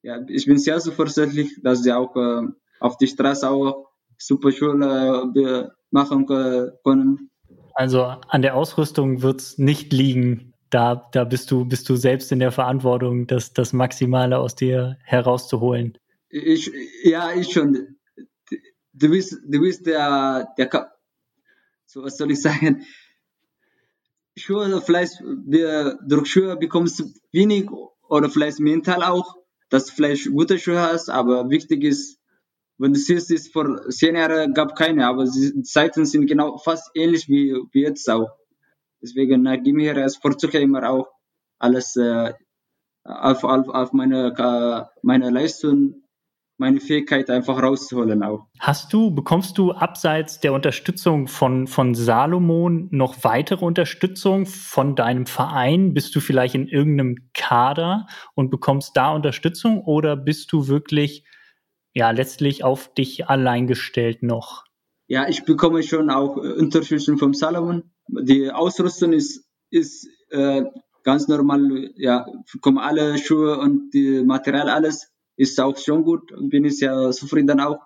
ja, 0.00 0.20
ich 0.28 0.46
bin 0.46 0.56
sehr 0.58 0.78
zuversichtlich, 0.80 1.60
dass 1.62 1.82
sie 1.82 1.92
auch 1.92 2.16
äh, 2.16 2.48
auf 2.80 2.96
die 2.96 3.06
Straße 3.06 3.48
auch 3.48 3.90
super 4.16 4.52
Schule 4.52 5.32
äh, 5.36 5.68
machen 5.90 6.26
können. 6.26 7.30
Also 7.74 8.02
an 8.04 8.42
der 8.42 8.54
Ausrüstung 8.54 9.22
wird 9.22 9.40
es 9.40 9.58
nicht 9.58 9.92
liegen. 9.92 10.54
Da, 10.70 11.08
da 11.12 11.24
bist 11.24 11.50
du, 11.50 11.64
bist 11.64 11.88
du 11.88 11.96
selbst 11.96 12.32
in 12.32 12.38
der 12.38 12.52
Verantwortung, 12.52 13.26
das, 13.26 13.52
das 13.52 13.72
Maximale 13.72 14.38
aus 14.38 14.54
dir 14.54 14.96
herauszuholen. 15.04 15.98
Ich, 16.28 16.70
ja, 17.04 17.32
ich 17.32 17.52
schon. 17.52 17.96
Du 18.92 19.10
bist, 19.10 19.36
du 19.46 19.60
bist 19.60 19.86
der, 19.86 20.48
der, 20.56 20.92
so 21.86 22.02
was 22.02 22.16
soll 22.16 22.30
ich 22.30 22.42
sagen? 22.42 22.84
Schuhe, 24.36 24.80
vielleicht 24.80 25.20
durch 25.20 26.26
Schuhe 26.26 26.56
bekommst 26.56 26.98
du 26.98 27.04
wenig 27.30 27.68
oder 28.08 28.28
vielleicht 28.28 28.58
mental 28.58 29.02
auch, 29.04 29.36
dass 29.68 29.86
du 29.86 29.92
vielleicht 29.92 30.30
gute 30.30 30.58
Schuhe 30.58 30.80
hast, 30.80 31.08
aber 31.08 31.50
wichtig 31.50 31.84
ist, 31.84 32.13
wenn 32.78 32.92
du 32.92 32.98
siehst, 32.98 33.30
ist 33.30 33.52
vor 33.52 33.88
zehn 33.88 34.16
Jahren 34.16 34.52
gab 34.52 34.74
keine, 34.74 35.06
aber 35.06 35.24
die 35.24 35.62
Zeiten 35.62 36.06
sind 36.06 36.26
genau 36.26 36.58
fast 36.58 36.90
ähnlich 36.94 37.28
wie, 37.28 37.54
wie 37.72 37.82
jetzt 37.82 38.08
auch. 38.10 38.30
Deswegen 39.00 39.42
neige 39.42 39.68
ich 39.68 39.74
mir 39.74 39.96
als 39.96 40.16
versuche 40.16 40.58
immer 40.58 40.88
auch 40.88 41.08
alles 41.58 41.94
äh, 41.96 42.32
auf, 43.04 43.44
auf, 43.44 43.68
auf 43.68 43.92
meine, 43.92 44.34
äh, 44.36 44.96
meine 45.02 45.30
Leistung 45.30 46.04
meine 46.56 46.80
Fähigkeit 46.80 47.30
einfach 47.30 47.60
rauszuholen 47.60 48.22
auch. 48.22 48.46
Hast 48.60 48.92
du, 48.92 49.10
bekommst 49.10 49.58
du 49.58 49.72
abseits 49.72 50.40
der 50.40 50.52
Unterstützung 50.52 51.26
von, 51.26 51.66
von 51.66 51.94
Salomon 51.94 52.88
noch 52.92 53.24
weitere 53.24 53.64
Unterstützung 53.64 54.46
von 54.46 54.94
deinem 54.94 55.26
Verein? 55.26 55.94
Bist 55.94 56.14
du 56.14 56.20
vielleicht 56.20 56.54
in 56.54 56.68
irgendeinem 56.68 57.30
Kader 57.34 58.06
und 58.34 58.50
bekommst 58.50 58.96
da 58.96 59.12
Unterstützung 59.12 59.82
oder 59.82 60.16
bist 60.16 60.52
du 60.52 60.68
wirklich 60.68 61.24
ja 61.94 62.10
letztlich 62.10 62.64
auf 62.64 62.92
dich 62.92 63.28
allein 63.28 63.66
gestellt 63.66 64.22
noch? 64.22 64.64
Ja, 65.06 65.28
ich 65.28 65.44
bekomme 65.44 65.82
schon 65.82 66.10
auch 66.10 66.36
äh, 66.36 66.52
Unterstützung 66.52 67.18
von 67.18 67.32
Salomon. 67.32 67.84
Die 68.08 68.50
Ausrüstung 68.50 69.12
ist, 69.12 69.46
ist 69.70 70.08
äh, 70.30 70.64
ganz 71.02 71.28
normal, 71.28 71.92
ja, 71.96 72.26
bekommen 72.52 72.78
alle 72.78 73.18
Schuhe 73.18 73.58
und 73.58 73.90
die 73.94 74.22
Material 74.24 74.68
alles 74.68 75.10
ist 75.36 75.60
auch 75.60 75.76
schon 75.76 76.04
gut, 76.04 76.32
bin 76.50 76.64
ich 76.64 76.78
sehr 76.78 77.10
zufrieden 77.10 77.60
auch. 77.60 77.80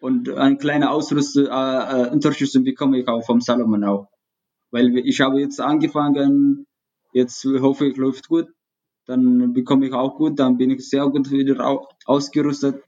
Und 0.00 0.30
ein 0.30 0.58
kleiner 0.58 0.92
Ausrüstung, 0.92 1.46
äh, 1.46 1.48
äh, 1.50 2.10
Unterstützung 2.10 2.64
bekomme 2.64 2.98
ich 2.98 3.08
auch 3.08 3.24
vom 3.24 3.40
Salomon 3.40 3.84
auch. 3.84 4.08
Weil 4.70 4.96
ich 4.98 5.20
habe 5.20 5.40
jetzt 5.40 5.60
angefangen, 5.60 6.66
jetzt 7.12 7.44
hoffe 7.44 7.86
ich, 7.86 7.96
läuft 7.96 8.28
gut. 8.28 8.48
Dann 9.06 9.52
bekomme 9.52 9.86
ich 9.86 9.92
auch 9.92 10.16
gut, 10.16 10.38
dann 10.38 10.56
bin 10.56 10.70
ich 10.70 10.88
sehr 10.88 11.06
gut 11.08 11.30
wieder 11.30 11.80
ausgerüstet. 12.06 12.82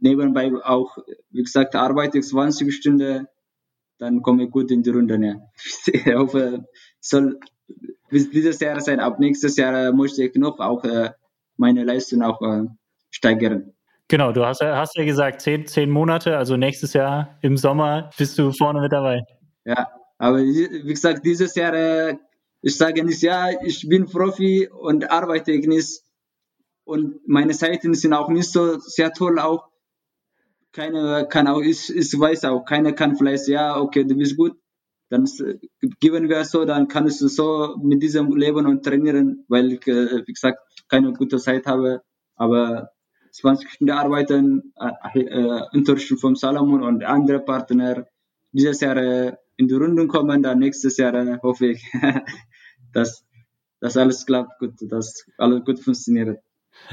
Nebenbei 0.00 0.52
auch, 0.64 0.98
wie 1.30 1.42
gesagt, 1.42 1.74
arbeite 1.74 2.18
ich 2.18 2.26
20 2.26 2.74
Stunden, 2.74 3.26
dann 3.98 4.22
komme 4.22 4.44
ich 4.44 4.50
gut 4.50 4.70
in 4.70 4.82
die 4.82 4.90
Runde. 4.90 5.18
Ja. 5.20 5.34
Ich 5.92 6.14
hoffe, 6.14 6.66
soll 7.00 7.38
bis 8.08 8.30
dieses 8.30 8.60
Jahr 8.60 8.80
sein. 8.80 9.00
Ab 9.00 9.18
nächstes 9.18 9.56
Jahr 9.56 9.92
möchte 9.92 10.22
ich 10.22 10.34
noch 10.34 10.58
auch 10.60 10.84
äh, 10.84 11.10
meine 11.56 11.84
Leistung 11.84 12.22
auch 12.22 12.40
äh, 12.42 12.66
steigern. 13.10 13.72
Genau, 14.08 14.32
du 14.32 14.44
hast, 14.44 14.60
hast 14.60 14.96
ja 14.96 15.04
gesagt, 15.04 15.40
zehn, 15.40 15.66
zehn 15.66 15.88
Monate, 15.90 16.36
also 16.36 16.56
nächstes 16.56 16.92
Jahr 16.92 17.38
im 17.40 17.56
Sommer 17.56 18.10
bist 18.18 18.38
du 18.38 18.52
vorne 18.52 18.80
mit 18.80 18.92
dabei. 18.92 19.22
Ja, 19.64 19.88
aber 20.18 20.38
wie 20.38 20.82
gesagt, 20.82 21.24
dieses 21.24 21.54
Jahr, 21.54 21.72
äh, 21.74 22.16
ich 22.60 22.76
sage 22.76 23.04
nicht, 23.04 23.22
ja, 23.22 23.48
ich 23.64 23.88
bin 23.88 24.06
Profi 24.06 24.68
und 24.68 25.10
arbeite 25.10 25.52
nicht. 25.52 26.02
Und 26.84 27.26
meine 27.26 27.54
Seiten 27.54 27.94
sind 27.94 28.12
auch 28.12 28.28
nicht 28.28 28.50
so 28.50 28.78
sehr 28.78 29.12
toll 29.12 29.38
auch. 29.38 29.68
Keine 30.72 31.26
kann 31.28 31.48
auch, 31.48 31.60
ich, 31.60 31.94
ich 31.94 32.18
weiß 32.18 32.44
auch, 32.46 32.64
keiner 32.64 32.92
kann 32.92 33.16
vielleicht, 33.16 33.46
ja, 33.48 33.78
okay, 33.78 34.04
du 34.04 34.16
bist 34.16 34.36
gut, 34.36 34.56
dann 35.10 35.28
geben 36.00 36.30
wir 36.30 36.44
so, 36.44 36.64
dann 36.64 36.88
kannst 36.88 37.20
du 37.20 37.28
so 37.28 37.76
mit 37.82 38.02
diesem 38.02 38.34
leben 38.34 38.66
und 38.66 38.82
trainieren, 38.82 39.44
weil 39.48 39.72
ich, 39.72 39.86
äh, 39.86 40.26
wie 40.26 40.32
gesagt, 40.32 40.58
keine 40.88 41.12
gute 41.12 41.36
Zeit 41.36 41.66
habe. 41.66 42.00
Aber 42.34 42.88
20 43.32 43.70
Stunden 43.70 43.92
arbeiten, 43.92 44.72
äh, 44.76 45.20
äh, 45.20 45.62
Unterstützung 45.74 46.18
von 46.18 46.34
Salomon 46.34 46.82
und 46.82 47.04
andere 47.04 47.40
Partner 47.40 48.06
dieses 48.52 48.80
Jahr 48.80 48.96
äh, 48.96 49.36
in 49.56 49.68
die 49.68 49.74
Runde 49.74 50.06
kommen, 50.06 50.42
dann 50.42 50.58
nächstes 50.58 50.96
Jahr 50.96 51.14
äh, 51.14 51.38
hoffe 51.42 51.66
ich, 51.68 51.92
dass 52.94 53.24
das 53.80 53.96
alles 53.96 54.24
klappt 54.24 54.58
gut, 54.60 54.74
dass 54.80 55.26
alles 55.36 55.64
gut 55.64 55.80
funktioniert. 55.80 56.40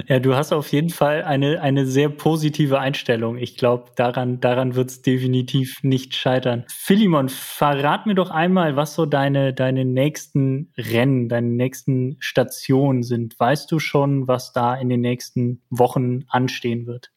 Ja, 0.07 0.19
du 0.19 0.35
hast 0.35 0.53
auf 0.53 0.71
jeden 0.71 0.89
Fall 0.89 1.23
eine, 1.23 1.61
eine 1.61 1.85
sehr 1.85 2.09
positive 2.09 2.79
Einstellung. 2.79 3.37
Ich 3.37 3.57
glaube, 3.57 3.91
daran, 3.95 4.39
daran 4.39 4.75
wird 4.75 4.89
es 4.89 5.01
definitiv 5.01 5.83
nicht 5.83 6.15
scheitern. 6.15 6.65
Philemon, 6.69 7.29
verrat 7.29 8.05
mir 8.05 8.15
doch 8.15 8.29
einmal, 8.29 8.75
was 8.75 8.95
so 8.95 9.05
deine, 9.05 9.53
deine 9.53 9.85
nächsten 9.85 10.71
Rennen, 10.77 11.27
deine 11.27 11.49
nächsten 11.49 12.17
Stationen 12.19 13.03
sind. 13.03 13.39
Weißt 13.39 13.71
du 13.71 13.79
schon, 13.79 14.27
was 14.27 14.53
da 14.53 14.75
in 14.75 14.89
den 14.89 15.01
nächsten 15.01 15.61
Wochen 15.69 16.25
anstehen 16.29 16.85
wird? 16.85 17.11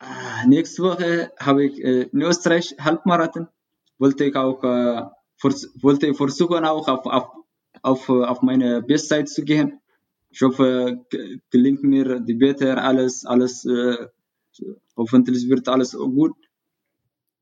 Ah, 0.00 0.46
nächste 0.46 0.82
Woche 0.82 1.32
habe 1.40 1.64
ich 1.64 1.82
äh, 1.82 2.02
in 2.02 2.22
Österreich 2.22 2.76
Halbmarathon. 2.80 3.48
Wollte 3.98 4.24
ich 4.24 4.36
auch 4.36 4.62
äh, 4.62 5.02
vers 5.36 5.68
wollte 5.80 6.12
versuchen, 6.14 6.64
auch 6.64 6.86
auf, 6.86 7.06
auf, 7.06 7.30
auf, 7.82 8.08
auf 8.08 8.42
meine 8.42 8.82
Bestzeit 8.82 9.28
zu 9.28 9.44
gehen 9.44 9.80
ich 10.30 10.42
hoffe, 10.42 11.04
gelingt 11.50 11.82
mir 11.82 12.20
die 12.20 12.34
Beter, 12.34 12.82
alles, 12.82 13.24
alles, 13.24 13.64
äh, 13.64 14.06
hoffentlich 14.96 15.48
wird 15.48 15.68
alles 15.68 15.92
gut. 15.92 16.36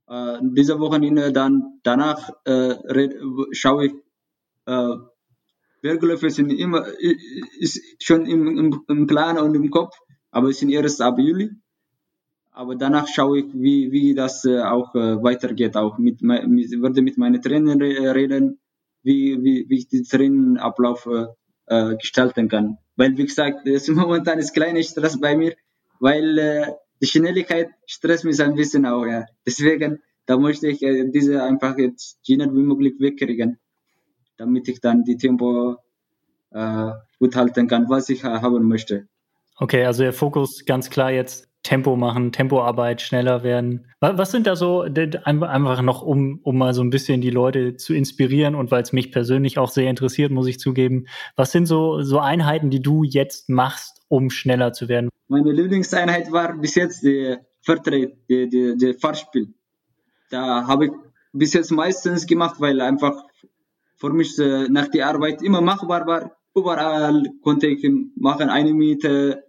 Äh, 0.09 0.39
diese 0.43 0.79
Wochenende 0.79 1.33
dann, 1.33 1.81
danach 1.83 2.31
äh, 2.45 3.09
schaue 3.53 3.87
ich, 3.87 3.95
äh, 4.67 4.97
Bergläufe 5.83 6.31
sind 6.31 6.51
immer, 6.51 6.85
ist 7.61 7.81
schon 8.03 8.27
im, 8.27 8.59
im, 8.59 8.81
im 8.89 9.07
Plan 9.07 9.39
und 9.39 9.55
im 9.55 9.71
Kopf, 9.71 9.95
aber 10.31 10.49
es 10.49 10.59
sind 10.59 10.71
erst 10.71 11.01
ab 11.01 11.19
Juli. 11.19 11.51
Aber 12.51 12.75
danach 12.75 13.07
schaue 13.07 13.41
ich, 13.41 13.53
wie, 13.53 13.93
wie 13.93 14.15
das 14.15 14.45
äh, 14.47 14.61
auch 14.61 14.95
äh, 14.95 15.23
weitergeht. 15.23 15.77
Auch 15.77 15.99
mit, 15.99 16.23
mit, 16.23 16.71
würde 16.81 17.03
mit 17.03 17.19
meinen 17.19 17.43
Trainern 17.43 17.83
reden, 17.83 18.59
wie, 19.03 19.37
wie, 19.43 19.67
wie 19.69 19.77
ich 19.77 19.89
den 19.89 20.05
Trainingablauf 20.05 21.05
äh, 21.07 21.27
äh, 21.67 21.97
gestalten 21.97 22.49
kann. 22.49 22.79
Weil, 22.97 23.17
wie 23.17 23.27
gesagt, 23.27 23.67
es 23.67 23.89
momentan 23.89 24.39
ist 24.39 24.55
kleiner 24.55 24.83
Stress 24.83 25.21
bei 25.21 25.37
mir, 25.37 25.55
weil 26.01 26.39
äh, 26.39 26.73
die 27.01 27.07
Schnelligkeit 27.07 27.71
stresst 27.87 28.25
mich 28.25 28.41
ein 28.41 28.55
bisschen 28.55 28.87
auch. 28.87 29.05
Ja. 29.05 29.27
Deswegen, 29.47 30.03
da 30.27 30.39
möchte 30.39 30.69
ich 30.69 30.83
äh, 30.83 31.09
diese 31.11 31.43
einfach 31.43 31.79
jetzt 31.79 32.19
schnell 32.25 32.53
wie 32.55 32.63
möglich 32.63 32.95
wegkriegen, 32.99 33.59
damit 34.37 34.69
ich 34.69 34.81
dann 34.81 35.05
die 35.05 35.17
Tempo 35.17 35.77
äh, 36.51 36.91
gut 37.19 37.37
halten 37.37 37.69
kann, 37.69 37.89
was 37.89 38.09
ich 38.09 38.25
haben 38.25 38.67
möchte. 38.67 39.09
Okay, 39.59 39.85
also 39.85 40.03
der 40.03 40.13
Fokus 40.13 40.65
ganz 40.67 40.91
klar 40.91 41.11
jetzt 41.11 41.46
Tempo 41.67 41.97
machen, 41.97 42.31
Tempoarbeit, 42.31 43.03
schneller 43.03 43.43
werden. 43.43 43.87
Was 43.99 44.31
sind 44.31 44.47
da 44.47 44.55
so, 44.55 44.83
einfach 44.83 45.83
noch, 45.83 46.01
um, 46.01 46.39
um 46.45 46.57
mal 46.57 46.73
so 46.75 46.83
ein 46.83 46.91
bisschen 46.91 47.21
die 47.21 47.31
Leute 47.31 47.77
zu 47.77 47.93
inspirieren 47.93 48.55
und 48.55 48.71
weil 48.71 48.85
es 48.85 48.93
mich 48.93 49.11
persönlich 49.11 49.59
auch 49.59 49.69
sehr 49.69 49.91
interessiert, 49.91 50.31
muss 50.31 50.47
ich 50.47 50.61
zugeben, 50.61 51.07
was 51.35 51.51
sind 51.51 51.67
so, 51.67 52.03
so 52.03 52.21
Einheiten, 52.21 52.71
die 52.71 52.81
du 52.81 53.03
jetzt 53.03 53.49
machst, 53.49 54.01
um 54.07 54.31
schneller 54.31 54.75
zu 54.75 54.89
werden? 54.89 55.11
Meine 55.27 55.51
Lieblingseinheit 55.51 56.31
war 56.31 56.57
bis 56.57 56.77
jetzt 56.77 57.03
die 57.03 57.35
Vertritt, 57.63 58.17
die, 58.29 58.49
die, 58.49 58.77
die 58.77 58.95
Fahrspiel. 58.95 59.49
Da 60.31 60.69
habe 60.69 60.87
ich 60.87 60.93
bis 61.33 61.53
jetzt 61.53 61.73
meistens 61.73 62.29
gemacht, 62.29 62.61
weil 62.61 62.81
einfach 62.81 63.25
für 63.97 64.13
mich 64.13 64.39
äh, 64.39 64.69
nach 64.69 64.87
der 64.87 65.09
Arbeit 65.09 65.43
immer 65.43 65.61
machbar 65.61 66.07
war. 66.07 66.37
Überall 66.55 67.25
konnte 67.43 67.67
ich 67.67 67.85
machen, 68.15 68.51
eine 68.51 68.73
Minute, 68.73 69.46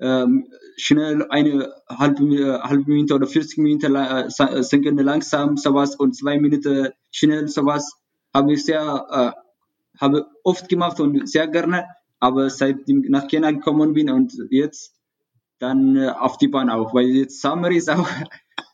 ähm, 0.00 0.48
schnell 0.76 1.26
eine 1.28 1.72
halbe, 1.88 2.22
halbe 2.62 2.90
Minute 2.90 3.14
oder 3.14 3.26
40 3.26 3.58
Minuten 3.58 3.94
äh, 3.96 4.62
sinken 4.62 4.96
langsam 4.98 5.56
sowas 5.56 5.96
und 5.96 6.14
zwei 6.14 6.38
Minuten 6.38 6.90
schnell 7.10 7.48
sowas 7.48 7.92
habe 8.32 8.52
ich 8.52 8.64
sehr 8.64 9.34
äh, 9.34 9.98
habe 10.00 10.26
oft 10.44 10.68
gemacht 10.68 11.00
und 11.00 11.28
sehr 11.28 11.48
gerne 11.48 11.86
aber 12.20 12.50
seit 12.50 12.88
ich 12.88 13.08
nach 13.08 13.26
Kenia 13.26 13.50
gekommen 13.50 13.92
bin 13.92 14.10
und 14.10 14.32
jetzt 14.50 14.94
dann 15.58 15.96
äh, 15.96 16.08
auf 16.10 16.38
die 16.38 16.48
Bahn 16.48 16.70
auch 16.70 16.94
weil 16.94 17.06
jetzt 17.06 17.40
Summer 17.40 17.70
ist 17.70 17.90
auch 17.90 18.08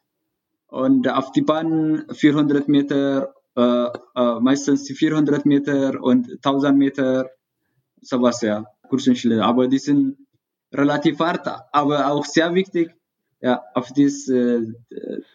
und 0.69 1.09
auf 1.09 1.33
die 1.33 1.43
Bahn 1.43 2.05
400 2.13 2.69
Meter 2.69 3.35
äh, 3.57 3.87
äh, 4.17 4.41
meistens 4.41 4.87
400 4.89 5.47
Meter 5.47 6.03
und 6.03 6.29
1000 6.45 6.77
Meter 6.77 7.31
sowas 8.03 8.43
ja 8.43 8.67
schnell 8.93 9.41
aber 9.41 9.69
die 9.69 9.79
sind 9.79 10.19
relativ 10.75 11.19
hart, 11.19 11.47
aber 11.73 12.11
auch 12.11 12.25
sehr 12.25 12.55
wichtig. 12.55 12.95
Ja, 13.41 13.63
auf 13.75 13.91
äh, 13.97 14.03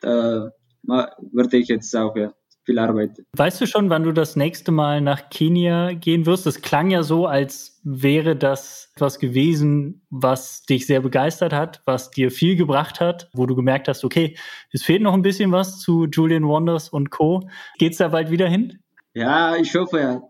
äh, 0.02 0.50
würde 0.82 1.58
ich 1.58 1.68
jetzt 1.68 1.96
auch 1.96 2.16
ja, 2.16 2.34
viel 2.66 2.80
arbeiten. 2.80 3.26
Weißt 3.36 3.62
du 3.62 3.68
schon, 3.68 3.90
wann 3.90 4.04
du 4.04 4.12
das 4.12 4.36
nächste 4.36 4.72
Mal 4.72 5.02
nach 5.02 5.30
Kenia 5.30 5.94
gehen 5.94 6.26
wirst? 6.26 6.46
Das 6.46 6.62
klang 6.62 6.90
ja 6.90 7.04
so, 7.04 7.28
als 7.28 7.80
wäre 7.84 8.36
das 8.36 8.92
etwas 8.96 9.20
gewesen, 9.20 10.02
was 10.10 10.64
dich 10.64 10.88
sehr 10.88 11.02
begeistert 11.02 11.54
hat, 11.54 11.82
was 11.86 12.10
dir 12.10 12.32
viel 12.32 12.56
gebracht 12.56 13.00
hat, 13.00 13.30
wo 13.34 13.46
du 13.46 13.56
gemerkt 13.56 13.88
hast, 13.88 14.04
okay, 14.04 14.36
es 14.72 14.84
fehlt 14.84 15.04
noch 15.04 15.14
ein 15.14 15.22
bisschen 15.22 15.52
was 15.52 15.80
zu 15.80 16.06
Julian 16.06 16.48
Wonders 16.48 16.90
und 16.90 17.12
Co. 17.12 17.48
Geht's 17.78 17.98
da 17.98 18.08
bald 18.08 18.32
wieder 18.32 18.48
hin? 18.48 18.80
Ja, 19.14 19.56
ich 19.56 19.76
hoffe 19.76 20.00
ja. 20.00 20.22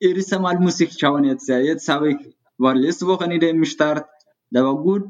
Erst 0.00 0.32
einmal 0.34 0.58
muss 0.58 0.80
ich 0.80 0.98
schauen 0.98 1.24
jetzt. 1.24 1.48
Ja. 1.48 1.58
Jetzt 1.58 1.88
habe 1.88 2.12
ich 2.12 2.16
war 2.58 2.74
letzte 2.74 3.06
Woche 3.06 3.24
in 3.24 3.40
dem 3.40 3.64
Start 3.64 4.06
der 4.52 4.64
war 4.64 4.76
gut. 4.76 5.04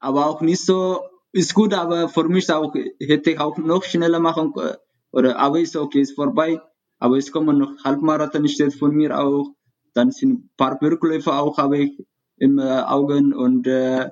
aber 0.00 0.26
auch 0.26 0.40
nicht 0.40 0.64
so, 0.64 1.00
ist 1.32 1.54
gut, 1.54 1.72
aber 1.74 2.08
für 2.08 2.28
mich 2.28 2.50
auch, 2.52 2.74
hätte 2.74 3.30
ich 3.30 3.40
auch 3.40 3.56
noch 3.58 3.84
schneller 3.84 4.20
machen 4.20 4.52
können. 4.52 4.76
Oder, 5.12 5.38
aber 5.38 5.60
ist 5.60 5.76
okay, 5.76 6.00
ist 6.00 6.14
vorbei. 6.14 6.60
Aber 6.98 7.16
es 7.16 7.32
kommen 7.32 7.58
noch 7.58 7.84
Halbmarathon, 7.84 8.48
steht 8.48 8.74
von 8.74 8.94
mir 8.94 9.18
auch. 9.18 9.48
Dann 9.94 10.10
sind 10.10 10.32
ein 10.32 10.50
paar 10.56 10.78
Bergläufe 10.78 11.32
auch, 11.32 11.56
habe 11.58 11.78
ich 11.78 12.06
im 12.36 12.58
äh, 12.58 12.62
Augen 12.80 13.32
und 13.32 13.66
äh, 13.66 14.10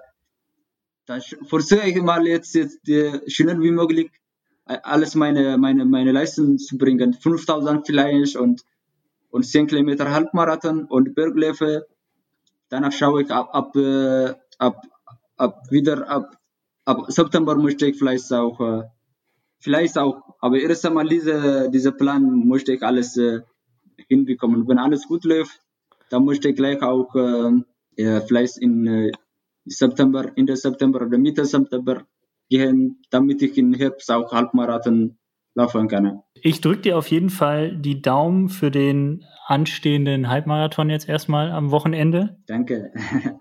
da 1.06 1.18
versuche 1.44 1.88
ich 1.88 2.00
mal 2.00 2.26
jetzt, 2.26 2.54
jetzt 2.54 2.88
äh, 2.88 3.20
schnell 3.28 3.60
wie 3.60 3.72
möglich 3.72 4.10
äh, 4.66 4.78
alles 4.82 5.14
meine, 5.14 5.58
meine, 5.58 5.84
meine 5.84 6.12
Leistung 6.12 6.58
zu 6.58 6.78
bringen. 6.78 7.12
5000 7.12 7.86
vielleicht 7.86 8.36
und, 8.36 8.62
und 9.30 9.44
10 9.44 9.66
Kilometer 9.66 10.10
Halbmarathon 10.10 10.84
und 10.84 11.14
Bergläufe. 11.14 11.86
Danach 12.68 12.92
schaue 12.92 13.22
ich 13.22 13.30
ab, 13.30 13.50
ab, 13.52 13.76
äh, 13.76 14.34
ab, 14.62 14.86
ab 15.36 15.66
wieder 15.70 16.08
ab, 16.08 16.36
ab 16.84 16.98
September 17.08 17.56
möchte 17.56 17.86
ich 17.86 17.98
vielleicht 17.98 18.32
auch, 18.32 18.60
äh, 18.60 18.82
vielleicht 19.60 19.98
auch, 19.98 20.36
aber 20.40 20.58
erst 20.58 20.86
einmal 20.86 21.08
diese, 21.08 21.68
diese 21.70 21.92
Plan 21.92 22.46
möchte 22.46 22.72
ich 22.72 22.82
alles 22.82 23.16
äh, 23.16 23.40
hinbekommen. 24.08 24.68
Wenn 24.68 24.78
alles 24.78 25.06
gut 25.06 25.24
läuft, 25.24 25.60
dann 26.10 26.24
möchte 26.24 26.48
ich 26.50 26.56
gleich 26.56 26.80
auch 26.82 27.14
äh, 27.14 28.20
vielleicht 28.26 28.58
in 28.58 28.86
äh, 28.86 29.12
September, 29.64 30.30
Ende 30.36 30.56
September 30.56 31.02
oder 31.02 31.18
Mitte 31.18 31.44
September 31.44 32.04
gehen, 32.48 33.02
damit 33.10 33.42
ich 33.42 33.56
im 33.58 33.74
Herbst 33.74 34.10
auch 34.10 34.32
Halbmarathon 34.32 35.18
laufen 35.54 35.88
kann. 35.88 36.22
Ich 36.34 36.60
drücke 36.60 36.82
dir 36.82 36.98
auf 36.98 37.08
jeden 37.08 37.30
Fall 37.30 37.76
die 37.76 38.00
Daumen 38.00 38.48
für 38.48 38.70
den 38.70 39.24
anstehenden 39.46 40.28
Halbmarathon 40.28 40.90
jetzt 40.90 41.08
erstmal 41.08 41.50
am 41.50 41.70
Wochenende. 41.70 42.36
Danke. 42.46 42.92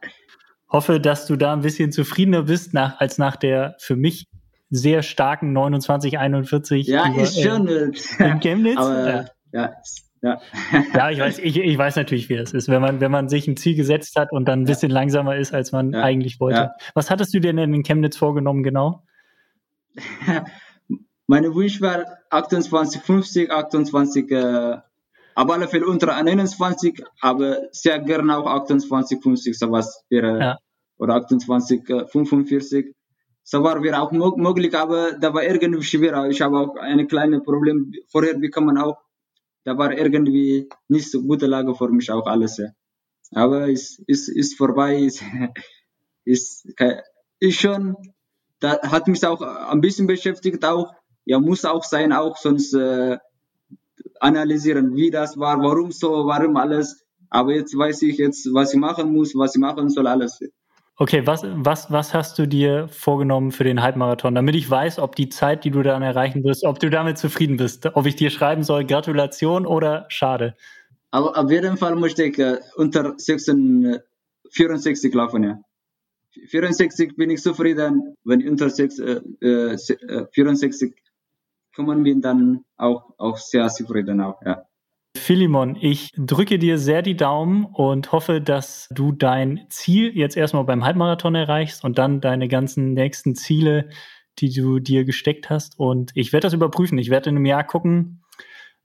Hoffe, 0.71 0.99
dass 1.01 1.25
du 1.25 1.35
da 1.35 1.53
ein 1.53 1.61
bisschen 1.61 1.91
zufriedener 1.91 2.43
bist 2.43 2.73
nach, 2.73 2.99
als 2.99 3.17
nach 3.17 3.35
der 3.35 3.75
für 3.77 3.95
mich 3.95 4.27
sehr 4.69 5.03
starken 5.03 5.53
2941. 5.53 6.87
Ja, 6.87 7.09
über, 7.09 7.21
ist 7.21 7.41
schon. 7.41 7.67
Äh, 7.67 7.91
in 8.19 8.39
Chemnitz. 8.39 8.77
Aber, 8.77 9.09
ja. 9.09 9.25
ja, 9.51 9.73
ja. 10.21 10.41
ja, 10.93 11.09
ich 11.09 11.19
weiß, 11.19 11.39
ich, 11.39 11.57
ich 11.57 11.77
weiß 11.77 11.97
natürlich, 11.97 12.29
wie 12.29 12.37
das 12.37 12.53
ist, 12.53 12.69
wenn 12.69 12.81
man, 12.81 13.01
wenn 13.01 13.11
man 13.11 13.27
sich 13.27 13.47
ein 13.47 13.57
Ziel 13.57 13.75
gesetzt 13.75 14.15
hat 14.15 14.31
und 14.31 14.47
dann 14.47 14.61
ein 14.61 14.65
bisschen 14.65 14.91
ja. 14.91 14.95
langsamer 14.95 15.35
ist, 15.35 15.53
als 15.53 15.73
man 15.73 15.91
ja. 15.91 16.03
eigentlich 16.03 16.39
wollte. 16.39 16.59
Ja. 16.59 16.75
Was 16.93 17.09
hattest 17.09 17.33
du 17.33 17.41
denn 17.41 17.57
in 17.57 17.83
Chemnitz 17.83 18.15
vorgenommen, 18.15 18.63
genau? 18.63 19.03
Meine 21.27 21.53
Wunsch 21.53 21.81
war 21.81 22.05
28, 22.29 23.01
50, 23.01 23.51
28, 23.51 24.31
äh, 24.31 24.77
aber 25.35 25.53
alle 25.53 25.67
Fälle 25.67 25.85
unter 25.85 26.15
21, 26.15 27.03
aber 27.21 27.57
sehr 27.71 27.99
gerne 27.99 28.37
auch 28.37 28.45
28, 28.45 29.21
50, 29.21 29.57
sowas 29.57 30.03
wäre, 30.09 30.39
ja. 30.39 30.57
oder 30.97 31.15
28, 31.15 31.89
äh, 31.89 32.07
45. 32.07 32.95
So 33.43 33.63
war 33.63 33.81
wäre 33.81 34.01
auch 34.01 34.11
möglich, 34.11 34.75
aber 34.75 35.13
da 35.13 35.33
war 35.33 35.43
irgendwie 35.43 35.83
schwerer. 35.83 36.29
Ich 36.29 36.41
habe 36.41 36.59
auch 36.59 36.75
ein 36.75 37.07
kleines 37.07 37.43
Problem 37.43 37.91
vorher 38.09 38.37
bekommen 38.37 38.77
auch 38.77 38.97
da 39.63 39.77
war 39.77 39.91
irgendwie 39.91 40.69
nicht 40.87 41.11
so 41.11 41.21
gute 41.21 41.45
Lage 41.45 41.75
für 41.75 41.89
mich 41.89 42.11
auch 42.11 42.25
alles. 42.25 42.61
Aber 43.33 43.69
es 43.69 43.99
ist, 44.07 44.27
ist 44.27 44.57
vorbei, 44.57 44.97
ist, 44.97 45.23
ist, 46.25 46.67
ist 47.39 47.59
schon, 47.59 47.95
da 48.59 48.81
hat 48.81 49.07
mich 49.07 49.25
auch 49.25 49.41
ein 49.41 49.81
bisschen 49.81 50.07
beschäftigt 50.07 50.65
auch. 50.65 50.93
Ja, 51.25 51.39
muss 51.39 51.65
auch 51.65 51.83
sein, 51.83 52.13
auch 52.13 52.37
sonst 52.37 52.73
äh, 52.73 53.17
analysieren, 54.21 54.95
wie 54.95 55.11
das 55.11 55.37
war, 55.37 55.57
warum 55.61 55.91
so, 55.91 56.25
warum 56.25 56.55
alles. 56.57 57.03
Aber 57.29 57.53
jetzt 57.53 57.77
weiß 57.77 58.01
ich 58.03 58.17
jetzt, 58.17 58.47
was 58.53 58.73
ich 58.73 58.79
machen 58.79 59.13
muss, 59.13 59.33
was 59.35 59.55
ich 59.55 59.61
machen 59.61 59.89
soll, 59.89 60.07
alles. 60.07 60.39
Okay, 60.97 61.25
was, 61.25 61.43
was, 61.43 61.91
was 61.91 62.13
hast 62.13 62.37
du 62.37 62.47
dir 62.47 62.87
vorgenommen 62.89 63.51
für 63.51 63.63
den 63.63 63.81
Halbmarathon, 63.81 64.35
damit 64.35 64.55
ich 64.55 64.69
weiß, 64.69 64.99
ob 64.99 65.15
die 65.15 65.29
Zeit, 65.29 65.63
die 65.63 65.71
du 65.71 65.81
dann 65.81 66.03
erreichen 66.03 66.43
wirst, 66.43 66.63
ob 66.63 66.79
du 66.79 66.89
damit 66.89 67.17
zufrieden 67.17 67.57
bist, 67.57 67.87
ob 67.95 68.05
ich 68.05 68.15
dir 68.15 68.29
schreiben 68.29 68.63
soll, 68.63 68.85
Gratulation 68.85 69.65
oder 69.65 70.05
schade? 70.09 70.55
Aber 71.09 71.37
auf 71.37 71.49
jeden 71.49 71.77
Fall 71.77 71.95
möchte 71.95 72.23
ich 72.23 72.37
äh, 72.37 72.59
unter 72.75 73.15
16, 73.17 73.97
64 74.51 75.13
laufen, 75.13 75.43
ja. 75.43 75.59
64 76.49 77.15
bin 77.15 77.29
ich 77.29 77.41
zufrieden, 77.41 78.15
wenn 78.23 78.41
ich 78.41 78.47
unter 78.47 78.69
6, 78.69 78.99
äh, 78.99 79.21
äh, 79.41 80.27
64 80.31 80.93
kommen 81.75 82.03
bin, 82.03 82.21
dann 82.21 82.63
auch, 82.77 83.13
auch 83.17 83.37
sehr 83.37 83.67
zufrieden 83.69 84.21
auch, 84.21 84.41
ja. 84.45 84.63
Philemon, 85.17 85.77
ich 85.79 86.11
drücke 86.17 86.57
dir 86.57 86.77
sehr 86.77 87.01
die 87.01 87.17
Daumen 87.17 87.65
und 87.65 88.11
hoffe, 88.11 88.39
dass 88.39 88.87
du 88.91 89.11
dein 89.11 89.65
Ziel 89.69 90.17
jetzt 90.17 90.37
erstmal 90.37 90.63
beim 90.63 90.85
Halbmarathon 90.85 91.35
erreichst 91.35 91.83
und 91.83 91.97
dann 91.97 92.21
deine 92.21 92.47
ganzen 92.47 92.93
nächsten 92.93 93.35
Ziele, 93.35 93.89
die 94.39 94.53
du 94.53 94.79
dir 94.79 95.03
gesteckt 95.03 95.49
hast. 95.49 95.77
Und 95.77 96.11
ich 96.15 96.31
werde 96.31 96.45
das 96.45 96.53
überprüfen. 96.53 96.97
Ich 96.97 97.09
werde 97.09 97.29
in 97.29 97.35
einem 97.35 97.45
Jahr 97.45 97.65
gucken, 97.65 98.23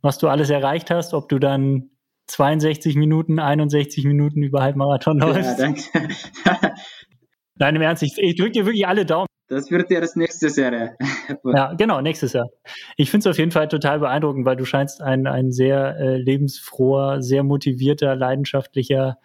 was 0.02 0.18
du 0.18 0.28
alles 0.28 0.50
erreicht 0.50 0.90
hast, 0.90 1.14
ob 1.14 1.28
du 1.28 1.38
dann 1.38 1.90
62 2.26 2.96
Minuten, 2.96 3.38
61 3.38 4.04
Minuten 4.04 4.42
über 4.42 4.62
Halbmarathon 4.62 5.18
läufst. 5.18 5.58
Ja, 5.58 5.64
danke. 5.64 5.82
Nein, 7.58 7.76
im 7.76 7.82
Ernst, 7.82 8.02
ich, 8.02 8.18
ich 8.18 8.36
drücke 8.36 8.52
dir 8.52 8.66
wirklich 8.66 8.86
alle 8.86 9.06
Daumen. 9.06 9.26
Das 9.48 9.70
wird 9.70 9.90
ja 9.90 10.00
das 10.00 10.16
nächste 10.16 10.48
Jahr. 10.48 10.96
Ja, 11.44 11.74
genau, 11.74 12.00
nächstes 12.00 12.32
Jahr. 12.32 12.48
Ich 12.96 13.10
finde 13.10 13.28
es 13.28 13.34
auf 13.34 13.38
jeden 13.38 13.50
Fall 13.50 13.68
total 13.68 14.00
beeindruckend, 14.00 14.44
weil 14.44 14.56
du 14.56 14.64
scheinst 14.64 15.00
ein, 15.00 15.26
ein 15.26 15.52
sehr 15.52 15.96
äh, 15.98 16.16
lebensfroher, 16.16 17.22
sehr 17.22 17.42
motivierter, 17.42 18.14
leidenschaftlicher 18.16 19.18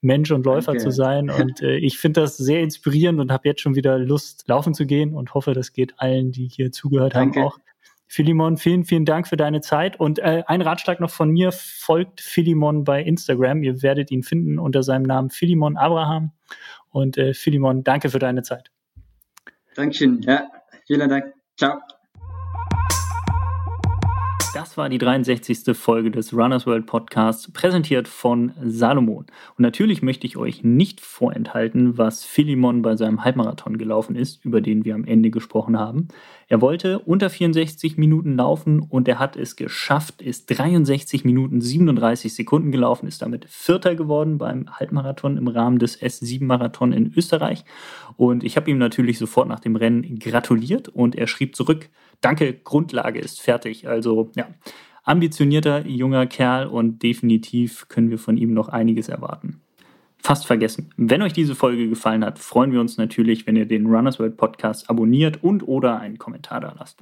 Mensch 0.00 0.30
und 0.30 0.44
Läufer 0.46 0.72
okay. 0.72 0.80
zu 0.80 0.90
sein. 0.90 1.30
Und 1.30 1.60
äh, 1.62 1.76
ich 1.76 1.98
finde 1.98 2.20
das 2.20 2.36
sehr 2.36 2.60
inspirierend 2.60 3.20
und 3.20 3.32
habe 3.32 3.48
jetzt 3.48 3.60
schon 3.60 3.74
wieder 3.74 3.98
Lust, 3.98 4.46
laufen 4.46 4.74
zu 4.74 4.86
gehen 4.86 5.14
und 5.14 5.34
hoffe, 5.34 5.54
das 5.54 5.72
geht 5.72 5.94
allen, 5.98 6.32
die 6.32 6.46
hier 6.46 6.72
zugehört 6.72 7.14
Danke. 7.14 7.40
haben, 7.40 7.48
auch. 7.48 7.58
Philemon, 8.10 8.56
vielen, 8.56 8.84
vielen 8.84 9.04
Dank 9.04 9.28
für 9.28 9.36
deine 9.36 9.60
Zeit. 9.60 10.00
Und 10.00 10.18
äh, 10.18 10.42
ein 10.46 10.62
Ratschlag 10.62 10.98
noch 10.98 11.10
von 11.10 11.30
mir, 11.30 11.52
folgt 11.52 12.22
Philemon 12.22 12.84
bei 12.84 13.02
Instagram. 13.02 13.62
Ihr 13.62 13.82
werdet 13.82 14.10
ihn 14.10 14.22
finden 14.22 14.58
unter 14.58 14.82
seinem 14.82 15.02
Namen 15.02 15.28
Philemon 15.28 15.76
Abraham. 15.76 16.32
Und 16.90 17.18
äh, 17.18 17.34
Philemon, 17.34 17.84
danke 17.84 18.08
für 18.08 18.18
deine 18.18 18.42
Zeit. 18.42 18.70
Dankeschön. 19.74 20.22
Ja, 20.22 20.48
vielen 20.86 21.08
Dank. 21.10 21.37
Chao. 21.58 21.97
Das 24.54 24.78
war 24.78 24.88
die 24.88 24.96
63. 24.96 25.76
Folge 25.76 26.10
des 26.10 26.32
Runners 26.32 26.66
World 26.66 26.86
Podcasts, 26.86 27.52
präsentiert 27.52 28.08
von 28.08 28.52
Salomon. 28.64 29.26
Und 29.26 29.58
natürlich 29.58 30.00
möchte 30.00 30.26
ich 30.26 30.38
euch 30.38 30.64
nicht 30.64 31.02
vorenthalten, 31.02 31.98
was 31.98 32.24
Philemon 32.24 32.80
bei 32.80 32.96
seinem 32.96 33.24
Halbmarathon 33.24 33.76
gelaufen 33.76 34.16
ist, 34.16 34.42
über 34.46 34.62
den 34.62 34.86
wir 34.86 34.94
am 34.94 35.04
Ende 35.04 35.30
gesprochen 35.30 35.78
haben. 35.78 36.08
Er 36.48 36.62
wollte 36.62 36.98
unter 37.00 37.28
64 37.28 37.98
Minuten 37.98 38.36
laufen 38.36 38.80
und 38.80 39.06
er 39.06 39.18
hat 39.18 39.36
es 39.36 39.54
geschafft, 39.54 40.22
ist 40.22 40.46
63 40.46 41.26
Minuten 41.26 41.60
37 41.60 42.32
Sekunden 42.32 42.72
gelaufen, 42.72 43.06
ist 43.06 43.20
damit 43.20 43.44
Vierter 43.50 43.94
geworden 43.96 44.38
beim 44.38 44.66
Halbmarathon 44.70 45.36
im 45.36 45.48
Rahmen 45.48 45.78
des 45.78 46.00
S7-Marathon 46.00 46.92
in 46.92 47.12
Österreich. 47.14 47.66
Und 48.16 48.44
ich 48.44 48.56
habe 48.56 48.70
ihm 48.70 48.78
natürlich 48.78 49.18
sofort 49.18 49.46
nach 49.46 49.60
dem 49.60 49.76
Rennen 49.76 50.18
gratuliert 50.18 50.88
und 50.88 51.16
er 51.16 51.26
schrieb 51.26 51.54
zurück, 51.54 51.90
danke, 52.20 52.54
Grundlage 52.54 53.18
ist 53.18 53.40
fertig. 53.40 53.88
Also 53.88 54.30
ja, 54.36 54.48
ambitionierter 55.04 55.86
junger 55.86 56.26
Kerl 56.26 56.66
und 56.66 57.02
definitiv 57.02 57.88
können 57.88 58.10
wir 58.10 58.18
von 58.18 58.36
ihm 58.36 58.52
noch 58.54 58.68
einiges 58.68 59.08
erwarten 59.08 59.60
fast 60.28 60.46
vergessen. 60.46 60.90
Wenn 60.96 61.22
euch 61.22 61.32
diese 61.32 61.54
Folge 61.54 61.88
gefallen 61.88 62.24
hat, 62.24 62.38
freuen 62.38 62.72
wir 62.72 62.80
uns 62.80 62.96
natürlich, 62.98 63.46
wenn 63.46 63.56
ihr 63.56 63.66
den 63.66 63.86
Runners 63.86 64.18
World 64.18 64.36
Podcast 64.36 64.90
abonniert 64.90 65.42
und 65.42 65.66
oder 65.66 66.00
einen 66.00 66.18
Kommentar 66.18 66.60
da 66.60 66.74
lasst. 66.78 66.98